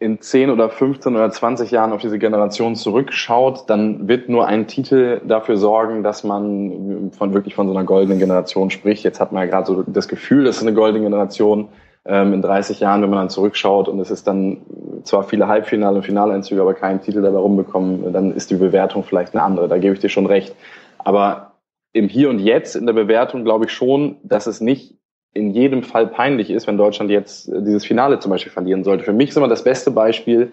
in 0.00 0.20
10 0.20 0.50
oder 0.50 0.70
15 0.70 1.16
oder 1.16 1.30
20 1.30 1.72
Jahren 1.72 1.92
auf 1.92 2.00
diese 2.00 2.18
Generation 2.18 2.76
zurückschaut, 2.76 3.68
dann 3.68 4.06
wird 4.06 4.28
nur 4.28 4.46
ein 4.46 4.68
Titel 4.68 5.20
dafür 5.26 5.56
sorgen, 5.56 6.04
dass 6.04 6.22
man 6.22 7.10
von 7.16 7.34
wirklich 7.34 7.56
von 7.56 7.66
so 7.66 7.74
einer 7.74 7.84
goldenen 7.84 8.20
Generation 8.20 8.70
spricht. 8.70 9.02
Jetzt 9.02 9.18
hat 9.18 9.32
man 9.32 9.42
ja 9.42 9.50
gerade 9.50 9.66
so 9.66 9.82
das 9.82 10.06
Gefühl, 10.06 10.44
das 10.44 10.56
ist 10.56 10.62
eine 10.62 10.74
goldene 10.74 11.04
Generation. 11.04 11.68
Ähm, 12.04 12.32
in 12.32 12.42
30 12.42 12.78
Jahren, 12.78 13.02
wenn 13.02 13.10
man 13.10 13.18
dann 13.18 13.30
zurückschaut 13.30 13.88
und 13.88 13.98
es 13.98 14.10
ist 14.10 14.26
dann 14.28 14.58
zwar 15.02 15.24
viele 15.24 15.48
Halbfinale 15.48 15.96
und 15.96 16.04
Finaleinzüge, 16.04 16.60
aber 16.60 16.74
keinen 16.74 17.00
Titel 17.00 17.20
dabei 17.20 17.38
rumbekommen, 17.38 18.12
dann 18.12 18.32
ist 18.32 18.50
die 18.50 18.54
Bewertung 18.54 19.02
vielleicht 19.02 19.34
eine 19.34 19.42
andere. 19.42 19.68
Da 19.68 19.78
gebe 19.78 19.94
ich 19.94 20.00
dir 20.00 20.08
schon 20.08 20.26
recht. 20.26 20.54
Aber 20.98 21.54
im 21.92 22.08
Hier 22.08 22.30
und 22.30 22.38
Jetzt 22.38 22.76
in 22.76 22.86
der 22.86 22.92
Bewertung 22.92 23.44
glaube 23.44 23.64
ich 23.64 23.72
schon, 23.72 24.16
dass 24.22 24.46
es 24.46 24.60
nicht 24.60 24.97
in 25.34 25.50
jedem 25.50 25.82
Fall 25.82 26.06
peinlich 26.06 26.50
ist, 26.50 26.66
wenn 26.66 26.76
Deutschland 26.76 27.10
jetzt 27.10 27.48
äh, 27.48 27.62
dieses 27.62 27.84
Finale 27.84 28.18
zum 28.18 28.30
Beispiel 28.30 28.52
verlieren 28.52 28.84
sollte. 28.84 29.04
Für 29.04 29.12
mich 29.12 29.30
ist 29.30 29.36
immer 29.36 29.48
das 29.48 29.64
beste 29.64 29.90
Beispiel 29.90 30.52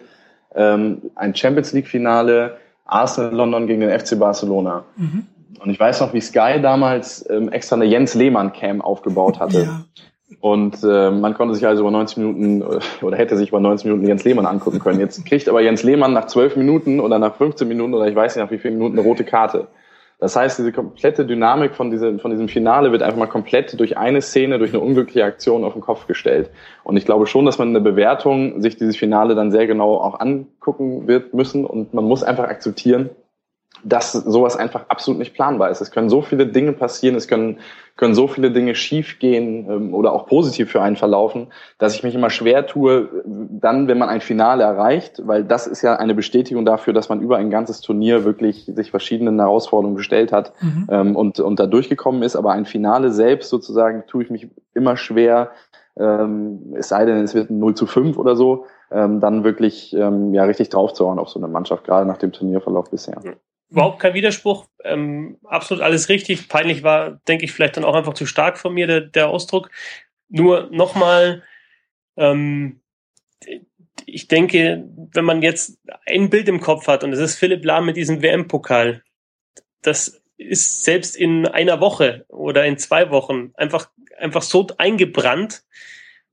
ähm, 0.53 1.01
ein 1.15 1.35
Champions 1.35 1.73
League-Finale 1.73 2.57
Arsenal 2.85 3.33
London 3.33 3.67
gegen 3.67 3.81
den 3.81 3.99
FC 3.99 4.17
Barcelona. 4.19 4.85
Mhm. 4.95 5.25
Und 5.59 5.69
ich 5.69 5.79
weiß 5.79 6.01
noch, 6.01 6.13
wie 6.13 6.21
Sky 6.21 6.59
damals 6.61 7.27
ähm, 7.29 7.49
extra 7.51 7.75
eine 7.75 7.85
Jens 7.85 8.13
Lehmann-Cam 8.13 8.81
aufgebaut 8.81 9.39
hatte. 9.39 9.63
Ja. 9.63 9.85
Und 10.41 10.83
äh, 10.83 11.11
man 11.11 11.33
konnte 11.33 11.55
sich 11.55 11.65
also 11.65 11.81
über 11.81 11.91
90 11.91 12.17
Minuten 12.17 12.61
äh, 12.61 12.79
oder 13.03 13.17
hätte 13.17 13.37
sich 13.37 13.49
über 13.49 13.59
90 13.59 13.85
Minuten 13.85 14.07
Jens 14.07 14.23
Lehmann 14.23 14.45
angucken 14.45 14.79
können. 14.79 14.99
Jetzt 14.99 15.25
kriegt 15.25 15.47
aber 15.49 15.61
Jens 15.61 15.83
Lehmann 15.83 16.13
nach 16.13 16.25
12 16.25 16.55
Minuten 16.57 16.99
oder 16.99 17.19
nach 17.19 17.35
15 17.35 17.67
Minuten 17.67 17.93
oder 17.93 18.07
ich 18.07 18.15
weiß 18.15 18.35
nicht 18.35 18.43
nach 18.43 18.51
wie 18.51 18.57
vielen 18.57 18.75
Minuten 18.75 18.97
eine 18.99 19.07
rote 19.07 19.23
Karte. 19.23 19.67
Das 20.19 20.35
heißt, 20.35 20.59
diese 20.59 20.71
komplette 20.71 21.25
Dynamik 21.25 21.75
von 21.75 21.91
diesem, 21.91 22.19
von 22.19 22.31
diesem 22.31 22.47
Finale 22.47 22.91
wird 22.91 23.03
einfach 23.03 23.17
mal 23.17 23.27
komplett 23.27 23.77
durch 23.79 23.97
eine 23.97 24.21
Szene, 24.21 24.59
durch 24.59 24.73
eine 24.73 24.81
unglückliche 24.81 25.25
Aktion 25.25 25.63
auf 25.63 25.73
den 25.73 25.81
Kopf 25.81 26.07
gestellt. 26.07 26.49
Und 26.83 26.95
ich 26.95 27.05
glaube 27.05 27.27
schon, 27.27 27.45
dass 27.45 27.57
man 27.57 27.69
in 27.69 27.73
der 27.73 27.81
Bewertung 27.81 28.61
sich 28.61 28.77
dieses 28.77 28.95
Finale 28.95 29.35
dann 29.35 29.51
sehr 29.51 29.67
genau 29.67 29.97
auch 29.97 30.19
angucken 30.19 31.07
wird 31.07 31.33
müssen 31.33 31.65
und 31.65 31.93
man 31.93 32.05
muss 32.05 32.23
einfach 32.23 32.45
akzeptieren, 32.45 33.09
dass 33.83 34.13
sowas 34.13 34.55
einfach 34.55 34.85
absolut 34.89 35.19
nicht 35.19 35.33
planbar 35.33 35.69
ist. 35.69 35.81
Es 35.81 35.91
können 35.91 36.09
so 36.09 36.21
viele 36.21 36.47
Dinge 36.47 36.73
passieren, 36.73 37.15
es 37.15 37.27
können, 37.27 37.59
können 37.95 38.13
so 38.13 38.27
viele 38.27 38.51
Dinge 38.51 38.75
schiefgehen 38.75 39.69
ähm, 39.69 39.93
oder 39.93 40.13
auch 40.13 40.27
positiv 40.27 40.71
für 40.71 40.81
einen 40.81 40.95
verlaufen, 40.95 41.47
dass 41.77 41.95
ich 41.95 42.03
mich 42.03 42.15
immer 42.15 42.29
schwer 42.29 42.67
tue, 42.67 43.09
dann, 43.25 43.87
wenn 43.87 43.97
man 43.97 44.09
ein 44.09 44.21
Finale 44.21 44.63
erreicht, 44.63 45.21
weil 45.25 45.43
das 45.43 45.67
ist 45.67 45.81
ja 45.81 45.95
eine 45.95 46.15
Bestätigung 46.15 46.65
dafür, 46.65 46.93
dass 46.93 47.09
man 47.09 47.21
über 47.21 47.37
ein 47.37 47.49
ganzes 47.49 47.81
Turnier 47.81 48.25
wirklich 48.25 48.71
sich 48.73 48.91
verschiedenen 48.91 49.39
Herausforderungen 49.39 49.97
gestellt 49.97 50.31
hat 50.31 50.53
mhm. 50.61 50.87
ähm, 50.89 51.15
und, 51.15 51.39
und 51.39 51.59
da 51.59 51.67
durchgekommen 51.67 52.23
ist. 52.23 52.35
Aber 52.35 52.51
ein 52.51 52.65
Finale 52.65 53.11
selbst 53.11 53.49
sozusagen 53.49 54.03
tue 54.07 54.23
ich 54.23 54.29
mich 54.29 54.49
immer 54.73 54.97
schwer, 54.97 55.51
ähm, 55.97 56.73
es 56.77 56.89
sei 56.89 57.05
denn, 57.05 57.23
es 57.23 57.33
wird 57.33 57.49
ein 57.49 57.59
0 57.59 57.75
zu 57.75 57.85
5 57.85 58.17
oder 58.17 58.35
so, 58.35 58.65
ähm, 58.91 59.19
dann 59.21 59.43
wirklich 59.43 59.93
ähm, 59.93 60.33
ja 60.33 60.43
richtig 60.43 60.69
draufzuhauen 60.69 61.19
auf 61.19 61.29
so 61.29 61.39
eine 61.39 61.47
Mannschaft, 61.47 61.85
gerade 61.85 62.05
nach 62.05 62.17
dem 62.17 62.31
Turnierverlauf 62.31 62.89
bisher 62.91 63.21
überhaupt 63.69 63.99
kein 63.99 64.13
Widerspruch. 64.13 64.67
Ähm, 64.83 65.37
absolut 65.43 65.83
alles 65.83 66.09
richtig. 66.09 66.47
Peinlich 66.47 66.83
war, 66.83 67.21
denke 67.27 67.45
ich, 67.45 67.51
vielleicht 67.51 67.77
dann 67.77 67.85
auch 67.85 67.95
einfach 67.95 68.13
zu 68.13 68.25
stark 68.25 68.57
von 68.57 68.73
mir, 68.73 68.87
der, 68.87 69.01
der 69.01 69.29
Ausdruck. 69.29 69.69
Nur 70.29 70.69
nochmal, 70.71 71.43
ähm, 72.17 72.81
ich 74.05 74.27
denke, 74.27 74.87
wenn 75.13 75.25
man 75.25 75.41
jetzt 75.41 75.79
ein 76.05 76.29
Bild 76.29 76.47
im 76.47 76.59
Kopf 76.59 76.87
hat 76.87 77.03
und 77.03 77.13
es 77.13 77.19
ist 77.19 77.35
Philipp 77.35 77.63
Lahm 77.65 77.85
mit 77.85 77.97
diesem 77.97 78.21
WM-Pokal, 78.21 79.03
das 79.81 80.21
ist 80.37 80.83
selbst 80.83 81.15
in 81.15 81.47
einer 81.47 81.79
Woche 81.79 82.25
oder 82.27 82.65
in 82.65 82.77
zwei 82.77 83.09
Wochen 83.09 83.51
einfach, 83.55 83.89
einfach 84.17 84.41
so 84.41 84.67
eingebrannt, 84.77 85.63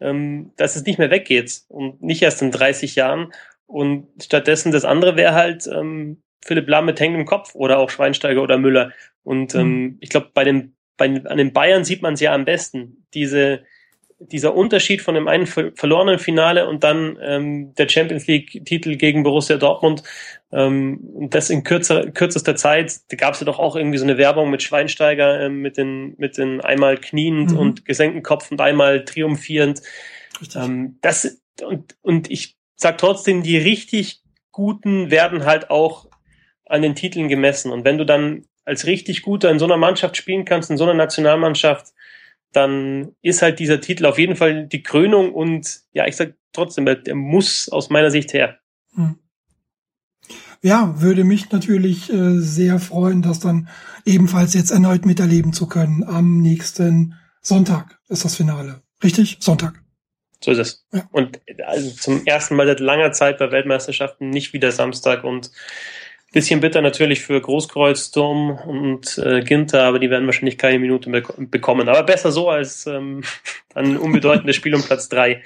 ähm, 0.01 0.53
dass 0.57 0.76
es 0.76 0.85
nicht 0.85 0.99
mehr 0.99 1.11
weggeht 1.11 1.62
und 1.68 2.03
nicht 2.03 2.22
erst 2.22 2.43
in 2.43 2.51
30 2.51 2.97
Jahren. 2.97 3.33
Und 3.66 4.09
stattdessen 4.22 4.72
das 4.72 4.85
andere 4.85 5.16
wäre 5.16 5.35
halt, 5.35 5.66
ähm, 5.66 6.22
Philipp 6.45 6.68
Lahm 6.68 6.86
mit 6.86 7.01
hängendem 7.01 7.26
Kopf 7.26 7.55
oder 7.55 7.78
auch 7.78 7.90
Schweinsteiger 7.90 8.43
oder 8.43 8.59
Müller. 8.59 8.93
Und 9.22 9.55
ähm, 9.55 9.82
mhm. 9.82 9.99
ich 10.01 10.11
glaube, 10.11 10.30
bei 10.34 10.45
den, 10.45 10.74
bei, 10.97 11.07
an 11.24 11.38
den 11.38 11.53
Bayern 11.53 11.84
sieht 11.84 12.03
man 12.03 12.14
es 12.14 12.20
ja 12.20 12.34
am 12.34 12.45
besten. 12.45 13.07
Diese, 13.14 13.62
dieser 14.18 14.55
Unterschied 14.55 15.03
von 15.03 15.14
dem 15.14 15.28
einen 15.28 15.47
verlorenen 15.47 16.18
Finale 16.18 16.68
und 16.68 16.84
dann 16.84 17.18
ähm, 17.22 17.74
der 17.74 17.88
Champions 17.88 18.26
League-Titel 18.26 18.97
gegen 18.97 19.22
Borussia 19.22 19.57
Dortmund 19.57 20.03
ähm, 20.53 21.01
und 21.14 21.34
das 21.34 21.51
in 21.51 21.64
kürzer, 21.64 22.11
kürzester 22.11 22.57
Zeit. 22.57 23.01
Da 23.11 23.16
gab 23.16 23.34
es 23.34 23.40
ja 23.40 23.47
doch 23.47 23.59
auch 23.59 23.76
irgendwie 23.76 23.99
so 23.99 24.05
eine 24.05 24.18
Werbung 24.18 24.51
mit 24.51 24.62
Schweinsteiger 24.62 25.40
ähm, 25.40 25.61
mit 25.61 25.76
den 25.76 26.14
mit 26.18 26.38
den 26.38 26.61
einmal 26.61 26.99
kniend 26.99 27.53
mhm. 27.53 27.59
und 27.59 27.84
gesenkten 27.84 28.22
Kopf 28.22 28.51
und 28.51 28.61
einmal 28.61 29.05
triumphierend. 29.05 29.82
Ähm, 30.55 30.99
das 31.01 31.40
und 31.64 31.97
und 32.03 32.30
ich 32.30 32.57
sag 32.76 32.99
trotzdem, 32.99 33.43
die 33.43 33.59
richtig 33.59 34.22
guten 34.51 35.11
werden 35.11 35.45
halt 35.47 35.70
auch 35.70 36.07
an 36.73 36.83
den 36.83 36.95
Titeln 36.95 37.29
gemessen. 37.29 37.70
Und 37.70 37.85
wenn 37.85 37.99
du 37.99 38.07
dann 38.07 38.47
als 38.64 38.87
richtig 38.87 39.23
guter 39.23 39.51
in 39.51 39.59
so 39.59 39.66
einer 39.66 39.77
Mannschaft 39.77 40.16
spielen 40.16 40.45
kannst, 40.47 40.70
in 40.70 40.79
so 40.79 40.85
einer 40.85 40.95
Nationalmannschaft, 40.95 41.93
dann 42.53 43.12
ist 43.20 43.43
halt 43.43 43.59
dieser 43.59 43.81
Titel 43.81 44.07
auf 44.07 44.18
jeden 44.18 44.37
Fall 44.37 44.66
die 44.66 44.83
Krönung 44.83 45.35
und 45.35 45.81
ja, 45.93 46.07
ich 46.07 46.16
sag 46.16 46.35
trotzdem, 46.53 46.87
der 46.87 47.14
muss 47.14 47.68
aus 47.68 47.91
meiner 47.91 48.11
Sicht 48.11 48.33
her. 48.33 48.59
Hm. 48.95 49.18
Ja, 50.62 50.95
würde 51.01 51.25
mich 51.25 51.51
natürlich 51.51 52.11
äh, 52.11 52.39
sehr 52.39 52.79
freuen, 52.79 53.20
das 53.20 53.41
dann 53.41 53.68
ebenfalls 54.07 54.55
jetzt 54.55 54.70
erneut 54.70 55.05
miterleben 55.05 55.53
zu 55.53 55.66
können. 55.66 56.05
Am 56.05 56.39
nächsten 56.39 57.18
Sonntag 57.41 57.99
ist 58.09 58.25
das 58.25 58.37
Finale. 58.37 58.83
Richtig? 59.03 59.39
Sonntag. 59.41 59.83
So 60.41 60.53
ist 60.53 60.59
es. 60.59 60.87
Ja. 60.93 61.09
Und 61.11 61.41
also 61.66 61.91
zum 61.91 62.25
ersten 62.27 62.57
Mal 62.57 62.66
seit 62.66 62.81
langer 62.81 63.12
Zeit 63.12 63.39
bei 63.39 63.51
Weltmeisterschaften 63.51 64.31
nicht 64.31 64.53
wieder 64.53 64.73
Samstag 64.73 65.25
und 65.25 65.51
Bisschen 66.33 66.61
bitter 66.61 66.80
natürlich 66.80 67.20
für 67.20 67.41
Großkreuz, 67.41 68.09
Sturm 68.09 68.51
und 68.51 69.18
äh, 69.18 69.43
Ginter, 69.43 69.85
aber 69.85 69.99
die 69.99 70.09
werden 70.11 70.26
wahrscheinlich 70.26 70.57
keine 70.57 70.78
Minute 70.78 71.11
mehr 71.11 71.22
bekommen. 71.37 71.89
Aber 71.89 72.03
besser 72.03 72.33
so 72.33 72.49
als 72.49 72.87
ähm, 72.87 73.22
ein 73.74 73.97
unbedeutendes 73.99 74.57
Spiel 74.57 74.74
um 74.74 74.83
Platz 74.83 75.09
drei. 75.09 75.43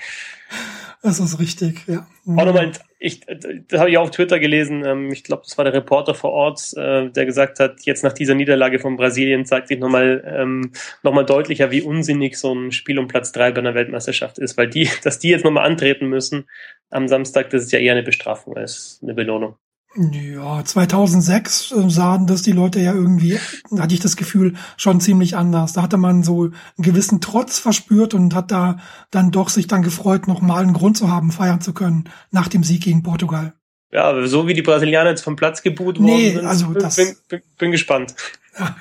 Das 1.02 1.20
ist 1.20 1.38
richtig, 1.38 1.86
ja. 1.86 2.06
Auch 2.26 2.44
nochmal, 2.46 2.72
ich, 2.98 3.20
das 3.20 3.78
habe 3.78 3.90
ich 3.90 3.98
auch 3.98 4.04
auf 4.04 4.10
Twitter 4.10 4.40
gelesen, 4.40 4.84
ähm, 4.84 5.12
ich 5.12 5.22
glaube, 5.22 5.42
das 5.44 5.56
war 5.56 5.64
der 5.64 5.74
Reporter 5.74 6.14
vor 6.14 6.32
Ort, 6.32 6.72
äh, 6.76 7.10
der 7.10 7.26
gesagt 7.26 7.60
hat, 7.60 7.82
jetzt 7.82 8.02
nach 8.02 8.12
dieser 8.12 8.34
Niederlage 8.34 8.78
von 8.78 8.96
Brasilien 8.96 9.44
zeigt 9.44 9.68
sich 9.68 9.78
nochmal 9.78 10.24
ähm, 10.26 10.72
noch 11.02 11.20
deutlicher, 11.24 11.70
wie 11.70 11.82
unsinnig 11.82 12.38
so 12.38 12.52
ein 12.52 12.72
Spiel 12.72 12.98
um 12.98 13.06
Platz 13.06 13.30
drei 13.32 13.52
bei 13.52 13.58
einer 13.58 13.74
Weltmeisterschaft 13.74 14.38
ist, 14.38 14.56
weil 14.56 14.68
die, 14.68 14.88
dass 15.04 15.18
die 15.18 15.28
jetzt 15.28 15.44
nochmal 15.44 15.66
antreten 15.66 16.08
müssen 16.08 16.48
am 16.90 17.06
Samstag, 17.08 17.50
das 17.50 17.64
ist 17.64 17.72
ja 17.72 17.78
eher 17.78 17.92
eine 17.92 18.02
Bestrafung 18.02 18.56
als 18.56 18.98
eine 19.02 19.14
Belohnung. 19.14 19.56
Ja, 19.96 20.62
2006 20.62 21.72
äh, 21.72 21.90
sahen 21.90 22.26
das 22.26 22.42
die 22.42 22.52
Leute 22.52 22.80
ja 22.80 22.92
irgendwie, 22.92 23.38
hatte 23.78 23.94
ich 23.94 24.00
das 24.00 24.16
Gefühl, 24.16 24.54
schon 24.76 25.00
ziemlich 25.00 25.36
anders. 25.36 25.72
Da 25.72 25.82
hatte 25.82 25.96
man 25.96 26.22
so 26.22 26.42
einen 26.42 26.54
gewissen 26.78 27.20
Trotz 27.20 27.58
verspürt 27.58 28.12
und 28.12 28.34
hat 28.34 28.50
da 28.50 28.78
dann 29.10 29.30
doch 29.30 29.48
sich 29.48 29.66
dann 29.66 29.82
gefreut, 29.82 30.28
nochmal 30.28 30.62
einen 30.62 30.74
Grund 30.74 30.98
zu 30.98 31.10
haben, 31.10 31.32
feiern 31.32 31.60
zu 31.60 31.72
können 31.72 32.10
nach 32.30 32.48
dem 32.48 32.62
Sieg 32.62 32.82
gegen 32.82 33.02
Portugal. 33.02 33.54
Ja, 33.90 34.26
so 34.26 34.46
wie 34.46 34.54
die 34.54 34.62
Brasilianer 34.62 35.10
jetzt 35.10 35.22
vom 35.22 35.36
Platz 35.36 35.62
geboot 35.62 35.98
worden 35.98 36.04
nee, 36.04 36.32
sind, 36.32 36.44
also 36.44 36.74
das, 36.74 36.96
bin, 36.96 37.16
bin, 37.28 37.42
bin 37.56 37.70
gespannt. 37.70 38.14
Ja, 38.58 38.76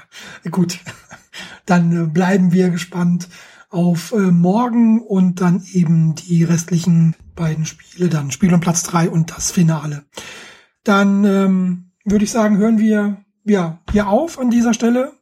gut, 0.51 0.79
dann 1.65 2.05
äh, 2.05 2.07
bleiben 2.07 2.51
wir 2.51 2.69
gespannt 2.69 3.29
auf 3.69 4.11
äh, 4.11 4.17
morgen 4.17 5.01
und 5.01 5.41
dann 5.41 5.63
eben 5.71 6.15
die 6.15 6.43
restlichen 6.43 7.15
beiden 7.35 7.65
Spiele, 7.65 8.09
dann 8.09 8.31
Spiel 8.31 8.53
um 8.53 8.59
Platz 8.59 8.83
drei 8.83 9.09
und 9.09 9.31
das 9.31 9.51
Finale 9.51 10.03
dann 10.87 11.25
ähm, 11.25 11.91
würde 12.05 12.23
ich 12.23 12.31
sagen, 12.31 12.57
hören 12.57 12.79
wir 12.79 13.17
ja 13.43 13.79
hier 13.91 14.07
auf 14.07 14.39
an 14.39 14.49
dieser 14.49 14.73
Stelle. 14.73 15.13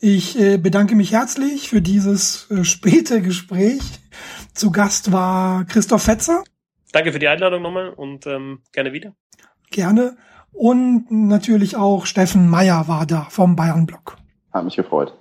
Ich 0.00 0.38
äh, 0.38 0.58
bedanke 0.58 0.96
mich 0.96 1.12
herzlich 1.12 1.68
für 1.68 1.80
dieses 1.80 2.50
äh, 2.50 2.64
späte 2.64 3.22
Gespräch. 3.22 3.80
Zu 4.52 4.70
Gast 4.70 5.12
war 5.12 5.64
Christoph 5.64 6.02
Fetzer. 6.02 6.42
Danke 6.92 7.12
für 7.12 7.18
die 7.18 7.28
Einladung 7.28 7.62
nochmal 7.62 7.88
und 7.90 8.26
ähm, 8.26 8.60
gerne 8.72 8.92
wieder. 8.92 9.14
Gerne. 9.70 10.16
Und 10.52 11.10
natürlich 11.10 11.76
auch 11.76 12.06
Steffen 12.06 12.48
Meyer 12.48 12.86
war 12.86 13.06
da 13.06 13.26
vom 13.30 13.56
Bayern 13.56 13.86
Blog. 13.86 14.16
Hat 14.52 14.64
mich 14.64 14.76
gefreut. 14.76 15.18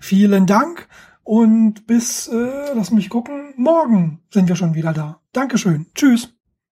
Vielen 0.00 0.46
Dank 0.46 0.88
und 1.22 1.86
bis, 1.86 2.28
äh, 2.28 2.72
lass 2.74 2.90
mich 2.90 3.10
gucken, 3.10 3.52
morgen 3.56 4.22
sind 4.30 4.48
wir 4.48 4.56
schon 4.56 4.74
wieder 4.74 4.92
da. 4.92 5.20
Dankeschön. 5.32 5.86
Tschüss. 5.94 6.35